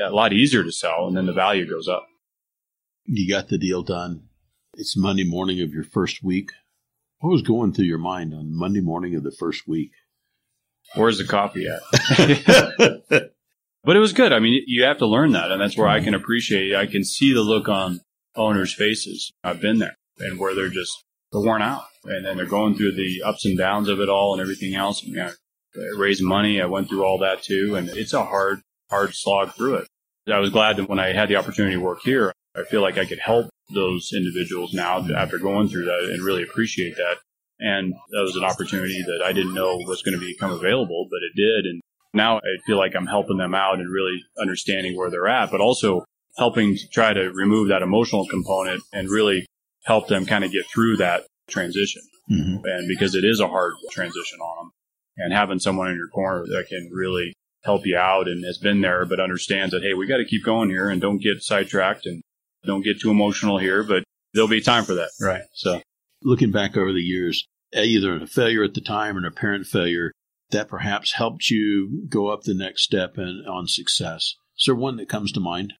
a 0.00 0.10
lot 0.10 0.32
easier 0.32 0.64
to 0.64 0.72
sell 0.72 1.06
and 1.06 1.16
then 1.16 1.26
the 1.26 1.32
value 1.32 1.68
goes 1.68 1.88
up. 1.88 2.06
You 3.04 3.28
got 3.28 3.48
the 3.48 3.58
deal 3.58 3.82
done. 3.82 4.28
It's 4.74 4.96
Monday 4.96 5.24
morning 5.24 5.60
of 5.60 5.72
your 5.72 5.84
first 5.84 6.22
week. 6.22 6.50
What 7.18 7.30
was 7.30 7.42
going 7.42 7.72
through 7.72 7.84
your 7.86 7.98
mind 7.98 8.32
on 8.32 8.56
Monday 8.56 8.80
morning 8.80 9.14
of 9.14 9.22
the 9.22 9.34
first 9.38 9.68
week? 9.68 9.90
Where's 10.94 11.18
the 11.18 11.24
coffee 11.24 11.66
at? 11.68 13.30
But 13.84 13.96
it 13.96 14.00
was 14.00 14.14
good. 14.14 14.32
I 14.32 14.38
mean, 14.38 14.62
you 14.66 14.84
have 14.84 14.98
to 14.98 15.06
learn 15.06 15.32
that. 15.32 15.52
And 15.52 15.60
that's 15.60 15.76
where 15.76 15.88
I 15.88 16.00
can 16.00 16.14
appreciate 16.14 16.72
it. 16.72 16.76
I 16.76 16.86
can 16.86 17.04
see 17.04 17.34
the 17.34 17.42
look 17.42 17.68
on 17.68 18.00
owners' 18.34 18.74
faces. 18.74 19.30
I've 19.44 19.60
been 19.60 19.78
there 19.78 19.94
and 20.18 20.38
where 20.38 20.54
they're 20.54 20.70
just, 20.70 21.04
they're 21.30 21.42
worn 21.42 21.60
out 21.60 21.84
and 22.04 22.24
then 22.24 22.36
they're 22.36 22.46
going 22.46 22.74
through 22.74 22.92
the 22.92 23.22
ups 23.22 23.44
and 23.44 23.58
downs 23.58 23.88
of 23.88 24.00
it 24.00 24.08
all 24.08 24.32
and 24.32 24.40
everything 24.40 24.74
else. 24.74 25.02
And, 25.02 25.12
know, 25.12 25.32
raise 25.96 26.22
money. 26.22 26.60
I 26.60 26.66
went 26.66 26.88
through 26.88 27.04
all 27.04 27.18
that 27.18 27.42
too. 27.42 27.76
And 27.76 27.88
it's 27.90 28.12
a 28.12 28.24
hard, 28.24 28.60
hard 28.90 29.14
slog 29.14 29.54
through 29.54 29.76
it. 29.76 29.88
I 30.32 30.38
was 30.38 30.50
glad 30.50 30.76
that 30.76 30.88
when 30.88 30.98
I 30.98 31.12
had 31.12 31.28
the 31.28 31.36
opportunity 31.36 31.74
to 31.76 31.80
work 31.82 32.00
here, 32.02 32.32
I 32.56 32.64
feel 32.64 32.80
like 32.80 32.96
I 32.96 33.04
could 33.04 33.18
help 33.18 33.50
those 33.72 34.10
individuals 34.14 34.72
now 34.72 35.06
after 35.14 35.38
going 35.38 35.68
through 35.68 35.84
that 35.86 36.10
and 36.12 36.22
really 36.22 36.42
appreciate 36.42 36.96
that. 36.96 37.18
And 37.58 37.92
that 38.10 38.22
was 38.22 38.36
an 38.36 38.44
opportunity 38.44 39.02
that 39.02 39.22
I 39.24 39.32
didn't 39.32 39.54
know 39.54 39.76
was 39.86 40.02
going 40.02 40.18
to 40.18 40.24
become 40.24 40.50
available, 40.50 41.06
but 41.10 41.20
it 41.22 41.36
did. 41.36 41.66
And 41.66 41.80
now 42.12 42.38
I 42.38 42.56
feel 42.66 42.78
like 42.78 42.94
I'm 42.94 43.06
helping 43.06 43.38
them 43.38 43.54
out 43.54 43.80
and 43.80 43.92
really 43.92 44.22
understanding 44.40 44.96
where 44.96 45.10
they're 45.10 45.28
at, 45.28 45.50
but 45.50 45.60
also 45.60 46.04
helping 46.36 46.76
to 46.76 46.88
try 46.88 47.12
to 47.12 47.30
remove 47.32 47.68
that 47.68 47.82
emotional 47.82 48.26
component 48.26 48.82
and 48.92 49.08
really 49.08 49.46
help 49.84 50.08
them 50.08 50.26
kind 50.26 50.44
of 50.44 50.52
get 50.52 50.66
through 50.66 50.96
that 50.96 51.24
transition. 51.48 52.02
Mm-hmm. 52.30 52.64
And 52.64 52.88
because 52.88 53.14
it 53.14 53.24
is 53.24 53.40
a 53.40 53.48
hard 53.48 53.74
transition 53.90 54.40
on 54.40 54.64
them 54.64 54.72
and 55.16 55.32
having 55.32 55.58
someone 55.58 55.90
in 55.90 55.96
your 55.96 56.08
corner 56.08 56.44
that 56.46 56.66
can 56.68 56.90
really 56.92 57.32
help 57.64 57.86
you 57.86 57.96
out 57.96 58.28
and 58.28 58.44
has 58.44 58.58
been 58.58 58.80
there, 58.80 59.06
but 59.06 59.20
understands 59.20 59.72
that, 59.72 59.82
hey, 59.82 59.94
we 59.94 60.06
got 60.06 60.18
to 60.18 60.24
keep 60.24 60.44
going 60.44 60.68
here 60.68 60.90
and 60.90 61.00
don't 61.00 61.22
get 61.22 61.42
sidetracked 61.42 62.06
and 62.06 62.22
don't 62.66 62.82
get 62.82 63.00
too 63.00 63.10
emotional 63.10 63.58
here, 63.58 63.82
but 63.82 64.04
there'll 64.32 64.48
be 64.48 64.60
time 64.60 64.84
for 64.84 64.94
that. 64.94 65.10
Right. 65.20 65.42
So 65.52 65.80
Looking 66.22 66.52
back 66.52 66.76
over 66.76 66.92
the 66.92 67.00
years, 67.00 67.46
either 67.74 68.16
a 68.16 68.26
failure 68.26 68.64
at 68.64 68.74
the 68.74 68.80
time 68.80 69.16
or 69.16 69.20
an 69.20 69.24
apparent 69.26 69.66
failure 69.66 70.12
that 70.50 70.68
perhaps 70.68 71.12
helped 71.12 71.50
you 71.50 72.06
go 72.08 72.28
up 72.28 72.42
the 72.42 72.54
next 72.54 72.82
step 72.82 73.18
and 73.18 73.46
on 73.46 73.66
success. 73.66 74.34
Is 74.58 74.64
there 74.66 74.74
one 74.74 74.96
that 74.96 75.08
comes 75.08 75.32
to 75.32 75.40
mind? 75.40 75.74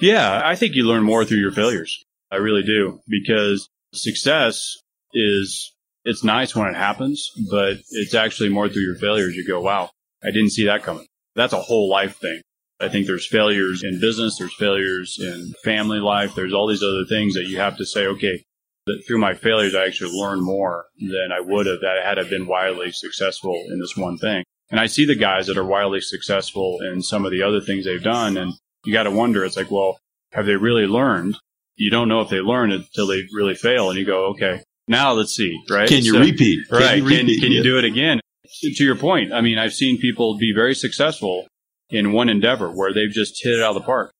Yeah, 0.00 0.42
I 0.44 0.56
think 0.56 0.74
you 0.74 0.84
learn 0.84 1.04
more 1.04 1.24
through 1.24 1.38
your 1.38 1.52
failures. 1.52 2.02
I 2.30 2.36
really 2.36 2.62
do 2.62 3.00
because 3.08 3.68
success 3.94 4.76
is 5.14 5.72
it's 6.08 6.24
nice 6.24 6.56
when 6.56 6.68
it 6.68 6.76
happens, 6.76 7.30
but 7.50 7.76
it's 7.90 8.14
actually 8.14 8.48
more 8.48 8.68
through 8.68 8.82
your 8.82 8.96
failures. 8.96 9.36
You 9.36 9.46
go, 9.46 9.60
wow, 9.60 9.90
I 10.24 10.30
didn't 10.30 10.52
see 10.52 10.64
that 10.64 10.82
coming. 10.82 11.06
That's 11.34 11.52
a 11.52 11.60
whole 11.60 11.90
life 11.90 12.16
thing. 12.16 12.40
I 12.80 12.88
think 12.88 13.06
there's 13.06 13.26
failures 13.26 13.82
in 13.84 14.00
business, 14.00 14.38
there's 14.38 14.54
failures 14.54 15.18
in 15.20 15.52
family 15.64 15.98
life, 15.98 16.34
there's 16.34 16.54
all 16.54 16.66
these 16.66 16.82
other 16.82 17.04
things 17.04 17.34
that 17.34 17.44
you 17.44 17.58
have 17.58 17.76
to 17.76 17.84
say, 17.84 18.06
okay, 18.06 18.42
that 18.86 19.02
through 19.06 19.18
my 19.18 19.34
failures, 19.34 19.74
I 19.74 19.84
actually 19.84 20.16
learned 20.16 20.42
more 20.42 20.86
than 20.98 21.28
I 21.30 21.40
would 21.40 21.66
have 21.66 21.80
that 21.80 22.02
had 22.02 22.18
I 22.18 22.22
been 22.22 22.46
wildly 22.46 22.90
successful 22.92 23.54
in 23.68 23.80
this 23.80 23.96
one 23.96 24.16
thing. 24.16 24.44
And 24.70 24.80
I 24.80 24.86
see 24.86 25.04
the 25.04 25.14
guys 25.14 25.46
that 25.48 25.58
are 25.58 25.64
wildly 25.64 26.00
successful 26.00 26.78
in 26.80 27.02
some 27.02 27.26
of 27.26 27.32
the 27.32 27.42
other 27.42 27.60
things 27.60 27.84
they've 27.84 28.02
done. 28.02 28.36
And 28.38 28.54
you 28.84 28.92
got 28.92 29.02
to 29.02 29.10
wonder, 29.10 29.44
it's 29.44 29.56
like, 29.56 29.70
well, 29.70 29.98
have 30.32 30.46
they 30.46 30.56
really 30.56 30.86
learned? 30.86 31.36
You 31.76 31.90
don't 31.90 32.08
know 32.08 32.20
if 32.20 32.30
they 32.30 32.40
learn 32.40 32.70
until 32.72 33.06
they 33.06 33.24
really 33.32 33.54
fail. 33.54 33.90
And 33.90 33.98
you 33.98 34.06
go, 34.06 34.26
okay, 34.30 34.62
now 34.88 35.12
let's 35.12 35.34
see, 35.34 35.58
right? 35.68 35.88
Can 35.88 36.04
you 36.04 36.12
so, 36.12 36.20
repeat? 36.20 36.68
Can 36.68 36.78
right. 36.78 36.98
You 36.98 37.04
repeat? 37.04 37.40
Can, 37.40 37.40
can 37.40 37.52
you 37.52 37.62
do 37.62 37.78
it 37.78 37.84
again? 37.84 38.20
To 38.62 38.84
your 38.84 38.96
point, 38.96 39.32
I 39.32 39.40
mean, 39.40 39.58
I've 39.58 39.74
seen 39.74 39.98
people 39.98 40.36
be 40.36 40.52
very 40.54 40.74
successful 40.74 41.46
in 41.90 42.12
one 42.12 42.28
endeavor 42.28 42.70
where 42.70 42.92
they've 42.92 43.10
just 43.10 43.42
hit 43.42 43.54
it 43.54 43.62
out 43.62 43.70
of 43.70 43.82
the 43.82 43.86
park. 43.86 44.10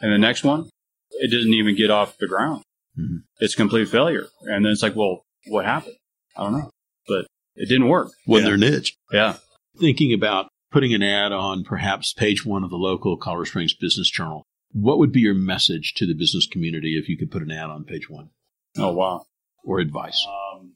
And 0.00 0.12
the 0.12 0.18
next 0.18 0.44
one, 0.44 0.68
it 1.10 1.30
doesn't 1.30 1.52
even 1.52 1.76
get 1.76 1.90
off 1.90 2.16
the 2.18 2.26
ground. 2.26 2.62
Mm-hmm. 2.98 3.18
It's 3.40 3.54
complete 3.54 3.88
failure. 3.88 4.26
And 4.42 4.64
then 4.64 4.72
it's 4.72 4.82
like, 4.82 4.96
well, 4.96 5.22
what 5.46 5.64
happened? 5.64 5.96
I 6.36 6.42
don't 6.42 6.52
know. 6.52 6.70
But 7.06 7.26
it 7.56 7.68
didn't 7.68 7.88
work. 7.88 8.10
Wasn't 8.26 8.48
their 8.48 8.56
niche. 8.56 8.94
Yeah. 9.12 9.36
Thinking 9.78 10.12
about 10.12 10.48
putting 10.70 10.94
an 10.94 11.02
ad 11.02 11.32
on 11.32 11.64
perhaps 11.64 12.12
page 12.12 12.44
one 12.44 12.64
of 12.64 12.70
the 12.70 12.76
local 12.76 13.16
Colorado 13.16 13.44
Springs 13.44 13.74
Business 13.74 14.10
Journal, 14.10 14.44
what 14.72 14.98
would 14.98 15.12
be 15.12 15.20
your 15.20 15.34
message 15.34 15.94
to 15.94 16.06
the 16.06 16.14
business 16.14 16.46
community 16.46 16.98
if 16.98 17.08
you 17.08 17.16
could 17.16 17.30
put 17.30 17.42
an 17.42 17.50
ad 17.50 17.70
on 17.70 17.84
page 17.84 18.08
one? 18.08 18.30
Oh, 18.78 18.92
wow. 18.92 19.24
Or 19.64 19.78
advice? 19.78 20.26
Um, 20.28 20.72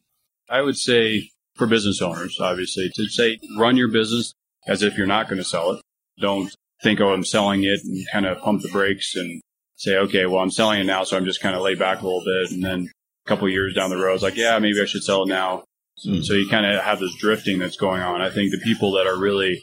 I 0.48 0.62
would 0.62 0.76
say 0.76 1.30
for 1.54 1.66
business 1.66 2.00
owners, 2.00 2.38
obviously, 2.40 2.90
to 2.94 3.08
say 3.08 3.38
run 3.58 3.76
your 3.76 3.90
business 3.90 4.32
as 4.66 4.82
if 4.82 4.96
you're 4.96 5.06
not 5.06 5.28
going 5.28 5.38
to 5.38 5.44
sell 5.44 5.72
it. 5.72 5.80
Don't 6.20 6.54
think, 6.82 7.00
oh, 7.00 7.12
I'm 7.12 7.24
selling 7.24 7.64
it 7.64 7.80
and 7.84 8.06
kind 8.12 8.26
of 8.26 8.38
pump 8.38 8.62
the 8.62 8.68
brakes 8.68 9.16
and 9.16 9.40
say, 9.76 9.96
okay, 9.96 10.26
well, 10.26 10.40
I'm 10.40 10.50
selling 10.50 10.80
it 10.80 10.84
now, 10.84 11.04
so 11.04 11.16
I'm 11.16 11.24
just 11.24 11.40
kind 11.40 11.54
of 11.54 11.62
lay 11.62 11.74
back 11.74 12.00
a 12.00 12.04
little 12.04 12.24
bit. 12.24 12.52
And 12.52 12.64
then 12.64 12.90
a 13.26 13.28
couple 13.28 13.48
years 13.48 13.74
down 13.74 13.90
the 13.90 13.96
road, 13.96 14.14
it's 14.14 14.22
like, 14.22 14.36
yeah, 14.36 14.58
maybe 14.58 14.80
I 14.80 14.86
should 14.86 15.04
sell 15.04 15.24
it 15.24 15.28
now. 15.28 15.64
Mm. 16.06 16.24
So 16.24 16.34
you 16.34 16.48
kind 16.48 16.66
of 16.66 16.82
have 16.82 17.00
this 17.00 17.14
drifting 17.16 17.58
that's 17.58 17.76
going 17.76 18.02
on. 18.02 18.20
I 18.20 18.30
think 18.30 18.50
the 18.50 18.60
people 18.62 18.92
that 18.92 19.06
are 19.06 19.18
really, 19.18 19.62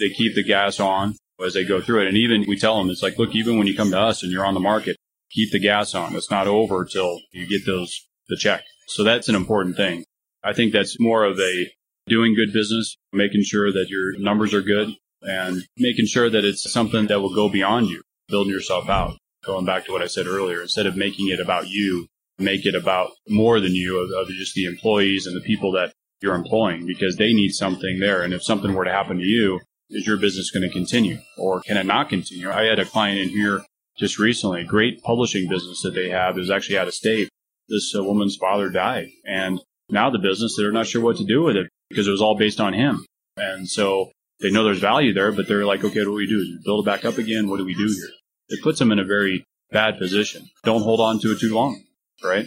they 0.00 0.10
keep 0.10 0.34
the 0.34 0.44
gas 0.44 0.80
on 0.80 1.16
as 1.44 1.54
they 1.54 1.64
go 1.64 1.80
through 1.80 2.02
it. 2.02 2.08
And 2.08 2.16
even 2.16 2.44
we 2.46 2.58
tell 2.58 2.78
them, 2.78 2.90
it's 2.90 3.02
like, 3.02 3.18
look, 3.18 3.34
even 3.34 3.58
when 3.58 3.66
you 3.66 3.76
come 3.76 3.90
to 3.90 4.00
us 4.00 4.22
and 4.22 4.32
you're 4.32 4.46
on 4.46 4.54
the 4.54 4.60
market, 4.60 4.96
keep 5.30 5.52
the 5.52 5.58
gas 5.58 5.94
on. 5.94 6.14
It's 6.14 6.30
not 6.30 6.46
over 6.46 6.84
till 6.84 7.20
you 7.32 7.46
get 7.46 7.66
those, 7.66 8.06
the 8.28 8.36
check. 8.36 8.62
So 8.88 9.04
that's 9.04 9.28
an 9.28 9.34
important 9.34 9.76
thing. 9.76 10.04
I 10.44 10.52
think 10.52 10.72
that's 10.72 11.00
more 11.00 11.24
of 11.24 11.38
a 11.38 11.70
doing 12.08 12.34
good 12.34 12.52
business, 12.52 12.96
making 13.12 13.42
sure 13.42 13.72
that 13.72 13.88
your 13.88 14.18
numbers 14.18 14.54
are 14.54 14.62
good 14.62 14.90
and 15.22 15.62
making 15.76 16.06
sure 16.06 16.30
that 16.30 16.44
it's 16.44 16.70
something 16.70 17.06
that 17.06 17.20
will 17.20 17.34
go 17.34 17.48
beyond 17.48 17.88
you, 17.88 18.02
building 18.28 18.52
yourself 18.52 18.88
out 18.88 19.16
going 19.44 19.64
back 19.64 19.84
to 19.86 19.92
what 19.92 20.02
I 20.02 20.06
said 20.06 20.26
earlier, 20.26 20.60
instead 20.60 20.86
of 20.86 20.96
making 20.96 21.28
it 21.28 21.40
about 21.40 21.68
you, 21.68 22.06
make 22.38 22.66
it 22.66 22.74
about 22.74 23.12
more 23.28 23.60
than 23.60 23.74
you, 23.74 23.98
of, 23.98 24.10
of 24.10 24.28
just 24.34 24.54
the 24.54 24.64
employees 24.64 25.26
and 25.26 25.36
the 25.36 25.40
people 25.40 25.72
that 25.72 25.92
you're 26.20 26.34
employing 26.34 26.86
because 26.86 27.16
they 27.16 27.32
need 27.32 27.50
something 27.50 28.00
there. 28.00 28.22
And 28.22 28.34
if 28.34 28.42
something 28.42 28.74
were 28.74 28.84
to 28.84 28.92
happen 28.92 29.18
to 29.18 29.24
you, 29.24 29.60
is 29.88 30.06
your 30.06 30.16
business 30.16 30.50
going 30.50 30.64
to 30.64 30.72
continue 30.72 31.18
or 31.38 31.60
can 31.60 31.76
it 31.76 31.86
not 31.86 32.08
continue? 32.08 32.50
I 32.50 32.64
had 32.64 32.80
a 32.80 32.84
client 32.84 33.20
in 33.20 33.28
here 33.28 33.64
just 33.96 34.18
recently, 34.18 34.64
great 34.64 35.02
publishing 35.02 35.48
business 35.48 35.80
that 35.82 35.94
they 35.94 36.10
have 36.10 36.38
is 36.38 36.50
actually 36.50 36.78
out 36.78 36.88
of 36.88 36.94
state. 36.94 37.28
This 37.68 37.94
uh, 37.96 38.02
woman's 38.02 38.36
father 38.36 38.70
died 38.70 39.08
and 39.24 39.60
now 39.88 40.10
the 40.10 40.18
business, 40.18 40.56
they're 40.56 40.72
not 40.72 40.86
sure 40.86 41.02
what 41.02 41.16
to 41.18 41.24
do 41.24 41.42
with 41.42 41.56
it 41.56 41.68
because 41.88 42.08
it 42.08 42.10
was 42.10 42.22
all 42.22 42.36
based 42.36 42.60
on 42.60 42.72
him. 42.72 43.04
And 43.36 43.68
so 43.68 44.10
they 44.40 44.50
know 44.50 44.64
there's 44.64 44.80
value 44.80 45.12
there, 45.12 45.32
but 45.32 45.46
they're 45.46 45.64
like, 45.64 45.84
okay, 45.84 46.00
what 46.00 46.06
do 46.06 46.12
we 46.12 46.26
do? 46.26 46.58
Build 46.64 46.86
it 46.86 46.90
back 46.90 47.04
up 47.04 47.18
again? 47.18 47.48
What 47.48 47.58
do 47.58 47.64
we 47.64 47.74
do 47.74 47.86
here? 47.86 48.10
it 48.48 48.62
puts 48.62 48.78
them 48.78 48.92
in 48.92 48.98
a 48.98 49.04
very 49.04 49.44
bad 49.70 49.98
position. 49.98 50.48
Don't 50.64 50.82
hold 50.82 51.00
on 51.00 51.18
to 51.20 51.32
it 51.32 51.40
too 51.40 51.54
long, 51.54 51.82
right? 52.22 52.46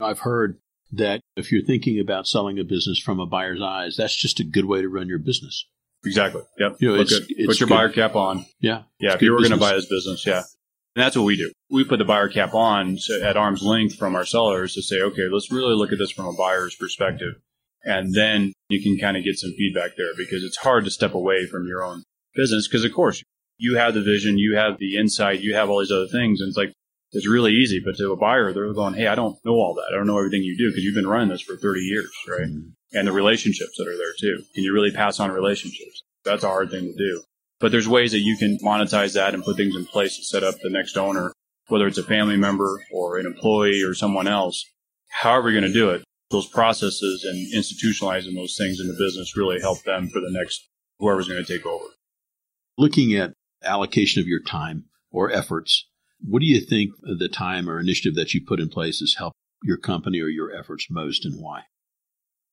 I've 0.00 0.20
heard 0.20 0.58
that 0.92 1.20
if 1.36 1.52
you're 1.52 1.64
thinking 1.64 2.00
about 2.00 2.26
selling 2.26 2.58
a 2.58 2.64
business 2.64 2.98
from 2.98 3.20
a 3.20 3.26
buyer's 3.26 3.62
eyes, 3.62 3.96
that's 3.96 4.16
just 4.16 4.40
a 4.40 4.44
good 4.44 4.64
way 4.64 4.80
to 4.80 4.88
run 4.88 5.08
your 5.08 5.18
business. 5.18 5.66
Exactly. 6.04 6.42
Yep. 6.58 6.76
You 6.80 6.88
know, 6.88 7.00
it's, 7.00 7.12
it's 7.12 7.46
put 7.46 7.60
your 7.60 7.68
good. 7.68 7.74
buyer 7.74 7.88
cap 7.88 8.14
on. 8.14 8.44
Yeah. 8.60 8.82
Yeah. 9.00 9.14
If 9.14 9.22
you 9.22 9.32
were 9.32 9.38
going 9.38 9.50
to 9.50 9.56
buy 9.56 9.72
this 9.72 9.86
business, 9.86 10.24
yeah. 10.26 10.42
And 10.96 11.04
that's 11.04 11.14
what 11.14 11.26
we 11.26 11.36
do. 11.36 11.52
We 11.70 11.84
put 11.84 11.98
the 11.98 12.06
buyer 12.06 12.30
cap 12.30 12.54
on 12.54 12.96
at 13.22 13.36
arm's 13.36 13.62
length 13.62 13.96
from 13.96 14.16
our 14.16 14.24
sellers 14.24 14.72
to 14.74 14.82
say, 14.82 15.02
okay, 15.02 15.28
let's 15.30 15.52
really 15.52 15.74
look 15.74 15.92
at 15.92 15.98
this 15.98 16.10
from 16.10 16.24
a 16.24 16.32
buyer's 16.32 16.74
perspective. 16.74 17.34
And 17.84 18.14
then 18.14 18.54
you 18.70 18.82
can 18.82 18.98
kind 18.98 19.14
of 19.16 19.22
get 19.22 19.36
some 19.36 19.52
feedback 19.52 19.90
there 19.98 20.14
because 20.16 20.42
it's 20.42 20.56
hard 20.56 20.84
to 20.86 20.90
step 20.90 21.12
away 21.12 21.46
from 21.46 21.66
your 21.66 21.84
own 21.84 22.02
business 22.34 22.66
because, 22.66 22.82
of 22.82 22.94
course, 22.94 23.22
you 23.58 23.76
have 23.76 23.92
the 23.92 24.02
vision, 24.02 24.38
you 24.38 24.56
have 24.56 24.78
the 24.78 24.96
insight, 24.96 25.40
you 25.40 25.54
have 25.54 25.68
all 25.68 25.80
these 25.80 25.92
other 25.92 26.08
things. 26.08 26.40
And 26.40 26.48
it's 26.48 26.56
like, 26.56 26.72
it's 27.12 27.28
really 27.28 27.52
easy. 27.52 27.78
But 27.84 27.96
to 27.98 28.12
a 28.12 28.16
buyer, 28.16 28.54
they're 28.54 28.72
going, 28.72 28.94
Hey, 28.94 29.06
I 29.06 29.14
don't 29.14 29.38
know 29.44 29.52
all 29.52 29.74
that. 29.74 29.92
I 29.92 29.96
don't 29.96 30.06
know 30.06 30.18
everything 30.18 30.42
you 30.42 30.56
do 30.56 30.70
because 30.70 30.82
you've 30.82 30.94
been 30.94 31.06
running 31.06 31.28
this 31.28 31.42
for 31.42 31.56
30 31.56 31.80
years, 31.80 32.10
right? 32.26 32.48
Mm-hmm. 32.48 32.98
And 32.98 33.06
the 33.06 33.12
relationships 33.12 33.76
that 33.76 33.86
are 33.86 33.96
there 33.96 34.14
too. 34.18 34.42
Can 34.54 34.64
you 34.64 34.72
really 34.72 34.92
pass 34.92 35.20
on 35.20 35.30
relationships? 35.30 36.02
That's 36.24 36.42
a 36.42 36.48
hard 36.48 36.70
thing 36.70 36.86
to 36.86 36.96
do. 36.96 37.22
But 37.58 37.72
there's 37.72 37.88
ways 37.88 38.12
that 38.12 38.18
you 38.18 38.36
can 38.36 38.58
monetize 38.58 39.14
that 39.14 39.34
and 39.34 39.44
put 39.44 39.56
things 39.56 39.74
in 39.74 39.86
place 39.86 40.16
to 40.16 40.24
set 40.24 40.44
up 40.44 40.56
the 40.60 40.70
next 40.70 40.96
owner, 40.96 41.32
whether 41.68 41.86
it's 41.86 41.98
a 41.98 42.02
family 42.02 42.36
member 42.36 42.82
or 42.92 43.18
an 43.18 43.26
employee 43.26 43.82
or 43.82 43.94
someone 43.94 44.28
else. 44.28 44.64
However 45.08 45.50
you're 45.50 45.60
going 45.60 45.72
to 45.72 45.78
do 45.78 45.90
it, 45.90 46.04
those 46.30 46.46
processes 46.46 47.24
and 47.24 47.54
institutionalizing 47.54 48.34
those 48.34 48.56
things 48.56 48.80
in 48.80 48.88
the 48.88 48.96
business 48.98 49.36
really 49.36 49.60
help 49.60 49.82
them 49.84 50.08
for 50.08 50.20
the 50.20 50.30
next 50.30 50.68
whoever's 50.98 51.28
going 51.28 51.44
to 51.44 51.52
take 51.52 51.66
over. 51.66 51.84
Looking 52.76 53.14
at 53.14 53.32
allocation 53.64 54.20
of 54.20 54.26
your 54.26 54.42
time 54.42 54.84
or 55.10 55.30
efforts, 55.30 55.86
what 56.20 56.40
do 56.40 56.46
you 56.46 56.60
think 56.60 56.92
the 57.02 57.28
time 57.28 57.70
or 57.70 57.80
initiative 57.80 58.16
that 58.16 58.34
you 58.34 58.44
put 58.44 58.60
in 58.60 58.68
place 58.68 59.00
has 59.00 59.14
helped 59.16 59.36
your 59.62 59.78
company 59.78 60.20
or 60.20 60.28
your 60.28 60.54
efforts 60.54 60.88
most 60.90 61.24
and 61.24 61.40
why? 61.40 61.62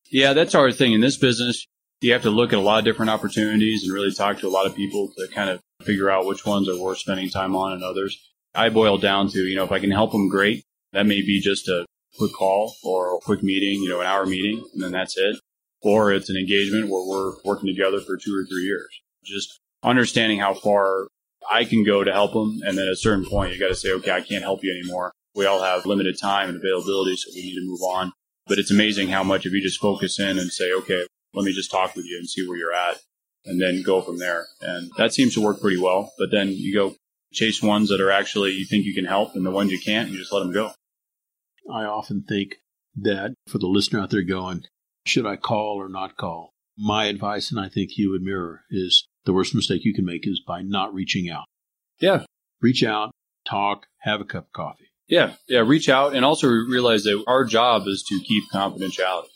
Yeah, 0.09 0.33
that's 0.33 0.55
our 0.55 0.71
thing 0.71 0.93
in 0.93 1.01
this 1.01 1.17
business. 1.17 1.65
You 2.03 2.11
have 2.11 2.23
to 2.23 2.29
look 2.29 2.51
at 2.51 2.59
a 2.59 2.61
lot 2.61 2.79
of 2.79 2.83
different 2.83 3.11
opportunities 3.11 3.85
and 3.85 3.93
really 3.93 4.11
talk 4.11 4.37
to 4.39 4.47
a 4.47 4.49
lot 4.49 4.65
of 4.65 4.75
people 4.75 5.13
to 5.17 5.25
kind 5.29 5.49
of 5.49 5.61
figure 5.83 6.11
out 6.11 6.25
which 6.25 6.45
ones 6.45 6.67
are 6.67 6.77
worth 6.77 6.97
spending 6.97 7.29
time 7.29 7.55
on 7.55 7.71
and 7.71 7.81
others. 7.81 8.29
I 8.53 8.67
boil 8.67 8.97
down 8.97 9.29
to, 9.29 9.39
you 9.39 9.55
know, 9.55 9.63
if 9.63 9.71
I 9.71 9.79
can 9.79 9.89
help 9.89 10.11
them, 10.11 10.27
great. 10.27 10.65
That 10.91 11.05
may 11.05 11.21
be 11.21 11.39
just 11.39 11.69
a 11.69 11.85
quick 12.17 12.33
call 12.33 12.75
or 12.83 13.15
a 13.15 13.19
quick 13.21 13.41
meeting, 13.41 13.81
you 13.81 13.87
know, 13.87 14.01
an 14.01 14.05
hour 14.05 14.25
meeting, 14.25 14.65
and 14.73 14.83
then 14.83 14.91
that's 14.91 15.17
it. 15.17 15.37
Or 15.81 16.11
it's 16.11 16.29
an 16.29 16.35
engagement 16.35 16.89
where 16.89 17.07
we're 17.07 17.35
working 17.45 17.67
together 17.67 18.01
for 18.01 18.17
two 18.17 18.37
or 18.37 18.43
three 18.43 18.63
years. 18.63 18.89
Just 19.23 19.61
understanding 19.81 20.39
how 20.39 20.55
far 20.55 21.07
I 21.49 21.63
can 21.63 21.85
go 21.85 22.03
to 22.03 22.11
help 22.11 22.33
them. 22.33 22.59
And 22.65 22.77
then 22.77 22.87
at 22.87 22.91
a 22.91 22.97
certain 22.97 23.25
point, 23.25 23.53
you 23.53 23.59
got 23.61 23.69
to 23.69 23.75
say, 23.75 23.93
okay, 23.93 24.11
I 24.11 24.19
can't 24.19 24.43
help 24.43 24.61
you 24.61 24.77
anymore. 24.77 25.13
We 25.35 25.45
all 25.45 25.63
have 25.63 25.85
limited 25.85 26.19
time 26.19 26.49
and 26.49 26.57
availability, 26.57 27.15
so 27.15 27.31
we 27.33 27.43
need 27.43 27.55
to 27.55 27.65
move 27.65 27.81
on. 27.81 28.11
But 28.45 28.59
it's 28.59 28.71
amazing 28.71 29.07
how 29.07 29.23
much 29.23 29.45
if 29.45 29.53
you 29.53 29.61
just 29.61 29.79
focus 29.79 30.19
in 30.19 30.37
and 30.37 30.51
say, 30.51 30.73
okay, 30.73 31.05
let 31.33 31.45
me 31.45 31.53
just 31.53 31.71
talk 31.71 31.95
with 31.95 32.05
you 32.05 32.17
and 32.17 32.29
see 32.29 32.47
where 32.47 32.57
you're 32.57 32.73
at 32.73 32.97
and 33.45 33.61
then 33.61 33.83
go 33.83 34.01
from 34.01 34.19
there. 34.19 34.45
And 34.61 34.91
that 34.97 35.13
seems 35.13 35.33
to 35.33 35.41
work 35.41 35.59
pretty 35.59 35.79
well. 35.79 36.11
But 36.17 36.31
then 36.31 36.49
you 36.49 36.73
go 36.73 36.95
chase 37.31 37.61
ones 37.61 37.89
that 37.89 37.99
are 37.99 38.11
actually 38.11 38.51
you 38.51 38.65
think 38.65 38.85
you 38.85 38.93
can 38.93 39.05
help 39.05 39.35
and 39.35 39.45
the 39.45 39.51
ones 39.51 39.71
you 39.71 39.79
can't, 39.79 40.09
you 40.09 40.17
just 40.17 40.31
let 40.31 40.39
them 40.39 40.53
go. 40.53 40.71
I 41.71 41.83
often 41.83 42.23
think 42.27 42.57
that 42.95 43.33
for 43.47 43.57
the 43.57 43.67
listener 43.67 44.01
out 44.01 44.11
there 44.11 44.21
going, 44.21 44.65
should 45.05 45.25
I 45.25 45.35
call 45.35 45.77
or 45.79 45.89
not 45.89 46.17
call? 46.17 46.51
My 46.77 47.05
advice, 47.05 47.51
and 47.51 47.59
I 47.59 47.69
think 47.69 47.97
you 47.97 48.11
would 48.11 48.21
mirror, 48.21 48.61
is 48.69 49.05
the 49.25 49.33
worst 49.33 49.53
mistake 49.53 49.85
you 49.85 49.93
can 49.93 50.05
make 50.05 50.27
is 50.27 50.41
by 50.45 50.61
not 50.61 50.93
reaching 50.93 51.29
out. 51.29 51.45
Yeah. 51.99 52.25
Reach 52.61 52.83
out, 52.83 53.11
talk, 53.47 53.85
have 53.99 54.21
a 54.21 54.25
cup 54.25 54.45
of 54.45 54.53
coffee. 54.53 54.89
Yeah. 55.07 55.33
Yeah. 55.47 55.59
Reach 55.59 55.89
out 55.89 56.15
and 56.15 56.25
also 56.25 56.47
realize 56.47 57.03
that 57.03 57.23
our 57.27 57.45
job 57.45 57.87
is 57.87 58.03
to 58.09 58.19
keep 58.19 58.45
confidentiality. 58.51 59.27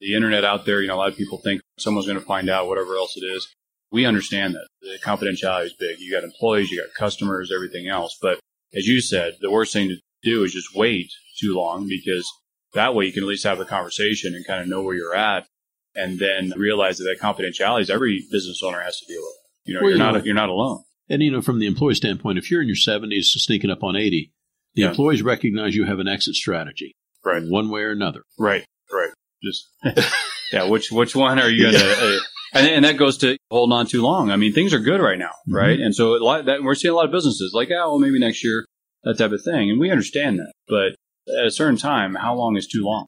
The 0.00 0.14
internet 0.14 0.44
out 0.44 0.64
there, 0.64 0.80
you 0.80 0.88
know, 0.88 0.94
a 0.94 0.96
lot 0.96 1.10
of 1.10 1.16
people 1.16 1.38
think 1.38 1.60
someone's 1.78 2.06
going 2.06 2.18
to 2.18 2.24
find 2.24 2.48
out 2.48 2.68
whatever 2.68 2.96
else 2.96 3.16
it 3.16 3.24
is. 3.24 3.48
We 3.90 4.04
understand 4.04 4.54
that 4.54 4.66
the 4.82 4.98
confidentiality 5.02 5.66
is 5.66 5.74
big. 5.78 5.98
You 5.98 6.12
got 6.12 6.24
employees, 6.24 6.70
you 6.70 6.80
got 6.80 6.94
customers, 6.94 7.50
everything 7.54 7.88
else. 7.88 8.16
But 8.20 8.38
as 8.74 8.86
you 8.86 9.00
said, 9.00 9.34
the 9.40 9.50
worst 9.50 9.72
thing 9.72 9.88
to 9.88 9.96
do 10.22 10.44
is 10.44 10.52
just 10.52 10.74
wait 10.74 11.10
too 11.40 11.54
long 11.54 11.88
because 11.88 12.30
that 12.74 12.94
way 12.94 13.06
you 13.06 13.12
can 13.12 13.22
at 13.22 13.28
least 13.28 13.44
have 13.44 13.60
a 13.60 13.64
conversation 13.64 14.34
and 14.34 14.46
kind 14.46 14.60
of 14.60 14.68
know 14.68 14.82
where 14.82 14.94
you're 14.94 15.14
at 15.14 15.46
and 15.94 16.18
then 16.18 16.52
realize 16.56 16.98
that 16.98 17.04
that 17.04 17.20
confidentiality 17.20 17.82
is 17.82 17.90
every 17.90 18.24
business 18.30 18.62
owner 18.62 18.80
has 18.80 18.98
to 18.98 19.06
deal 19.06 19.22
with. 19.22 19.36
You 19.64 19.74
know, 19.74 19.80
well, 19.80 19.90
you're 19.90 19.98
you 19.98 20.04
not 20.04 20.14
know, 20.14 20.22
you're 20.24 20.34
not 20.34 20.48
alone. 20.48 20.84
And 21.08 21.22
you 21.22 21.30
know, 21.30 21.42
from 21.42 21.58
the 21.58 21.66
employee 21.66 21.94
standpoint, 21.94 22.38
if 22.38 22.50
you're 22.50 22.62
in 22.62 22.68
your 22.68 22.76
70s 22.76 23.24
sneaking 23.24 23.70
up 23.70 23.82
on 23.82 23.96
80, 23.96 24.32
the 24.74 24.82
yeah. 24.82 24.88
employees 24.88 25.22
recognize 25.22 25.74
you 25.74 25.84
have 25.84 25.98
an 25.98 26.08
exit 26.08 26.34
strategy, 26.34 26.94
right? 27.24 27.42
One 27.42 27.70
way 27.70 27.82
or 27.82 27.90
another, 27.90 28.22
right? 28.38 28.64
Right. 28.92 29.10
Just 29.42 29.68
yeah. 30.52 30.64
Which 30.68 30.90
which 30.90 31.14
one 31.14 31.38
are 31.38 31.48
you 31.48 31.70
gonna? 31.70 31.78
Uh, 31.78 32.18
and, 32.54 32.66
and 32.66 32.84
that 32.84 32.96
goes 32.96 33.18
to 33.18 33.36
holding 33.50 33.72
on 33.72 33.86
too 33.86 34.02
long. 34.02 34.30
I 34.30 34.36
mean, 34.36 34.52
things 34.52 34.72
are 34.72 34.78
good 34.78 35.00
right 35.00 35.18
now, 35.18 35.30
mm-hmm. 35.30 35.54
right? 35.54 35.76
Mm-hmm. 35.76 35.86
And 35.86 35.94
so 35.94 36.14
a 36.14 36.24
lot 36.24 36.46
that, 36.46 36.62
we're 36.62 36.74
seeing 36.74 36.92
a 36.92 36.96
lot 36.96 37.04
of 37.04 37.12
businesses 37.12 37.52
like, 37.54 37.70
oh, 37.70 37.90
well, 37.90 37.98
maybe 37.98 38.18
next 38.18 38.42
year, 38.42 38.64
that 39.04 39.18
type 39.18 39.32
of 39.32 39.42
thing, 39.42 39.70
and 39.70 39.78
we 39.78 39.90
understand 39.90 40.38
that. 40.38 40.52
But 40.66 40.96
at 41.38 41.46
a 41.46 41.50
certain 41.50 41.76
time, 41.76 42.14
how 42.14 42.34
long 42.34 42.56
is 42.56 42.66
too 42.66 42.84
long? 42.84 43.06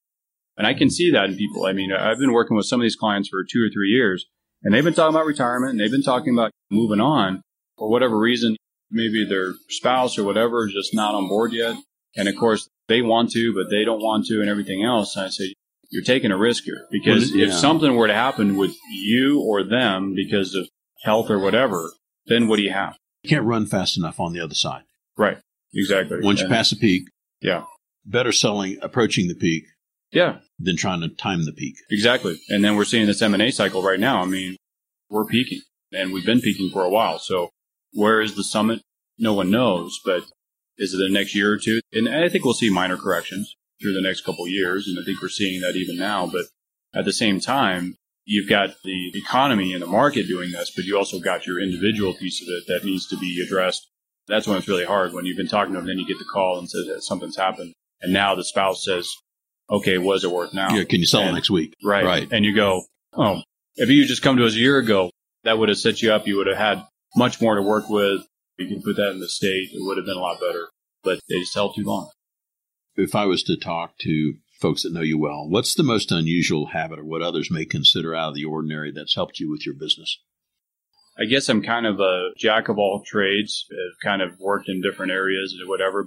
And 0.56 0.66
I 0.66 0.74
can 0.74 0.90
see 0.90 1.10
that 1.12 1.30
in 1.30 1.36
people. 1.36 1.64
I 1.64 1.72
mean, 1.72 1.92
I've 1.92 2.18
been 2.18 2.32
working 2.32 2.56
with 2.56 2.66
some 2.66 2.80
of 2.80 2.84
these 2.84 2.96
clients 2.96 3.28
for 3.30 3.44
two 3.44 3.62
or 3.64 3.70
three 3.70 3.88
years, 3.88 4.26
and 4.62 4.74
they've 4.74 4.84
been 4.84 4.94
talking 4.94 5.14
about 5.14 5.26
retirement 5.26 5.72
and 5.72 5.80
they've 5.80 5.90
been 5.90 6.02
talking 6.02 6.34
about 6.34 6.50
moving 6.70 7.00
on 7.00 7.40
for 7.78 7.88
whatever 7.88 8.18
reason. 8.18 8.56
Maybe 8.90 9.24
their 9.24 9.54
spouse 9.68 10.18
or 10.18 10.24
whatever 10.24 10.66
is 10.66 10.74
just 10.74 10.94
not 10.94 11.14
on 11.14 11.28
board 11.28 11.52
yet. 11.52 11.76
And 12.16 12.28
of 12.28 12.36
course, 12.36 12.68
they 12.88 13.02
want 13.02 13.30
to, 13.32 13.54
but 13.54 13.70
they 13.70 13.84
don't 13.84 14.02
want 14.02 14.26
to 14.26 14.40
and 14.40 14.50
everything 14.50 14.84
else. 14.84 15.16
And 15.16 15.26
I 15.26 15.28
say, 15.28 15.54
you're 15.90 16.04
taking 16.04 16.30
a 16.30 16.36
risk 16.38 16.64
here 16.64 16.86
because 16.90 17.32
Well, 17.32 17.42
if 17.42 17.52
something 17.52 17.94
were 17.96 18.06
to 18.06 18.14
happen 18.14 18.56
with 18.56 18.74
you 18.90 19.40
or 19.40 19.62
them 19.64 20.14
because 20.14 20.54
of 20.54 20.68
health 21.02 21.30
or 21.30 21.38
whatever, 21.38 21.90
then 22.26 22.46
what 22.48 22.56
do 22.56 22.62
you 22.62 22.72
have? 22.72 22.96
You 23.22 23.30
can't 23.30 23.44
run 23.44 23.66
fast 23.66 23.96
enough 23.98 24.20
on 24.20 24.32
the 24.32 24.40
other 24.40 24.54
side. 24.54 24.84
Right. 25.16 25.38
Exactly. 25.74 26.20
Once 26.22 26.40
you 26.40 26.48
pass 26.48 26.70
the 26.70 26.76
peak, 26.76 27.04
Yeah. 27.40 27.64
better 28.04 28.32
selling 28.32 28.78
approaching 28.82 29.28
the 29.28 29.34
peak 29.34 29.64
Yeah. 30.12 30.38
than 30.58 30.76
trying 30.76 31.00
to 31.02 31.08
time 31.08 31.44
the 31.44 31.52
peak. 31.52 31.74
Exactly. 31.90 32.40
And 32.48 32.64
then 32.64 32.76
we're 32.76 32.84
seeing 32.84 33.06
this 33.06 33.22
M&A 33.22 33.50
cycle 33.50 33.82
right 33.82 34.00
now. 34.00 34.22
I 34.22 34.26
mean, 34.26 34.56
we're 35.08 35.26
peaking 35.26 35.60
and 35.92 36.12
we've 36.12 36.24
been 36.26 36.40
peaking 36.40 36.70
for 36.70 36.84
a 36.84 36.90
while. 36.90 37.18
So 37.18 37.50
where 37.92 38.20
is 38.20 38.36
the 38.36 38.44
summit? 38.44 38.80
No 39.18 39.34
one 39.34 39.50
knows, 39.50 40.00
but 40.04 40.24
is 40.78 40.94
it 40.94 40.98
the 40.98 41.08
next 41.10 41.34
year 41.34 41.52
or 41.52 41.58
two? 41.58 41.80
And 41.92 42.08
I 42.08 42.28
think 42.28 42.44
we'll 42.44 42.54
see 42.54 42.70
minor 42.70 42.96
corrections 42.96 43.54
through 43.80 43.94
the 43.94 44.02
next 44.02 44.22
couple 44.24 44.44
of 44.44 44.50
years. 44.50 44.86
And 44.88 44.98
I 45.00 45.04
think 45.04 45.20
we're 45.22 45.28
seeing 45.28 45.60
that 45.60 45.76
even 45.76 45.96
now. 45.96 46.26
But 46.26 46.46
at 46.94 47.04
the 47.04 47.12
same 47.12 47.40
time, 47.40 47.96
you've 48.24 48.48
got 48.48 48.70
the 48.84 49.12
economy 49.14 49.72
and 49.72 49.82
the 49.82 49.86
market 49.86 50.26
doing 50.28 50.52
this, 50.52 50.70
but 50.74 50.84
you 50.84 50.96
also 50.96 51.18
got 51.18 51.46
your 51.46 51.60
individual 51.60 52.14
piece 52.14 52.42
of 52.42 52.48
it 52.48 52.64
that 52.68 52.84
needs 52.84 53.06
to 53.08 53.16
be 53.16 53.42
addressed. 53.44 53.86
That's 54.28 54.46
when 54.46 54.58
it's 54.58 54.68
really 54.68 54.84
hard 54.84 55.12
when 55.12 55.26
you've 55.26 55.36
been 55.36 55.48
talking 55.48 55.74
to 55.74 55.80
them, 55.80 55.88
then 55.88 55.98
you 55.98 56.06
get 56.06 56.18
the 56.18 56.24
call 56.32 56.58
and 56.58 56.68
says 56.70 56.86
that 56.86 57.02
something's 57.02 57.36
happened. 57.36 57.72
And 58.02 58.12
now 58.12 58.34
the 58.34 58.44
spouse 58.44 58.84
says, 58.84 59.08
okay, 59.68 59.98
what 59.98 60.16
is 60.16 60.24
it 60.24 60.30
worth 60.30 60.54
now? 60.54 60.74
Yeah, 60.74 60.84
can 60.84 61.00
you 61.00 61.06
sell 61.06 61.22
And- 61.22 61.34
next 61.34 61.50
week? 61.50 61.74
Right. 61.82 62.04
Right. 62.04 62.28
And 62.30 62.44
you 62.44 62.54
go, 62.54 62.82
oh, 63.14 63.42
if 63.76 63.88
you 63.88 64.04
just 64.06 64.22
come 64.22 64.36
to 64.36 64.46
us 64.46 64.54
a 64.54 64.58
year 64.58 64.78
ago, 64.78 65.10
that 65.44 65.58
would 65.58 65.68
have 65.68 65.78
set 65.78 66.02
you 66.02 66.12
up. 66.12 66.26
You 66.26 66.36
would 66.36 66.46
have 66.46 66.56
had 66.58 66.84
much 67.16 67.40
more 67.40 67.54
to 67.54 67.62
work 67.62 67.88
with. 67.88 68.20
You 68.58 68.68
can 68.68 68.82
put 68.82 68.96
that 68.96 69.10
in 69.12 69.20
the 69.20 69.28
state. 69.28 69.70
It 69.72 69.78
would 69.80 69.96
have 69.96 70.06
been 70.06 70.16
a 70.16 70.20
lot 70.20 70.38
better. 70.38 70.68
But 71.02 71.20
they 71.28 71.40
just 71.40 71.54
held 71.54 71.74
too 71.74 71.84
long. 71.84 72.10
If 72.96 73.14
I 73.14 73.24
was 73.24 73.42
to 73.44 73.56
talk 73.56 73.98
to 74.00 74.34
folks 74.60 74.82
that 74.82 74.92
know 74.92 75.00
you 75.00 75.18
well, 75.18 75.48
what's 75.48 75.74
the 75.74 75.82
most 75.82 76.12
unusual 76.12 76.66
habit 76.66 76.98
or 76.98 77.04
what 77.04 77.22
others 77.22 77.50
may 77.50 77.64
consider 77.64 78.14
out 78.14 78.30
of 78.30 78.34
the 78.34 78.44
ordinary 78.44 78.92
that's 78.92 79.14
helped 79.14 79.40
you 79.40 79.50
with 79.50 79.64
your 79.64 79.74
business? 79.74 80.18
I 81.18 81.24
guess 81.24 81.48
I'm 81.48 81.62
kind 81.62 81.86
of 81.86 82.00
a 82.00 82.30
jack 82.36 82.68
of 82.68 82.78
all 82.78 83.02
trades. 83.04 83.66
I've 83.70 84.02
kind 84.02 84.22
of 84.22 84.38
worked 84.38 84.68
in 84.68 84.80
different 84.80 85.12
areas 85.12 85.54
and 85.58 85.68
whatever. 85.68 86.06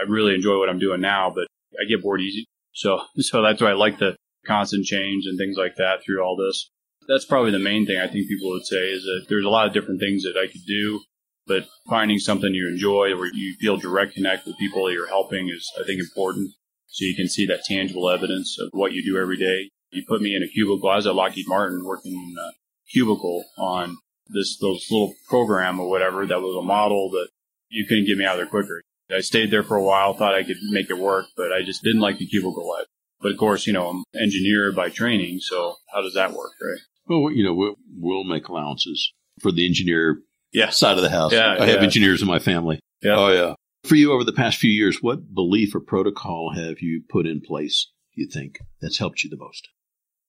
I 0.00 0.08
really 0.08 0.34
enjoy 0.34 0.58
what 0.58 0.68
I'm 0.68 0.78
doing 0.78 1.00
now, 1.00 1.30
but 1.34 1.46
I 1.80 1.88
get 1.88 2.02
bored 2.02 2.20
easy. 2.20 2.46
So, 2.72 3.00
so 3.18 3.42
that's 3.42 3.60
why 3.60 3.70
I 3.70 3.74
like 3.74 3.98
the 3.98 4.16
constant 4.46 4.86
change 4.86 5.24
and 5.26 5.38
things 5.38 5.56
like 5.56 5.76
that 5.76 6.04
through 6.04 6.22
all 6.22 6.36
this. 6.36 6.70
That's 7.08 7.24
probably 7.26 7.50
the 7.50 7.58
main 7.58 7.86
thing 7.86 7.98
I 7.98 8.08
think 8.08 8.28
people 8.28 8.50
would 8.50 8.64
say 8.64 8.90
is 8.90 9.02
that 9.02 9.26
there's 9.28 9.44
a 9.44 9.50
lot 9.50 9.66
of 9.66 9.74
different 9.74 10.00
things 10.00 10.22
that 10.22 10.38
I 10.38 10.50
could 10.50 10.64
do, 10.66 11.00
but 11.46 11.66
finding 11.88 12.18
something 12.18 12.54
you 12.54 12.68
enjoy 12.68 13.16
where 13.16 13.30
you 13.32 13.54
feel 13.60 13.76
direct 13.76 14.14
connect 14.14 14.46
with 14.46 14.58
people 14.58 14.86
that 14.86 14.92
you're 14.92 15.08
helping 15.08 15.48
is, 15.48 15.70
I 15.80 15.84
think, 15.84 16.00
important. 16.00 16.50
So 16.86 17.04
you 17.04 17.14
can 17.16 17.28
see 17.28 17.46
that 17.46 17.64
tangible 17.64 18.08
evidence 18.08 18.56
of 18.58 18.68
what 18.72 18.92
you 18.92 19.04
do 19.04 19.18
every 19.18 19.36
day. 19.36 19.70
You 19.90 20.04
put 20.06 20.22
me 20.22 20.34
in 20.34 20.42
a 20.42 20.48
cubicle. 20.48 20.88
I 20.88 20.96
was 20.96 21.06
at 21.06 21.14
Lockheed 21.14 21.48
Martin 21.48 21.84
working 21.84 22.12
in 22.12 22.34
a 22.38 22.52
cubicle 22.92 23.44
on 23.58 23.98
this 24.28 24.56
those 24.58 24.86
little 24.90 25.14
program 25.28 25.78
or 25.78 25.88
whatever 25.88 26.26
that 26.26 26.40
was 26.40 26.56
a 26.56 26.66
model 26.66 27.10
that 27.10 27.28
you 27.68 27.86
couldn't 27.86 28.06
get 28.06 28.16
me 28.16 28.24
out 28.24 28.34
of 28.34 28.38
there 28.38 28.46
quicker. 28.46 28.80
I 29.14 29.20
stayed 29.20 29.50
there 29.50 29.62
for 29.62 29.76
a 29.76 29.82
while, 29.82 30.14
thought 30.14 30.34
I 30.34 30.44
could 30.44 30.56
make 30.70 30.88
it 30.88 30.98
work, 30.98 31.26
but 31.36 31.52
I 31.52 31.62
just 31.62 31.82
didn't 31.82 32.00
like 32.00 32.18
the 32.18 32.26
cubicle 32.26 32.68
life. 32.68 32.86
But 33.20 33.32
of 33.32 33.38
course, 33.38 33.66
you 33.66 33.72
know, 33.72 33.88
I'm 33.88 34.04
engineer 34.20 34.72
by 34.72 34.88
training, 34.88 35.40
so 35.40 35.76
how 35.92 36.00
does 36.00 36.14
that 36.14 36.32
work, 36.32 36.52
right? 36.62 36.80
Well, 37.06 37.30
you 37.30 37.44
know, 37.44 37.54
we'll, 37.54 37.76
we'll 37.96 38.24
make 38.24 38.48
allowances 38.48 39.12
for 39.40 39.52
the 39.52 39.66
engineer 39.66 40.22
Yes. 40.54 40.78
side 40.78 40.96
of 40.96 41.02
the 41.02 41.10
house. 41.10 41.32
Yeah, 41.32 41.56
I 41.58 41.66
have 41.66 41.80
yeah. 41.80 41.82
engineers 41.82 42.22
in 42.22 42.28
my 42.28 42.38
family. 42.38 42.80
Yeah. 43.02 43.16
Oh, 43.16 43.28
yeah. 43.30 43.54
For 43.82 43.96
you 43.96 44.12
over 44.12 44.24
the 44.24 44.32
past 44.32 44.58
few 44.58 44.70
years, 44.70 45.02
what 45.02 45.34
belief 45.34 45.74
or 45.74 45.80
protocol 45.80 46.52
have 46.54 46.80
you 46.80 47.02
put 47.10 47.26
in 47.26 47.42
place, 47.42 47.90
you 48.14 48.26
think, 48.26 48.58
that's 48.80 48.98
helped 48.98 49.22
you 49.24 49.28
the 49.28 49.36
most? 49.36 49.68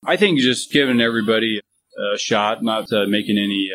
I 0.04 0.16
think 0.16 0.40
just 0.40 0.70
giving 0.72 1.00
everybody 1.00 1.60
a 2.14 2.18
shot, 2.18 2.62
not 2.62 2.92
uh, 2.92 3.06
making 3.06 3.38
any 3.38 3.70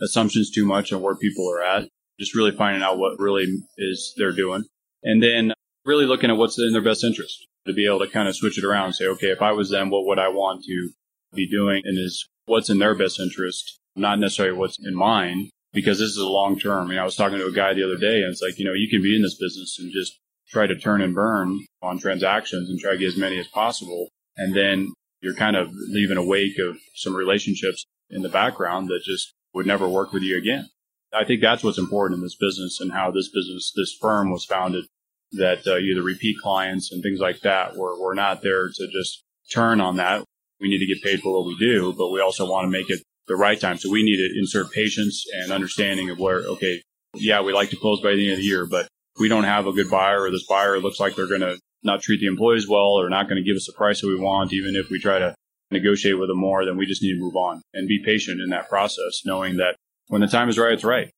assumptions 0.00 0.50
too 0.50 0.64
much 0.64 0.92
on 0.92 1.02
where 1.02 1.16
people 1.16 1.50
are 1.50 1.62
at, 1.62 1.88
just 2.18 2.34
really 2.34 2.52
finding 2.52 2.82
out 2.82 2.98
what 2.98 3.18
really 3.18 3.46
is 3.76 4.14
they're 4.16 4.32
doing. 4.32 4.64
And 5.02 5.22
then 5.22 5.52
really 5.84 6.06
looking 6.06 6.30
at 6.30 6.36
what's 6.36 6.58
in 6.58 6.72
their 6.72 6.82
best 6.82 7.04
interest 7.04 7.46
to 7.66 7.72
be 7.72 7.86
able 7.86 7.98
to 7.98 8.08
kind 8.08 8.28
of 8.28 8.36
switch 8.36 8.58
it 8.58 8.64
around 8.64 8.86
and 8.86 8.94
say, 8.94 9.06
okay, 9.06 9.28
if 9.28 9.42
I 9.42 9.52
was 9.52 9.70
them, 9.70 9.90
what 9.90 10.06
would 10.06 10.18
I 10.18 10.28
want 10.28 10.64
to 10.64 10.90
be 11.34 11.48
doing? 11.48 11.82
And 11.84 11.98
is 11.98 12.28
what's 12.46 12.70
in 12.70 12.78
their 12.78 12.94
best 12.94 13.20
interest, 13.20 13.78
not 13.94 14.18
necessarily 14.18 14.56
what's 14.56 14.78
in 14.78 14.94
mine, 14.94 15.50
because 15.76 15.98
this 15.98 16.08
is 16.08 16.16
a 16.16 16.26
long 16.26 16.58
term. 16.58 16.86
I 16.86 16.88
mean, 16.88 16.98
I 16.98 17.04
was 17.04 17.16
talking 17.16 17.38
to 17.38 17.46
a 17.46 17.52
guy 17.52 17.74
the 17.74 17.84
other 17.84 17.98
day 17.98 18.22
and 18.22 18.32
it's 18.32 18.40
like, 18.40 18.58
you 18.58 18.64
know, 18.64 18.72
you 18.72 18.88
can 18.88 19.02
be 19.02 19.14
in 19.14 19.20
this 19.20 19.36
business 19.36 19.78
and 19.78 19.92
just 19.92 20.18
try 20.48 20.66
to 20.66 20.74
turn 20.74 21.02
and 21.02 21.14
burn 21.14 21.60
on 21.82 21.98
transactions 21.98 22.70
and 22.70 22.80
try 22.80 22.92
to 22.92 22.98
get 22.98 23.08
as 23.08 23.18
many 23.18 23.38
as 23.38 23.46
possible. 23.48 24.08
And 24.38 24.56
then 24.56 24.94
you're 25.20 25.34
kind 25.34 25.54
of 25.54 25.68
leaving 25.72 26.16
a 26.16 26.24
wake 26.24 26.58
of 26.58 26.78
some 26.94 27.14
relationships 27.14 27.84
in 28.08 28.22
the 28.22 28.30
background 28.30 28.88
that 28.88 29.02
just 29.04 29.34
would 29.52 29.66
never 29.66 29.86
work 29.86 30.14
with 30.14 30.22
you 30.22 30.38
again. 30.38 30.70
I 31.12 31.24
think 31.24 31.42
that's 31.42 31.62
what's 31.62 31.78
important 31.78 32.18
in 32.18 32.24
this 32.24 32.36
business 32.36 32.80
and 32.80 32.92
how 32.92 33.10
this 33.10 33.28
business, 33.28 33.70
this 33.76 33.92
firm 34.00 34.30
was 34.30 34.46
founded 34.46 34.86
that 35.32 35.66
uh, 35.66 35.76
either 35.76 36.02
repeat 36.02 36.38
clients 36.42 36.90
and 36.90 37.02
things 37.02 37.20
like 37.20 37.40
that, 37.40 37.76
where 37.76 38.00
we're 38.00 38.14
not 38.14 38.40
there 38.40 38.68
to 38.68 38.88
just 38.90 39.24
turn 39.52 39.82
on 39.82 39.96
that. 39.96 40.24
We 40.58 40.68
need 40.68 40.78
to 40.78 40.86
get 40.86 41.02
paid 41.02 41.20
for 41.20 41.34
what 41.34 41.46
we 41.46 41.56
do, 41.58 41.92
but 41.92 42.10
we 42.10 42.20
also 42.20 42.48
want 42.48 42.64
to 42.64 42.70
make 42.70 42.88
it 42.88 43.02
the 43.28 43.36
right 43.36 43.60
time. 43.60 43.78
So 43.78 43.90
we 43.90 44.02
need 44.02 44.16
to 44.16 44.38
insert 44.38 44.72
patience 44.72 45.24
and 45.34 45.52
understanding 45.52 46.10
of 46.10 46.18
where, 46.18 46.40
okay, 46.40 46.82
yeah, 47.14 47.40
we 47.40 47.52
like 47.52 47.70
to 47.70 47.76
close 47.76 48.00
by 48.00 48.14
the 48.14 48.24
end 48.24 48.32
of 48.32 48.38
the 48.38 48.44
year, 48.44 48.66
but 48.66 48.88
we 49.18 49.28
don't 49.28 49.44
have 49.44 49.66
a 49.66 49.72
good 49.72 49.90
buyer 49.90 50.22
or 50.22 50.30
this 50.30 50.46
buyer 50.46 50.78
looks 50.78 51.00
like 51.00 51.16
they're 51.16 51.28
going 51.28 51.40
to 51.40 51.58
not 51.82 52.02
treat 52.02 52.20
the 52.20 52.26
employees 52.26 52.68
well 52.68 53.00
or 53.00 53.08
not 53.08 53.28
going 53.28 53.42
to 53.42 53.48
give 53.48 53.56
us 53.56 53.66
the 53.66 53.72
price 53.72 54.00
that 54.00 54.08
we 54.08 54.18
want, 54.18 54.52
even 54.52 54.76
if 54.76 54.90
we 54.90 54.98
try 54.98 55.18
to 55.18 55.34
negotiate 55.70 56.18
with 56.18 56.28
them 56.28 56.38
more, 56.38 56.64
then 56.64 56.76
we 56.76 56.86
just 56.86 57.02
need 57.02 57.14
to 57.14 57.20
move 57.20 57.36
on 57.36 57.62
and 57.74 57.88
be 57.88 58.02
patient 58.04 58.40
in 58.40 58.50
that 58.50 58.68
process, 58.68 59.22
knowing 59.24 59.56
that 59.56 59.76
when 60.08 60.20
the 60.20 60.26
time 60.26 60.48
is 60.48 60.58
right, 60.58 60.72
it's 60.72 60.84
right. 60.84 61.10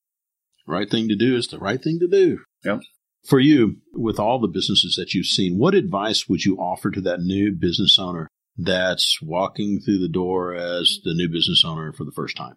Right 0.66 0.88
thing 0.88 1.08
to 1.08 1.16
do 1.16 1.36
is 1.36 1.48
the 1.48 1.58
right 1.58 1.82
thing 1.82 1.98
to 2.00 2.08
do. 2.08 2.40
Yep. 2.64 2.80
For 3.26 3.40
you, 3.40 3.78
with 3.92 4.18
all 4.18 4.38
the 4.38 4.48
businesses 4.48 4.94
that 4.96 5.12
you've 5.12 5.26
seen, 5.26 5.58
what 5.58 5.74
advice 5.74 6.28
would 6.28 6.44
you 6.44 6.56
offer 6.56 6.90
to 6.90 7.00
that 7.02 7.20
new 7.20 7.52
business 7.52 7.98
owner 7.98 8.28
that's 8.58 9.18
walking 9.22 9.80
through 9.80 9.98
the 9.98 10.08
door 10.08 10.54
as 10.54 10.98
the 11.04 11.14
new 11.14 11.28
business 11.28 11.62
owner 11.64 11.92
for 11.92 12.04
the 12.04 12.12
first 12.12 12.36
time? 12.36 12.56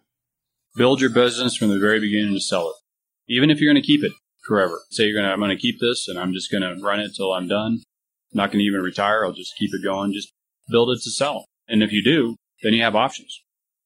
Build 0.74 1.00
your 1.00 1.10
business 1.10 1.56
from 1.56 1.68
the 1.68 1.78
very 1.78 2.00
beginning 2.00 2.34
to 2.34 2.40
sell 2.40 2.68
it, 2.68 3.32
even 3.32 3.50
if 3.50 3.60
you're 3.60 3.72
going 3.72 3.82
to 3.82 3.86
keep 3.86 4.02
it 4.02 4.12
forever. 4.46 4.80
Say 4.90 5.04
you're 5.04 5.14
going 5.14 5.26
to, 5.26 5.32
I'm 5.32 5.38
going 5.38 5.56
to 5.56 5.60
keep 5.60 5.80
this 5.80 6.08
and 6.08 6.18
I'm 6.18 6.32
just 6.32 6.50
going 6.50 6.62
to 6.62 6.82
run 6.82 7.00
it 7.00 7.04
until 7.04 7.32
I'm 7.32 7.46
done. 7.46 7.82
I'm 8.32 8.36
not 8.36 8.50
going 8.50 8.58
to 8.58 8.64
even 8.64 8.80
retire. 8.80 9.24
I'll 9.24 9.32
just 9.32 9.54
keep 9.56 9.70
it 9.72 9.84
going. 9.84 10.12
Just 10.12 10.32
build 10.70 10.90
it 10.90 11.00
to 11.02 11.10
sell. 11.10 11.46
And 11.68 11.82
if 11.82 11.92
you 11.92 12.02
do, 12.02 12.36
then 12.62 12.72
you 12.72 12.82
have 12.82 12.96
options. 12.96 13.40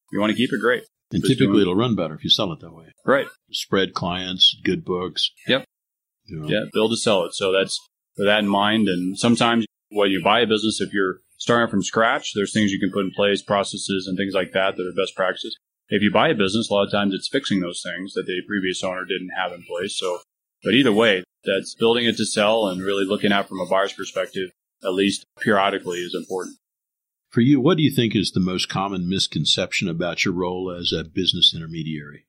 If 0.06 0.12
you 0.12 0.20
want 0.20 0.30
to 0.30 0.36
keep 0.36 0.52
it, 0.52 0.60
great. 0.60 0.84
And 1.12 1.22
Just 1.22 1.38
typically 1.38 1.62
it'll 1.62 1.76
run 1.76 1.94
better 1.94 2.14
if 2.14 2.24
you 2.24 2.30
sell 2.30 2.52
it 2.52 2.60
that 2.60 2.72
way. 2.72 2.86
Right. 3.04 3.26
Spread 3.50 3.92
clients, 3.94 4.56
good 4.64 4.84
books. 4.84 5.30
Yep. 5.46 5.64
You 6.24 6.40
know. 6.40 6.48
Yeah, 6.48 6.64
build 6.72 6.92
to 6.92 6.96
sell 6.96 7.24
it. 7.24 7.34
So 7.34 7.52
that's 7.52 7.78
with 8.16 8.26
that 8.26 8.40
in 8.40 8.48
mind. 8.48 8.88
And 8.88 9.18
sometimes 9.18 9.66
when 9.90 10.10
you 10.10 10.22
buy 10.22 10.40
a 10.40 10.46
business, 10.46 10.80
if 10.80 10.92
you're 10.92 11.18
starting 11.46 11.70
from 11.70 11.82
scratch, 11.82 12.32
there's 12.34 12.52
things 12.52 12.72
you 12.72 12.80
can 12.80 12.90
put 12.90 13.04
in 13.04 13.12
place, 13.12 13.40
processes 13.40 14.06
and 14.06 14.18
things 14.18 14.34
like 14.34 14.52
that 14.52 14.76
that 14.76 14.86
are 14.86 15.00
best 15.00 15.14
practices. 15.14 15.56
If 15.88 16.02
you 16.02 16.10
buy 16.10 16.28
a 16.28 16.34
business, 16.34 16.68
a 16.68 16.74
lot 16.74 16.86
of 16.86 16.92
times 16.92 17.14
it's 17.14 17.28
fixing 17.28 17.60
those 17.60 17.82
things 17.84 18.14
that 18.14 18.26
the 18.26 18.42
previous 18.46 18.82
owner 18.82 19.04
didn't 19.04 19.30
have 19.36 19.52
in 19.52 19.62
place. 19.62 19.96
So, 19.96 20.18
but 20.64 20.74
either 20.74 20.92
way, 20.92 21.22
that's 21.44 21.76
building 21.76 22.06
it 22.06 22.16
to 22.16 22.26
sell 22.26 22.66
and 22.66 22.82
really 22.82 23.04
looking 23.04 23.30
at 23.30 23.48
from 23.48 23.60
a 23.60 23.66
buyer's 23.66 23.92
perspective, 23.92 24.50
at 24.82 24.92
least 24.94 25.24
periodically 25.40 25.98
is 25.98 26.14
important. 26.14 26.56
For 27.30 27.40
you, 27.40 27.60
what 27.60 27.76
do 27.76 27.84
you 27.84 27.94
think 27.94 28.16
is 28.16 28.32
the 28.32 28.40
most 28.40 28.68
common 28.68 29.08
misconception 29.08 29.88
about 29.88 30.24
your 30.24 30.34
role 30.34 30.74
as 30.76 30.92
a 30.92 31.04
business 31.04 31.52
intermediary? 31.54 32.26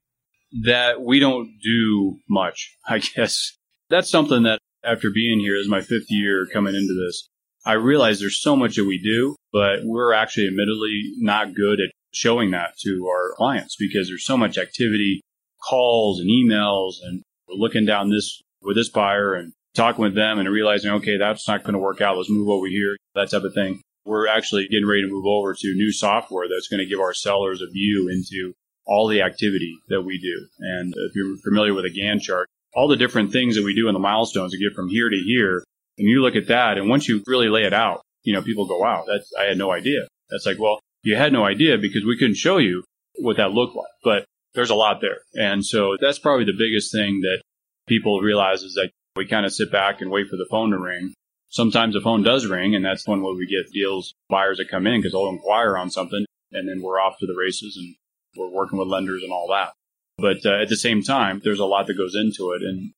that 0.52 1.02
we 1.02 1.20
don't 1.20 1.50
do 1.62 2.20
much, 2.30 2.78
I 2.88 3.00
guess. 3.00 3.54
That's 3.90 4.10
something 4.10 4.44
that 4.44 4.60
after 4.84 5.10
being 5.10 5.40
here 5.40 5.56
is 5.56 5.68
my 5.68 5.82
fifth 5.82 6.10
year 6.10 6.48
coming 6.52 6.76
into 6.76 6.94
this. 6.94 7.30
I 7.68 7.74
realize 7.74 8.22
there's 8.22 8.42
so 8.42 8.56
much 8.56 8.78
that 8.78 8.86
we 8.86 8.98
do, 8.98 9.36
but 9.52 9.80
we're 9.84 10.14
actually 10.14 10.48
admittedly 10.48 11.12
not 11.18 11.54
good 11.54 11.82
at 11.82 11.90
showing 12.14 12.52
that 12.52 12.78
to 12.84 13.06
our 13.10 13.34
clients 13.36 13.76
because 13.78 14.08
there's 14.08 14.26
so 14.26 14.38
much 14.38 14.58
activity, 14.58 15.20
calls 15.68 16.22
and 16.22 16.30
emails, 16.30 16.94
and 17.04 17.24
we're 17.46 17.56
looking 17.56 17.86
down 17.86 18.10
this 18.10 18.40
with 18.62 18.78
this 18.78 18.88
buyer 18.88 19.34
and 19.34 19.52
talking 19.76 20.02
with 20.02 20.16
them 20.16 20.40
and 20.40 20.48
realizing, 20.48 20.92
okay, 20.92 21.18
that's 21.18 21.46
not 21.46 21.64
going 21.64 21.74
to 21.74 21.80
work 21.80 22.00
out. 22.00 22.16
Let's 22.16 22.30
move 22.30 22.48
over 22.48 22.68
here, 22.68 22.96
that 23.16 23.32
type 23.32 23.44
of 23.44 23.54
thing. 23.54 23.82
We're 24.06 24.30
actually 24.30 24.70
getting 24.70 24.88
ready 24.88 25.02
to 25.02 25.10
move 25.10 25.26
over 25.26 25.54
to 25.54 25.76
new 25.76 25.92
software 25.92 26.48
that's 26.48 26.70
going 26.70 26.80
to 26.80 26.90
give 26.90 27.02
our 27.02 27.14
sellers 27.14 27.62
a 27.62 27.70
view 27.70 28.08
into 28.08 28.54
all 28.86 29.10
the 29.10 29.22
activity 29.22 29.78
that 29.90 30.04
we 30.04 30.18
do. 30.18 30.48
And 30.62 30.94
if 30.96 31.14
you're 31.16 31.36
familiar 31.44 31.74
with 31.74 31.84
a 31.84 31.90
Gantt 31.90 32.22
chart, 32.22 32.48
all 32.74 32.88
the 32.88 32.96
different 32.96 33.34
things 33.34 33.58
that 33.58 33.66
we 33.66 33.76
do 33.76 33.90
in 33.90 33.94
the 33.94 34.00
milestones 34.00 34.54
to 34.54 34.58
get 34.58 34.74
from 34.74 34.88
here 34.88 35.10
to 35.10 35.18
here, 35.18 35.66
and 35.98 36.08
you 36.08 36.22
look 36.22 36.36
at 36.36 36.48
that, 36.48 36.78
and 36.78 36.90
once 36.90 37.08
you 37.08 37.24
really 37.28 37.50
lay 37.50 37.64
it 37.64 37.74
out, 37.74 38.02
you 38.24 38.34
know, 38.34 38.42
people 38.42 38.68
go, 38.68 38.78
wow, 38.78 39.04
that's, 39.08 39.32
I 39.40 39.46
had 39.46 39.58
no 39.58 39.72
idea. 39.72 40.08
That's 40.30 40.46
like, 40.46 40.60
well, 40.60 40.80
you 41.04 41.16
had 41.16 41.32
no 41.34 41.46
idea 41.46 41.78
because 41.78 42.04
we 42.06 42.18
couldn't 42.18 42.36
show 42.36 42.58
you 42.58 42.84
what 43.20 43.38
that 43.38 43.52
looked 43.52 43.76
like, 43.76 43.88
but 44.04 44.26
there's 44.54 44.70
a 44.70 44.76
lot 44.76 45.02
there. 45.02 45.20
And 45.34 45.66
so 45.66 45.98
that's 46.00 46.20
probably 46.20 46.46
the 46.46 46.58
biggest 46.58 46.92
thing 46.92 47.22
that 47.22 47.42
people 47.88 48.20
realize 48.22 48.64
is 48.64 48.74
that 48.74 48.90
We 49.18 49.26
kind 49.26 49.48
of 49.48 49.54
sit 49.54 49.72
back 49.72 50.00
and 50.00 50.12
wait 50.12 50.28
for 50.30 50.38
the 50.38 50.46
phone 50.50 50.70
to 50.70 50.78
ring. 50.78 51.14
Sometimes 51.50 51.96
the 51.96 52.02
phone 52.02 52.22
does 52.22 52.46
ring, 52.46 52.76
and 52.76 52.86
that's 52.86 53.08
when 53.08 53.24
we 53.24 53.48
get 53.48 53.74
deals, 53.74 54.14
buyers 54.30 54.58
that 54.58 54.70
come 54.70 54.86
in 54.86 55.00
because 55.00 55.14
they'll 55.14 55.30
inquire 55.30 55.76
on 55.76 55.90
something, 55.90 56.24
and 56.52 56.70
then 56.70 56.84
we're 56.84 57.00
off 57.00 57.18
to 57.20 57.26
the 57.26 57.36
races 57.36 57.78
and 57.78 57.96
we're 58.38 58.56
working 58.56 58.78
with 58.78 58.88
lenders 58.88 59.24
and 59.24 59.32
all 59.32 59.48
that. 59.48 59.74
But 60.20 60.46
uh, 60.46 60.62
at 60.62 60.70
the 60.70 60.78
same 60.78 61.02
time, 61.02 61.42
there's 61.44 61.60
a 61.60 61.66
lot 61.66 61.88
that 61.88 61.98
goes 61.98 62.16
into 62.16 62.52
it, 62.52 62.62
and 62.62 62.92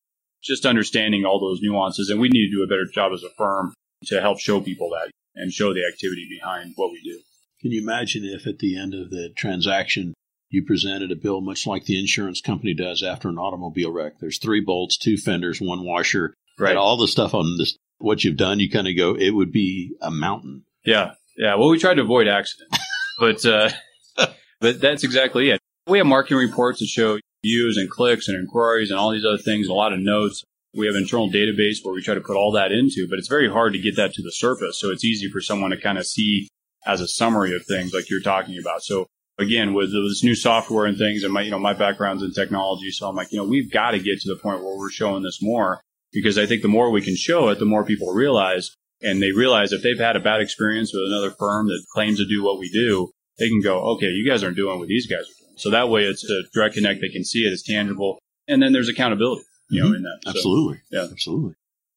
just 0.44 0.66
understanding 0.66 1.26
all 1.26 1.40
those 1.40 1.60
nuances. 1.62 2.10
And 2.10 2.20
we 2.20 2.30
need 2.30 2.50
to 2.50 2.56
do 2.58 2.64
a 2.64 2.68
better 2.68 2.86
job 2.86 3.12
as 3.14 3.24
a 3.24 3.30
firm 3.38 3.74
to 4.06 4.22
help 4.22 4.40
show 4.40 4.62
people 4.62 4.90
that 4.92 5.12
and 5.36 5.52
show 5.52 5.74
the 5.74 5.86
activity 5.86 6.28
behind 6.30 6.74
what 6.76 6.92
we 6.92 7.02
do. 7.04 7.20
Can 7.62 7.72
you 7.72 7.82
imagine 7.82 8.24
if 8.24 8.48
at 8.48 8.60
the 8.60 8.78
end 8.78 8.94
of 8.94 9.10
the 9.10 9.30
transaction 9.36 10.14
you 10.50 10.64
presented 10.66 11.12
a 11.12 11.16
bill 11.16 11.42
much 11.42 11.68
like 11.68 11.86
the 11.86 12.00
insurance 12.00 12.42
company 12.42 12.74
does 12.74 13.04
after 13.04 13.28
an 13.30 13.38
automobile 13.38 13.92
wreck? 13.92 14.14
There's 14.20 14.40
three 14.40 14.62
bolts, 14.62 14.98
two 14.98 15.18
fenders, 15.18 15.60
one 15.62 15.84
washer, 15.86 16.34
Right. 16.58 16.72
and 16.72 16.80
all 16.80 16.98
the 16.98 17.08
stuff 17.08 17.34
on 17.34 17.58
this. 17.58 17.78
What 18.00 18.24
you've 18.24 18.38
done, 18.38 18.60
you 18.62 18.70
kind 18.70 18.88
of 18.88 18.96
go, 18.96 19.16
it 19.16 19.32
would 19.32 19.52
be 19.52 19.92
a 20.02 20.10
mountain. 20.10 20.64
Yeah, 20.86 21.14
yeah. 21.38 21.56
Well, 21.56 21.68
we 21.70 21.78
try 21.80 21.94
to 21.94 22.02
avoid 22.02 22.28
accidents, 22.30 22.78
but 23.20 23.46
uh, 23.46 23.70
but 24.62 24.80
that's 24.80 25.04
exactly 25.04 25.50
it. 25.50 25.60
We 25.88 25.98
have 25.98 26.08
marketing 26.08 26.38
reports 26.38 26.80
that 26.80 26.88
show 26.88 27.20
views 27.44 27.78
and 27.78 27.90
clicks 27.90 28.28
and 28.28 28.38
inquiries 28.38 28.90
and 28.90 29.00
all 29.00 29.12
these 29.12 29.26
other 29.26 29.38
things. 29.38 29.68
A 29.68 29.74
lot 29.74 29.94
of 29.94 30.00
notes. 30.00 30.44
We 30.76 30.86
have 30.86 30.96
an 30.96 31.02
internal 31.02 31.32
database 31.32 31.78
where 31.84 31.96
we 31.96 32.04
try 32.04 32.14
to 32.14 32.22
put 32.22 32.36
all 32.36 32.52
that 32.52 32.72
into, 32.72 33.08
but 33.10 33.18
it's 33.18 33.28
very 33.28 33.50
hard 33.50 33.74
to 33.74 33.80
get 33.80 33.96
that 33.96 34.14
to 34.14 34.22
the 34.22 34.32
surface. 34.32 34.80
So 34.80 34.92
it's 34.92 35.04
easy 35.04 35.28
for 35.30 35.42
someone 35.42 35.72
to 35.72 35.82
kind 35.82 35.98
of 35.98 36.06
see 36.06 36.48
as 36.86 37.02
a 37.02 37.08
summary 37.08 37.56
of 37.56 37.66
things 37.66 37.92
like 37.92 38.10
you're 38.10 38.22
talking 38.22 38.60
about. 38.60 38.84
So 38.84 39.08
again, 39.40 39.74
with 39.74 39.92
this 39.92 40.24
new 40.24 40.36
software 40.36 40.86
and 40.86 40.98
things, 40.98 41.24
and 41.24 41.34
my 41.34 41.42
you 41.42 41.50
know 41.50 41.60
my 41.60 41.74
background's 41.74 42.22
in 42.22 42.34
technology, 42.34 42.92
so 42.92 43.08
I'm 43.08 43.16
like, 43.16 43.32
you 43.32 43.40
know, 43.40 43.46
we've 43.46 43.72
got 43.72 43.92
to 43.92 44.00
get 44.00 44.20
to 44.22 44.30
the 44.30 44.40
point 44.40 44.64
where 44.64 44.78
we're 44.78 44.92
showing 44.92 45.24
this 45.24 45.42
more 45.42 45.82
because 46.12 46.38
I 46.38 46.46
think 46.46 46.62
the 46.62 46.68
more 46.68 46.92
we 46.92 47.02
can 47.02 47.16
show 47.16 47.50
it, 47.50 47.58
the 47.58 47.66
more 47.66 47.84
people 47.84 48.14
realize 48.14 48.72
and 49.02 49.22
they 49.22 49.32
realize 49.32 49.72
if 49.72 49.82
they've 49.82 49.98
had 49.98 50.16
a 50.16 50.20
bad 50.20 50.42
experience 50.42 50.92
with 50.94 51.04
another 51.08 51.32
firm 51.32 51.68
that 51.68 51.84
claims 51.94 52.18
to 52.20 52.28
do 52.28 52.44
what 52.44 52.60
we 52.60 52.70
do, 52.70 53.12
they 53.38 53.48
can 53.48 53.62
go, 53.62 53.80
okay, 53.94 54.08
you 54.08 54.30
guys 54.30 54.44
aren't 54.44 54.58
doing 54.58 54.78
what 54.78 54.88
these 54.88 55.08
guys 55.08 55.22
are. 55.22 55.39
So 55.60 55.70
that 55.72 55.90
way 55.90 56.04
it's 56.04 56.24
a 56.30 56.42
direct 56.54 56.76
connect. 56.76 57.02
They 57.02 57.10
can 57.10 57.24
see 57.24 57.46
it, 57.46 57.52
it's 57.54 57.64
tangible. 57.64 58.20
And 58.48 58.62
then 58.62 58.74
there's 58.74 58.90
accountability, 58.90 59.44
you 59.70 59.82
know, 59.84 59.90
Mhm. 59.92 59.96
in 59.98 60.04
that. 60.04 60.20
So, 60.24 60.30
Absolutely. 60.32 60.78
yeah. 60.92 61.08
Absolutely. 61.12 61.54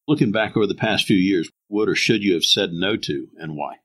Looking 0.07 0.31
back 0.31 0.55
over 0.57 0.67
the 0.67 0.75
past 0.75 1.05
few 1.05 1.17
years, 1.17 1.49
what 1.69 1.87
or 1.89 1.95
should 1.95 2.23
you 2.23 2.33
have 2.33 2.43
said 2.43 2.71
no 2.73 2.95
to 2.97 3.27
and 3.37 3.55
why? 3.55 3.75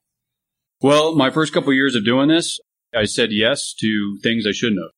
well, 0.80 1.14
my 1.16 1.30
first 1.30 1.52
couple 1.52 1.70
of 1.70 1.74
years 1.74 1.94
of 1.96 2.04
doing 2.04 2.28
this, 2.28 2.60
I 2.94 3.04
said 3.04 3.30
yes 3.32 3.74
to 3.80 4.18
things 4.22 4.46
I 4.46 4.52
shouldn't 4.52 4.80
have. 4.80 4.90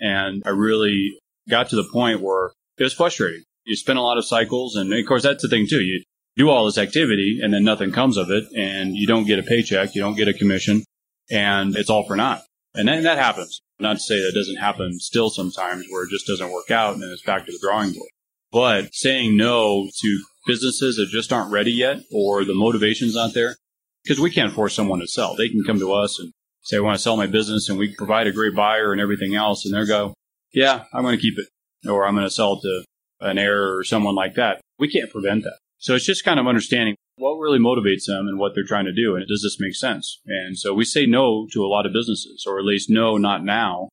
And 0.00 0.42
I 0.46 0.50
really 0.50 1.18
got 1.48 1.68
to 1.70 1.76
the 1.76 1.84
point 1.92 2.20
where 2.20 2.52
it 2.78 2.84
was 2.84 2.92
frustrating. 2.94 3.42
You 3.64 3.74
spend 3.76 3.98
a 3.98 4.02
lot 4.02 4.18
of 4.18 4.24
cycles. 4.24 4.76
And 4.76 4.92
of 4.92 5.06
course, 5.06 5.22
that's 5.24 5.42
the 5.42 5.48
thing 5.48 5.66
too. 5.68 5.80
You 5.82 6.02
do 6.36 6.50
all 6.50 6.66
this 6.66 6.78
activity 6.78 7.40
and 7.42 7.52
then 7.52 7.64
nothing 7.64 7.90
comes 7.92 8.16
of 8.16 8.30
it 8.30 8.44
and 8.56 8.94
you 8.96 9.06
don't 9.06 9.24
get 9.26 9.38
a 9.38 9.42
paycheck. 9.42 9.94
You 9.94 10.02
don't 10.02 10.16
get 10.16 10.28
a 10.28 10.34
commission 10.34 10.84
and 11.30 11.76
it's 11.76 11.90
all 11.90 12.06
for 12.06 12.16
naught. 12.16 12.42
And 12.74 12.86
then 12.88 13.02
that 13.04 13.18
happens. 13.18 13.60
Not 13.80 13.94
to 13.94 14.02
say 14.02 14.16
that 14.16 14.34
doesn't 14.34 14.56
happen 14.56 14.98
still 15.00 15.30
sometimes 15.30 15.86
where 15.90 16.04
it 16.04 16.10
just 16.10 16.26
doesn't 16.26 16.52
work 16.52 16.70
out 16.70 16.94
and 16.94 17.02
then 17.02 17.10
it's 17.10 17.22
back 17.22 17.44
to 17.46 17.52
the 17.52 17.58
drawing 17.60 17.92
board. 17.92 18.08
But 18.52 18.94
saying 18.94 19.36
no 19.36 19.88
to 20.00 20.24
businesses 20.46 20.96
that 20.96 21.08
just 21.08 21.32
aren't 21.32 21.52
ready 21.52 21.72
yet 21.72 21.98
or 22.12 22.44
the 22.44 22.54
motivation's 22.54 23.16
not 23.16 23.34
there, 23.34 23.56
because 24.04 24.20
we 24.20 24.30
can't 24.30 24.52
force 24.52 24.74
someone 24.74 25.00
to 25.00 25.06
sell. 25.06 25.34
They 25.34 25.48
can 25.48 25.64
come 25.64 25.78
to 25.80 25.92
us 25.92 26.20
and 26.20 26.32
say, 26.62 26.76
I 26.76 26.80
want 26.80 26.96
to 26.96 27.02
sell 27.02 27.16
my 27.16 27.26
business 27.26 27.68
and 27.68 27.78
we 27.78 27.94
provide 27.94 28.26
a 28.26 28.32
great 28.32 28.54
buyer 28.54 28.92
and 28.92 29.00
everything 29.00 29.34
else. 29.34 29.64
And 29.64 29.74
they'll 29.74 29.86
go, 29.86 30.14
yeah, 30.52 30.84
I'm 30.92 31.02
going 31.02 31.16
to 31.16 31.22
keep 31.22 31.38
it 31.38 31.48
or 31.88 32.06
I'm 32.06 32.14
going 32.14 32.26
to 32.26 32.30
sell 32.30 32.54
it 32.54 32.62
to 32.62 32.84
an 33.20 33.38
heir 33.38 33.76
or 33.76 33.84
someone 33.84 34.14
like 34.14 34.34
that. 34.34 34.60
We 34.78 34.88
can't 34.88 35.10
prevent 35.10 35.44
that. 35.44 35.58
So 35.78 35.94
it's 35.94 36.06
just 36.06 36.24
kind 36.24 36.38
of 36.38 36.46
understanding 36.46 36.96
what 37.16 37.38
really 37.38 37.58
motivates 37.58 38.06
them 38.06 38.26
and 38.26 38.38
what 38.38 38.52
they're 38.54 38.64
trying 38.66 38.86
to 38.86 38.92
do. 38.92 39.14
And 39.14 39.26
does 39.26 39.42
this 39.42 39.60
make 39.60 39.74
sense? 39.74 40.20
And 40.26 40.58
so 40.58 40.74
we 40.74 40.84
say 40.84 41.06
no 41.06 41.46
to 41.52 41.64
a 41.64 41.68
lot 41.68 41.86
of 41.86 41.92
businesses 41.92 42.44
or 42.46 42.58
at 42.58 42.64
least 42.64 42.90
no, 42.90 43.16
not 43.16 43.44
now. 43.44 43.88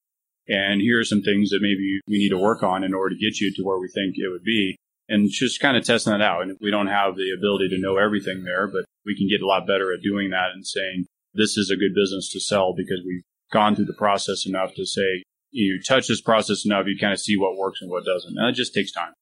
And 0.47 0.82
here 0.82 0.99
are 0.99 1.05
some 1.05 1.22
things 1.22 1.49
that 1.49 1.59
maybe 1.61 1.99
we 2.07 2.17
need 2.17 2.30
to 2.30 2.38
work 2.38 2.63
on 2.63 2.84
in 2.84 2.93
order 2.93 3.15
to 3.15 3.22
get 3.22 3.39
you 3.39 3.53
to 3.55 3.63
where 3.63 3.80
we 3.80 3.88
think 3.88 4.15
it 4.17 4.30
would 4.30 4.43
be 4.43 4.76
and 5.07 5.30
just 5.30 5.59
kind 5.59 5.78
of 5.78 5.86
testing 5.86 6.11
that 6.11 6.22
out. 6.22 6.41
And 6.41 6.57
we 6.61 6.72
don't 6.72 6.88
have 6.88 7.15
the 7.15 7.32
ability 7.38 7.69
to 7.69 7.82
know 7.82 7.97
everything 7.97 8.43
there, 8.43 8.67
but 8.67 8.86
we 9.05 9.15
can 9.15 9.28
get 9.30 9.41
a 9.41 9.47
lot 9.47 9.67
better 9.67 9.93
at 9.93 10.01
doing 10.01 10.32
that 10.32 10.51
and 10.53 10.65
saying 10.65 11.05
this 11.34 11.57
is 11.57 11.69
a 11.69 11.76
good 11.76 11.93
business 11.93 12.32
to 12.32 12.39
sell 12.39 12.74
because 12.76 13.01
we've 13.05 13.24
gone 13.51 13.76
through 13.76 13.86
the 13.86 13.93
process 13.93 14.45
enough 14.45 14.74
to 14.76 14.86
say 14.86 15.24
you 15.51 15.82
touch 15.86 16.07
this 16.07 16.22
process 16.22 16.65
enough, 16.65 16.86
you 16.88 16.97
kind 16.99 17.13
of 17.13 17.19
see 17.19 17.38
what 17.38 17.57
works 17.57 17.82
and 17.82 17.91
what 17.91 18.05
doesn't. 18.05 18.38
And 18.38 18.49
it 18.49 18.53
just 18.53 18.74
takes 18.74 18.91
time. 18.91 19.13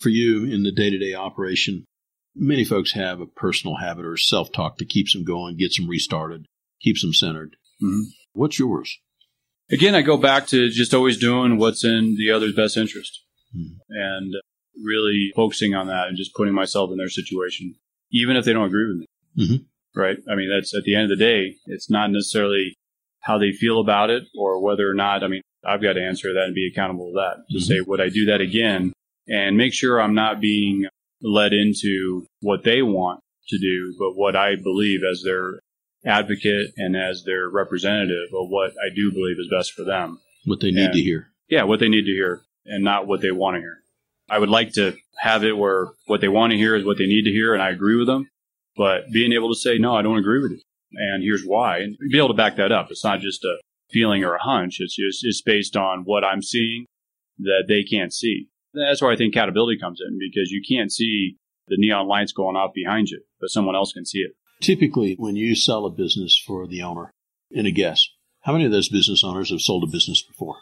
For 0.00 0.08
you 0.08 0.44
in 0.44 0.64
the 0.64 0.72
day 0.72 0.90
to 0.90 0.98
day 0.98 1.14
operation, 1.14 1.84
many 2.34 2.64
folks 2.64 2.92
have 2.92 3.20
a 3.20 3.26
personal 3.26 3.76
habit 3.76 4.04
or 4.04 4.16
self 4.16 4.52
talk 4.52 4.78
that 4.78 4.88
keeps 4.88 5.12
them 5.12 5.24
going, 5.24 5.56
gets 5.56 5.78
them 5.78 5.88
restarted, 5.88 6.46
keeps 6.80 7.02
them 7.02 7.12
centered. 7.12 7.56
Mhm. 7.82 8.04
What's 8.32 8.58
yours? 8.58 8.98
Again, 9.70 9.94
I 9.94 10.02
go 10.02 10.16
back 10.16 10.46
to 10.48 10.68
just 10.68 10.92
always 10.94 11.18
doing 11.18 11.56
what's 11.56 11.84
in 11.84 12.16
the 12.16 12.30
other's 12.30 12.54
best 12.54 12.76
interest 12.76 13.20
Hmm. 13.52 13.76
and 13.88 14.34
really 14.82 15.32
focusing 15.36 15.74
on 15.74 15.86
that 15.86 16.08
and 16.08 16.16
just 16.16 16.34
putting 16.34 16.52
myself 16.54 16.90
in 16.90 16.98
their 16.98 17.08
situation, 17.08 17.76
even 18.12 18.36
if 18.36 18.44
they 18.44 18.52
don't 18.52 18.66
agree 18.66 18.88
with 18.88 18.98
me. 18.98 19.06
Mhm. 19.38 19.64
Right. 19.94 20.18
I 20.28 20.34
mean, 20.34 20.48
that's 20.50 20.74
at 20.74 20.82
the 20.84 20.94
end 20.96 21.04
of 21.10 21.16
the 21.18 21.24
day, 21.24 21.56
it's 21.66 21.88
not 21.88 22.10
necessarily 22.10 22.74
how 23.20 23.38
they 23.38 23.52
feel 23.52 23.78
about 23.80 24.10
it 24.10 24.24
or 24.36 24.60
whether 24.62 24.88
or 24.90 24.94
not, 24.94 25.22
I 25.22 25.28
mean, 25.28 25.40
I've 25.64 25.80
got 25.80 25.94
to 25.94 26.02
answer 26.02 26.34
that 26.34 26.44
and 26.46 26.54
be 26.54 26.66
accountable 26.66 27.10
to 27.10 27.14
that 27.14 27.44
to 27.52 27.58
Mhm. 27.58 27.62
say, 27.66 27.80
would 27.80 28.00
I 28.00 28.08
do 28.10 28.26
that 28.26 28.40
again? 28.40 28.92
And 29.28 29.56
make 29.56 29.72
sure 29.72 30.00
I'm 30.02 30.14
not 30.14 30.40
being 30.40 30.86
led 31.24 31.52
into 31.52 32.26
what 32.40 32.62
they 32.64 32.82
want 32.82 33.20
to 33.48 33.58
do, 33.58 33.94
but 33.98 34.14
what 34.14 34.36
I 34.36 34.56
believe 34.56 35.00
as 35.10 35.22
their 35.24 35.58
advocate 36.04 36.68
and 36.76 36.94
as 36.96 37.24
their 37.24 37.48
representative 37.48 38.28
of 38.34 38.48
what 38.50 38.70
I 38.72 38.94
do 38.94 39.10
believe 39.10 39.38
is 39.38 39.48
best 39.50 39.72
for 39.72 39.84
them. 39.84 40.20
What 40.44 40.60
they 40.60 40.70
need 40.70 40.82
Yeah. 40.86 40.92
to 40.92 41.00
hear. 41.00 41.28
Yeah, 41.48 41.62
what 41.64 41.80
they 41.80 41.88
need 41.88 42.04
to 42.04 42.12
hear 42.12 42.42
and 42.66 42.84
not 42.84 43.06
what 43.06 43.20
they 43.22 43.30
want 43.30 43.56
to 43.56 43.60
hear. 43.60 43.78
I 44.28 44.38
would 44.38 44.48
like 44.50 44.72
to 44.74 44.96
have 45.18 45.44
it 45.44 45.56
where 45.56 45.88
what 46.06 46.20
they 46.20 46.28
want 46.28 46.50
to 46.52 46.56
hear 46.58 46.74
is 46.76 46.84
what 46.84 46.98
they 46.98 47.06
need 47.06 47.24
to 47.24 47.30
hear 47.32 47.54
and 47.54 47.62
I 47.62 47.70
agree 47.70 47.96
with 47.96 48.06
them, 48.06 48.28
but 48.76 49.10
being 49.10 49.32
able 49.32 49.48
to 49.52 49.58
say, 49.58 49.78
no, 49.78 49.94
I 49.96 50.02
don't 50.02 50.18
agree 50.18 50.42
with 50.42 50.52
you. 50.52 50.60
And 50.96 51.22
here's 51.22 51.44
why. 51.44 51.78
And 51.78 51.96
be 52.10 52.18
able 52.18 52.28
to 52.28 52.34
back 52.34 52.56
that 52.56 52.72
up. 52.72 52.90
It's 52.90 53.04
not 53.04 53.20
just 53.20 53.44
a 53.44 53.56
feeling 53.90 54.24
or 54.24 54.34
a 54.34 54.42
hunch. 54.42 54.76
It's 54.80 54.96
just, 54.96 55.24
it's 55.24 55.42
based 55.42 55.76
on 55.76 56.02
what 56.04 56.24
I'm 56.24 56.42
seeing 56.42 56.86
that 57.38 57.64
they 57.68 57.82
can't 57.82 58.12
see. 58.12 58.48
That's 58.74 59.00
where 59.00 59.10
I 59.12 59.16
think 59.16 59.34
accountability 59.34 59.78
comes 59.78 60.00
in 60.06 60.18
because 60.18 60.50
you 60.50 60.62
can't 60.68 60.92
see 60.92 61.36
the 61.68 61.76
neon 61.78 62.08
lights 62.08 62.32
going 62.32 62.56
off 62.56 62.74
behind 62.74 63.08
you, 63.08 63.20
but 63.40 63.50
someone 63.50 63.74
else 63.74 63.92
can 63.92 64.04
see 64.04 64.18
it. 64.18 64.32
Typically, 64.60 65.14
when 65.18 65.36
you 65.36 65.54
sell 65.54 65.86
a 65.86 65.90
business 65.90 66.40
for 66.46 66.66
the 66.66 66.82
owner, 66.82 67.10
in 67.50 67.66
a 67.66 67.70
guess, 67.70 68.08
how 68.42 68.52
many 68.52 68.64
of 68.64 68.72
those 68.72 68.88
business 68.88 69.24
owners 69.24 69.50
have 69.50 69.60
sold 69.60 69.84
a 69.84 69.90
business 69.90 70.22
before? 70.22 70.56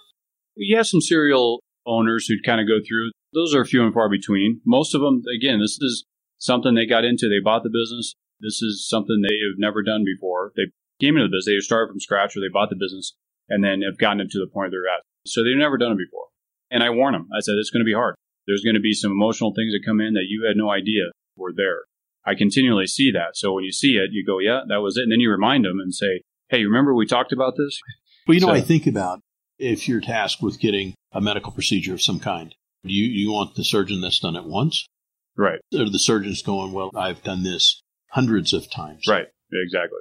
You 0.55 0.77
have 0.77 0.87
some 0.87 1.01
serial 1.01 1.61
owners 1.87 2.27
who 2.27 2.35
kind 2.45 2.61
of 2.61 2.69
go 2.69 2.79
through. 2.87 3.11
Those 3.33 3.55
are 3.55 3.65
few 3.65 3.85
and 3.85 3.95
far 3.95 4.09
between. 4.09 4.61
Most 4.65 4.95
of 4.95 5.01
them, 5.01 5.23
again, 5.35 5.61
this 5.61 5.79
is 5.81 6.05
something 6.39 6.75
they 6.75 6.87
got 6.87 7.05
into. 7.05 7.29
They 7.29 7.43
bought 7.43 7.63
the 7.63 7.71
business. 7.71 8.15
This 8.41 8.61
is 8.63 8.87
something 8.89 9.23
they 9.23 9.39
have 9.49 9.59
never 9.59 9.83
done 9.83 10.05
before. 10.05 10.53
They 10.57 10.71
came 11.01 11.17
into 11.17 11.29
the 11.29 11.37
business. 11.37 11.57
They 11.57 11.65
started 11.65 11.93
from 11.93 12.01
scratch 12.01 12.37
or 12.37 12.41
they 12.41 12.53
bought 12.53 12.71
the 12.71 12.77
business 12.77 13.15
and 13.49 13.65
then 13.65 13.83
have 13.83 13.99
gotten 13.99 14.21
it 14.21 14.31
to 14.31 14.39
the 14.39 14.51
point 14.53 14.71
they're 14.71 14.93
at. 14.93 15.03
So 15.27 15.43
they've 15.43 15.57
never 15.57 15.79
done 15.79 15.93
it 15.93 15.99
before. 15.99 16.27
And 16.73 16.83
I 16.83 16.91
warn 16.91 17.13
them. 17.13 17.29
I 17.37 17.41
said, 17.41 17.55
it's 17.59 17.71
going 17.71 17.85
to 17.85 17.89
be 17.89 17.93
hard. 17.95 18.15
There's 18.47 18.63
going 18.65 18.75
to 18.75 18.81
be 18.81 18.95
some 18.95 19.13
emotional 19.13 19.53
things 19.55 19.73
that 19.73 19.87
come 19.87 20.01
in 20.01 20.15
that 20.15 20.27
you 20.29 20.45
had 20.49 20.57
no 20.57 20.71
idea 20.71 21.13
were 21.37 21.53
there. 21.55 21.83
I 22.25 22.35
continually 22.35 22.87
see 22.87 23.11
that. 23.13 23.37
So 23.37 23.53
when 23.53 23.65
you 23.65 23.73
see 23.73 23.93
it, 23.97 24.11
you 24.13 24.25
go, 24.25 24.39
yeah, 24.39 24.61
that 24.69 24.81
was 24.81 24.97
it. 24.97 25.03
And 25.03 25.13
then 25.13 25.21
you 25.21 25.31
remind 25.31 25.65
them 25.65 25.79
and 25.81 25.95
say, 25.95 26.23
hey, 26.49 26.65
remember 26.65 26.95
we 26.95 27.07
talked 27.07 27.33
about 27.33 27.55
this? 27.57 27.79
Well, 28.27 28.35
you 28.35 28.41
know, 28.41 28.49
So- 28.49 28.53
I 28.55 28.61
think 28.61 28.87
about 28.87 29.21
if 29.59 29.89
you're 29.89 30.01
tasked 30.01 30.43
with 30.43 30.59
getting 30.59 30.95
a 31.13 31.21
medical 31.21 31.53
procedure 31.53 31.95
of 31.95 32.03
some 32.03 32.19
kind, 32.21 32.55
do 32.85 32.93
you, 32.93 33.05
you 33.05 33.31
want 33.31 33.55
the 33.55 33.65
surgeon 33.65 34.01
that's 34.01 34.19
done 34.19 34.35
it 34.35 34.45
once? 34.45 34.87
Right. 35.37 35.61
Or 35.75 35.89
the 35.89 35.99
surgeon's 35.99 36.43
going, 36.43 36.73
well, 36.73 36.91
I've 36.97 37.23
done 37.23 37.43
this 37.43 37.81
hundreds 38.11 38.53
of 38.53 38.71
times. 38.71 39.05
Right. 39.09 39.27
Exactly. 39.53 40.01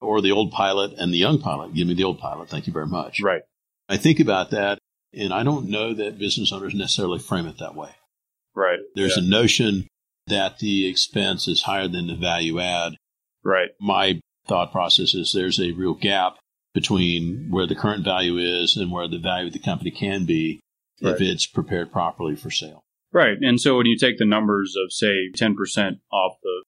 Or 0.00 0.20
the 0.20 0.32
old 0.32 0.50
pilot 0.52 0.92
and 0.98 1.12
the 1.12 1.18
young 1.18 1.40
pilot. 1.40 1.74
Give 1.74 1.86
me 1.86 1.94
the 1.94 2.04
old 2.04 2.18
pilot. 2.18 2.48
Thank 2.48 2.66
you 2.66 2.72
very 2.72 2.86
much. 2.86 3.20
Right. 3.22 3.42
I 3.88 3.96
think 3.96 4.20
about 4.20 4.50
that, 4.50 4.78
and 5.14 5.32
I 5.32 5.42
don't 5.42 5.68
know 5.68 5.94
that 5.94 6.18
business 6.18 6.52
owners 6.52 6.74
necessarily 6.74 7.18
frame 7.18 7.46
it 7.46 7.58
that 7.58 7.74
way. 7.74 7.90
Right. 8.54 8.80
There's 8.94 9.16
Yeah. 9.16 9.22
a 9.24 9.26
notion 9.26 9.88
that 10.26 10.58
the 10.58 10.86
expense 10.86 11.48
is 11.48 11.62
higher 11.62 11.88
than 11.88 12.06
the 12.06 12.14
value 12.14 12.60
add. 12.60 12.96
Right. 13.42 13.70
My 13.80 14.20
thought 14.46 14.72
process 14.72 15.14
is 15.14 15.32
there's 15.32 15.60
a 15.60 15.72
real 15.72 15.94
gap 15.94 16.38
between 16.74 17.50
where 17.50 17.66
the 17.66 17.74
current 17.74 18.04
value 18.04 18.38
is 18.38 18.76
and 18.76 18.90
where 18.90 19.08
the 19.08 19.18
value 19.18 19.48
of 19.48 19.52
the 19.52 19.58
company 19.58 19.90
can 19.90 20.24
be 20.24 20.60
if 21.00 21.20
it's 21.20 21.46
prepared 21.46 21.90
properly 21.90 22.36
for 22.36 22.50
sale. 22.50 22.80
Right. 23.12 23.36
And 23.40 23.60
so 23.60 23.76
when 23.76 23.86
you 23.86 23.98
take 23.98 24.18
the 24.18 24.24
numbers 24.24 24.74
of, 24.82 24.92
say, 24.92 25.30
10% 25.36 26.00
off 26.12 26.36
the 26.42 26.64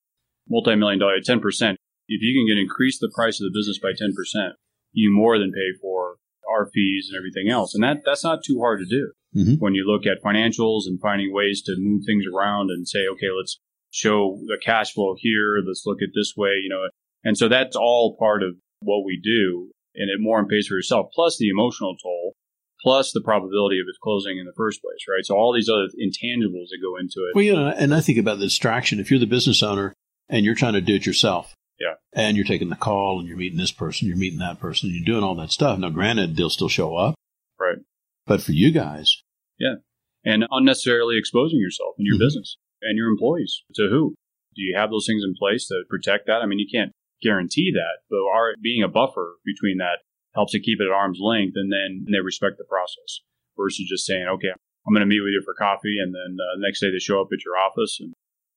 multi 0.48 0.74
million 0.74 0.98
dollar, 0.98 1.20
10%, 1.20 1.76
if 2.08 2.20
you 2.20 2.34
can 2.38 2.46
get 2.46 2.60
increase 2.60 2.98
the 2.98 3.10
price 3.14 3.40
of 3.40 3.44
the 3.44 3.56
business 3.56 3.78
by 3.78 3.92
10%, 3.92 4.52
you 4.92 5.10
more 5.14 5.38
than 5.38 5.52
pay 5.52 5.78
for 5.80 6.16
our 6.54 6.70
fees 6.72 7.08
and 7.10 7.18
everything 7.18 7.50
else. 7.50 7.74
And 7.74 7.82
that, 7.82 8.02
that's 8.06 8.24
not 8.24 8.44
too 8.46 8.60
hard 8.60 8.80
to 8.80 8.86
do. 8.86 9.12
Mhm. 9.36 9.58
When 9.58 9.74
you 9.74 9.84
look 9.84 10.06
at 10.06 10.22
financials 10.22 10.82
and 10.86 11.00
finding 11.00 11.32
ways 11.32 11.60
to 11.62 11.74
move 11.76 12.04
things 12.06 12.24
around 12.32 12.70
and 12.70 12.86
say, 12.86 13.00
okay, 13.12 13.26
let's 13.36 13.58
show 13.90 14.38
the 14.46 14.58
cash 14.64 14.92
flow 14.92 15.14
here. 15.18 15.58
Let's 15.66 15.82
look 15.86 15.98
at 16.02 16.10
this 16.14 16.34
way, 16.36 16.60
you 16.62 16.68
know. 16.68 16.88
And 17.24 17.36
so 17.36 17.48
that's 17.48 17.76
all 17.76 18.16
part 18.18 18.42
of 18.42 18.56
what 18.80 19.04
we 19.04 19.20
do. 19.22 19.70
And 19.96 20.10
it 20.10 20.20
more 20.20 20.38
and 20.38 20.48
pays 20.48 20.66
for 20.66 20.74
yourself, 20.74 21.08
plus 21.14 21.36
the 21.38 21.48
emotional 21.48 21.96
toll, 22.02 22.34
plus 22.82 23.12
the 23.12 23.20
probability 23.20 23.78
of 23.78 23.86
it 23.88 23.94
closing 24.02 24.38
in 24.38 24.46
the 24.46 24.52
first 24.56 24.80
place, 24.82 24.98
right? 25.08 25.24
So 25.24 25.36
all 25.36 25.52
these 25.54 25.68
other 25.68 25.86
intangibles 25.98 26.68
that 26.70 26.78
go 26.82 26.96
into 26.96 27.20
it. 27.28 27.34
Well, 27.34 27.44
you 27.44 27.54
know, 27.54 27.68
and 27.68 27.94
I 27.94 28.00
think 28.00 28.18
about 28.18 28.38
the 28.38 28.46
distraction. 28.46 29.00
If 29.00 29.10
you're 29.10 29.20
the 29.20 29.26
business 29.26 29.62
owner 29.62 29.94
and 30.28 30.44
you're 30.44 30.54
trying 30.54 30.74
to 30.74 30.80
do 30.80 30.96
it 30.96 31.06
yourself, 31.06 31.54
Yeah. 31.80 31.94
and 32.12 32.36
you're 32.36 32.46
taking 32.46 32.68
the 32.70 32.76
call 32.76 33.18
and 33.18 33.26
you're 33.28 33.36
meeting 33.36 33.58
this 33.58 33.72
person, 33.72 34.06
you're 34.08 34.16
meeting 34.16 34.38
that 34.38 34.60
person, 34.60 34.90
you're 34.92 35.04
doing 35.04 35.24
all 35.24 35.34
that 35.36 35.50
stuff. 35.50 35.78
Now, 35.78 35.90
granted, 35.90 36.36
they'll 36.36 36.48
still 36.50 36.68
show 36.68 36.94
up, 36.96 37.14
Right. 37.58 37.78
but 38.26 38.40
for 38.40 38.52
you 38.52 38.70
guys, 38.70 39.22
Yeah. 39.58 39.76
and 40.24 40.46
unnecessarily 40.50 41.18
exposing 41.18 41.58
yourself 41.58 41.96
and 41.98 42.06
your 42.06 42.16
Mhm. 42.16 42.20
business 42.20 42.56
and 42.80 42.96
your 42.96 43.08
employees 43.08 43.62
to 43.74 43.88
who? 43.88 44.14
Do 44.54 44.62
you 44.62 44.76
have 44.76 44.90
those 44.90 45.04
things 45.06 45.24
in 45.24 45.34
place 45.34 45.66
to 45.68 45.82
protect 45.90 46.26
that? 46.26 46.40
I 46.42 46.46
mean, 46.46 46.60
you 46.60 46.68
can't 46.70 46.92
guarantee 47.20 47.72
that, 47.72 47.98
but 48.08 48.18
our 48.32 48.54
being 48.62 48.82
a 48.82 48.88
buffer 48.88 49.38
between 49.44 49.78
that 49.78 49.98
helps 50.34 50.52
to 50.52 50.60
keep 50.60 50.80
it 50.80 50.84
at 50.86 50.90
arm's 50.92 51.18
length, 51.20 51.56
and 51.56 51.72
then 51.72 52.06
they 52.10 52.20
respect 52.20 52.56
the 52.58 52.64
process 52.64 53.20
versus 53.56 53.86
just 53.88 54.06
saying, 54.06 54.26
"Okay, 54.28 54.50
I'm 54.86 54.94
going 54.94 55.00
to 55.00 55.06
meet 55.06 55.20
with 55.20 55.32
you 55.32 55.42
for 55.44 55.54
coffee," 55.54 55.98
and 55.98 56.14
then 56.14 56.36
uh, 56.40 56.56
next 56.58 56.80
day 56.80 56.90
they 56.90 56.98
show 57.00 57.20
up 57.20 57.28
at 57.32 57.44
your 57.44 57.56
office 57.58 57.98
and 58.00 58.13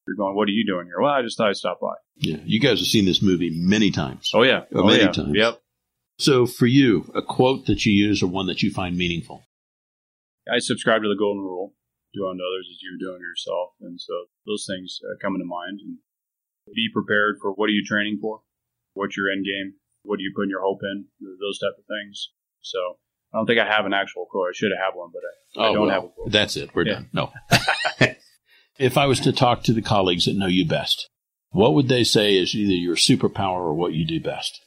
you're 0.08 0.16
going, 0.16 0.36
"What 0.36 0.48
are 0.48 0.52
you 0.52 0.66
doing 0.66 0.88
here?" 0.88 1.02
Well, 1.02 1.12
I 1.12 1.22
just 1.22 1.38
thought 1.38 1.50
I'd 1.50 1.56
stop 1.58 1.80
by. 1.82 1.94
yeah, 2.18 2.38
you 2.46 2.60
guys 2.60 2.80
have 2.80 2.88
seen 2.88 3.06
this 3.06 3.22
movie 3.22 3.52
many 3.54 3.92
times. 3.92 4.32
Oh 4.34 4.44
yeah, 4.44 4.62
Oh, 4.74 4.82
oh, 4.82 4.88
many 4.88 5.04
yeah. 5.04 5.12
times. 5.12 5.32
Yep. 5.34 5.62
So, 6.20 6.46
for 6.48 6.66
you, 6.66 7.12
a 7.14 7.22
quote 7.22 7.68
that 7.68 7.86
you 7.86 7.94
use 7.94 8.24
or 8.24 8.28
one 8.28 8.48
that 8.48 8.64
you 8.64 8.72
find 8.72 8.98
meaningful. 8.98 9.44
I 10.52 10.60
subscribe 10.60 11.02
to 11.04 11.10
the 11.10 11.16
golden 11.20 11.44
rule: 11.44 11.74
do 12.14 12.26
unto 12.28 12.42
others 12.42 12.68
as 12.72 12.80
you're 12.82 12.98
doing 12.98 13.20
to 13.22 13.26
yourself, 13.26 13.70
and 13.82 14.00
so 14.02 14.14
those 14.46 14.66
things 14.68 15.00
uh, 15.04 15.16
come 15.22 15.36
into 15.36 15.46
mind. 15.46 15.80
And 15.82 15.98
be 16.76 16.90
prepared 16.92 17.38
for 17.42 17.52
what 17.54 17.68
are 17.70 17.74
you 17.74 17.84
training 17.86 18.20
for, 18.22 18.42
what's 18.94 19.16
your 19.16 19.32
end 19.32 19.46
game, 19.46 19.76
what 20.04 20.18
are 20.20 20.22
you 20.22 20.34
putting 20.36 20.50
your 20.50 20.62
hope 20.62 20.80
in, 20.84 21.06
those 21.40 21.60
type 21.60 21.72
of 21.78 21.86
things. 21.88 22.32
So 22.60 22.78
I 23.34 23.38
don't 23.38 23.46
think 23.48 23.58
I 23.60 23.66
have 23.66 23.86
an 23.86 23.94
actual 23.94 24.26
quote. 24.30 24.48
I 24.50 24.52
should 24.54 24.72
have 24.78 24.92
had 24.94 24.98
one, 25.00 25.10
but 25.14 25.22
I, 25.24 25.64
I 25.64 25.68
don't 25.72 25.78
Oh, 25.78 25.82
well, 25.84 25.90
have 25.90 26.04
a 26.04 26.08
quote. 26.10 26.32
That's 26.32 26.58
it. 26.58 26.76
We're 26.76 26.86
Yeah. 26.86 26.94
done. 26.96 27.10
No. 27.14 27.32
if 28.80 28.98
I 28.98 29.06
was 29.06 29.20
to 29.22 29.32
talk 29.32 29.64
to 29.64 29.74
the 29.74 29.82
colleagues 29.82 30.26
that 30.26 30.36
know 30.36 30.48
you 30.48 30.66
best, 30.66 31.10
what 31.52 31.74
would 31.74 31.88
they 31.88 32.04
say 32.04 32.36
is 32.36 32.56
either 32.56 32.74
your 32.74 32.96
superpower 32.96 33.60
or 33.60 33.74
what 33.74 33.94
you 33.94 34.06
do 34.06 34.20
best? 34.20 34.62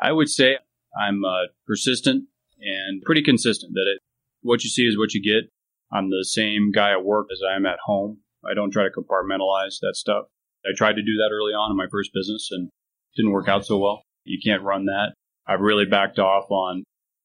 I 0.00 0.12
would 0.12 0.28
say 0.28 0.58
I'm 0.98 1.24
uh, 1.24 1.46
persistent 1.66 2.24
and 2.60 3.02
pretty 3.02 3.22
consistent. 3.22 3.72
That 3.74 3.86
it, 3.94 4.00
what 4.42 4.64
you 4.64 4.70
see 4.70 4.82
is 4.82 4.98
what 4.98 5.14
you 5.14 5.22
get. 5.22 5.50
I'm 5.92 6.10
the 6.10 6.24
same 6.24 6.70
guy 6.72 6.92
at 6.92 7.04
work 7.04 7.28
as 7.32 7.40
I 7.48 7.56
am 7.56 7.66
at 7.66 7.78
home. 7.84 8.18
I 8.44 8.54
don't 8.54 8.70
try 8.70 8.84
to 8.84 8.90
compartmentalize 8.90 9.80
that 9.80 9.94
stuff. 9.96 10.26
I 10.64 10.70
tried 10.76 10.94
to 10.94 11.02
do 11.02 11.16
that 11.18 11.30
early 11.32 11.52
on 11.52 11.70
in 11.70 11.76
my 11.76 11.86
first 11.90 12.12
business 12.14 12.48
and 12.50 12.70
didn't 13.16 13.32
work 13.32 13.48
out 13.48 13.66
so 13.66 13.78
well. 13.78 14.02
You 14.24 14.38
can't 14.44 14.62
run 14.62 14.86
that. 14.86 15.14
I've 15.46 15.60
really 15.60 15.84
backed 15.84 16.18
off 16.18 16.50
on. 16.50 16.84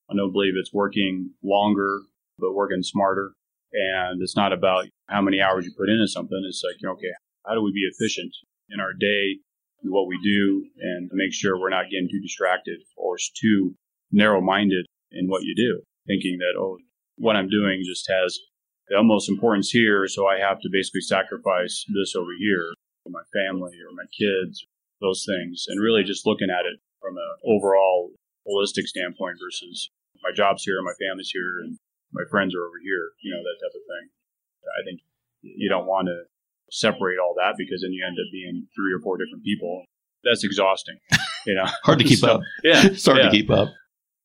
I 0.09 0.15
don't 0.15 0.31
believe 0.31 0.53
it's 0.55 0.73
working 0.73 1.31
longer, 1.43 2.01
but 2.39 2.53
working 2.53 2.83
smarter. 2.83 3.33
And 3.75 4.21
it's 4.21 4.37
not 4.37 4.53
about 4.53 4.87
how 5.07 5.21
many 5.21 5.41
hours 5.41 5.65
you 5.65 5.73
put 5.77 5.89
into 5.89 6.07
something. 6.07 6.41
It's 6.47 6.63
like, 6.63 6.79
okay, 6.95 7.11
how 7.45 7.55
do 7.55 7.61
we 7.61 7.73
be 7.73 7.87
efficient 7.91 8.31
in 8.69 8.79
our 8.79 8.93
day 8.93 9.37
in 9.83 9.91
what 9.91 10.07
we 10.07 10.17
do 10.23 10.65
and 10.79 11.09
make 11.13 11.33
sure 11.33 11.59
we're 11.59 11.69
not 11.69 11.89
getting 11.91 12.07
too 12.09 12.21
distracted 12.21 12.79
or 12.95 13.17
too 13.35 13.75
narrow 14.11 14.41
minded 14.41 14.85
in 15.11 15.27
what 15.27 15.43
you 15.43 15.53
do, 15.55 15.81
thinking 16.07 16.37
that, 16.39 16.57
oh, 16.57 16.77
what 17.17 17.35
I'm 17.35 17.49
doing 17.49 17.83
just 17.85 18.09
has 18.09 18.39
the 18.87 18.97
utmost 18.97 19.29
importance 19.29 19.69
here, 19.69 20.07
so 20.07 20.27
I 20.27 20.39
have 20.39 20.59
to 20.61 20.69
basically 20.71 21.01
sacrifice 21.01 21.85
this 21.93 22.15
over 22.15 22.31
here 22.39 22.73
for 23.03 23.09
my 23.09 23.23
family 23.33 23.77
or 23.81 23.93
my 23.95 24.05
kids, 24.17 24.65
those 25.01 25.25
things, 25.25 25.65
and 25.67 25.81
really 25.81 26.03
just 26.03 26.25
looking 26.25 26.49
at 26.49 26.65
it 26.65 26.79
from 27.01 27.17
an 27.17 27.35
overall 27.45 28.11
holistic 28.47 28.85
standpoint 28.85 29.37
versus 29.43 29.89
my 30.23 30.31
job's 30.35 30.63
here, 30.63 30.77
and 30.77 30.85
my 30.85 30.93
family's 30.99 31.31
here, 31.31 31.59
and 31.63 31.77
my 32.15 32.23
friends 32.31 32.55
are 32.55 32.63
over 32.63 32.79
here, 32.81 33.11
you 33.21 33.31
know, 33.35 33.43
that 33.43 33.57
type 33.59 33.75
of 33.75 33.83
thing. 33.83 34.05
I 34.65 34.81
think 34.87 35.01
you 35.43 35.69
don't 35.69 35.85
want 35.85 36.07
to 36.07 36.23
separate 36.71 37.19
all 37.19 37.35
that 37.37 37.53
because 37.57 37.81
then 37.83 37.91
you 37.93 38.03
end 38.07 38.17
up 38.17 38.31
being 38.31 38.65
three 38.75 38.93
or 38.95 38.99
four 39.03 39.17
different 39.17 39.43
people. 39.43 39.83
That's 40.23 40.43
exhausting, 40.43 40.97
you 41.45 41.53
know. 41.53 41.65
Hard 41.83 41.99
to 41.99 42.05
keep 42.05 42.17
So, 42.19 42.27
up. 42.35 42.41
Yeah, 42.63 42.85
It's 42.87 43.05
hard 43.05 43.19
yeah. 43.19 43.25
to 43.25 43.31
keep 43.31 43.51
up. 43.51 43.69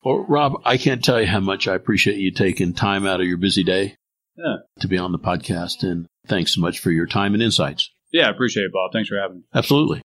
Well, 0.03 0.25
Rob, 0.27 0.55
I 0.65 0.79
can't 0.79 1.05
tell 1.05 1.21
you 1.21 1.27
how 1.27 1.41
much 1.41 1.69
I 1.69 1.75
appreciate 1.75 2.17
you 2.17 2.31
taking 2.33 2.73
time 2.73 3.07
out 3.07 3.21
of 3.21 3.27
your 3.27 3.37
busy 3.37 3.65
day 3.65 3.97
Yeah. 4.37 4.57
to 4.81 4.89
be 4.89 4.97
on 4.97 5.13
the 5.13 5.19
podcast. 5.19 5.83
And 5.83 6.07
thanks 6.27 6.55
so 6.55 6.63
much 6.63 6.79
for 6.79 6.91
your 6.91 7.05
time 7.07 7.35
and 7.35 7.43
insights. 7.43 7.91
Yeah, 8.13 8.29
I 8.29 8.31
appreciate 8.31 8.65
it, 8.65 8.73
Bob. 8.73 8.93
Thanks 8.95 9.11
for 9.11 9.21
having 9.21 9.39
me. 9.39 9.43
Absolutely. 9.55 10.01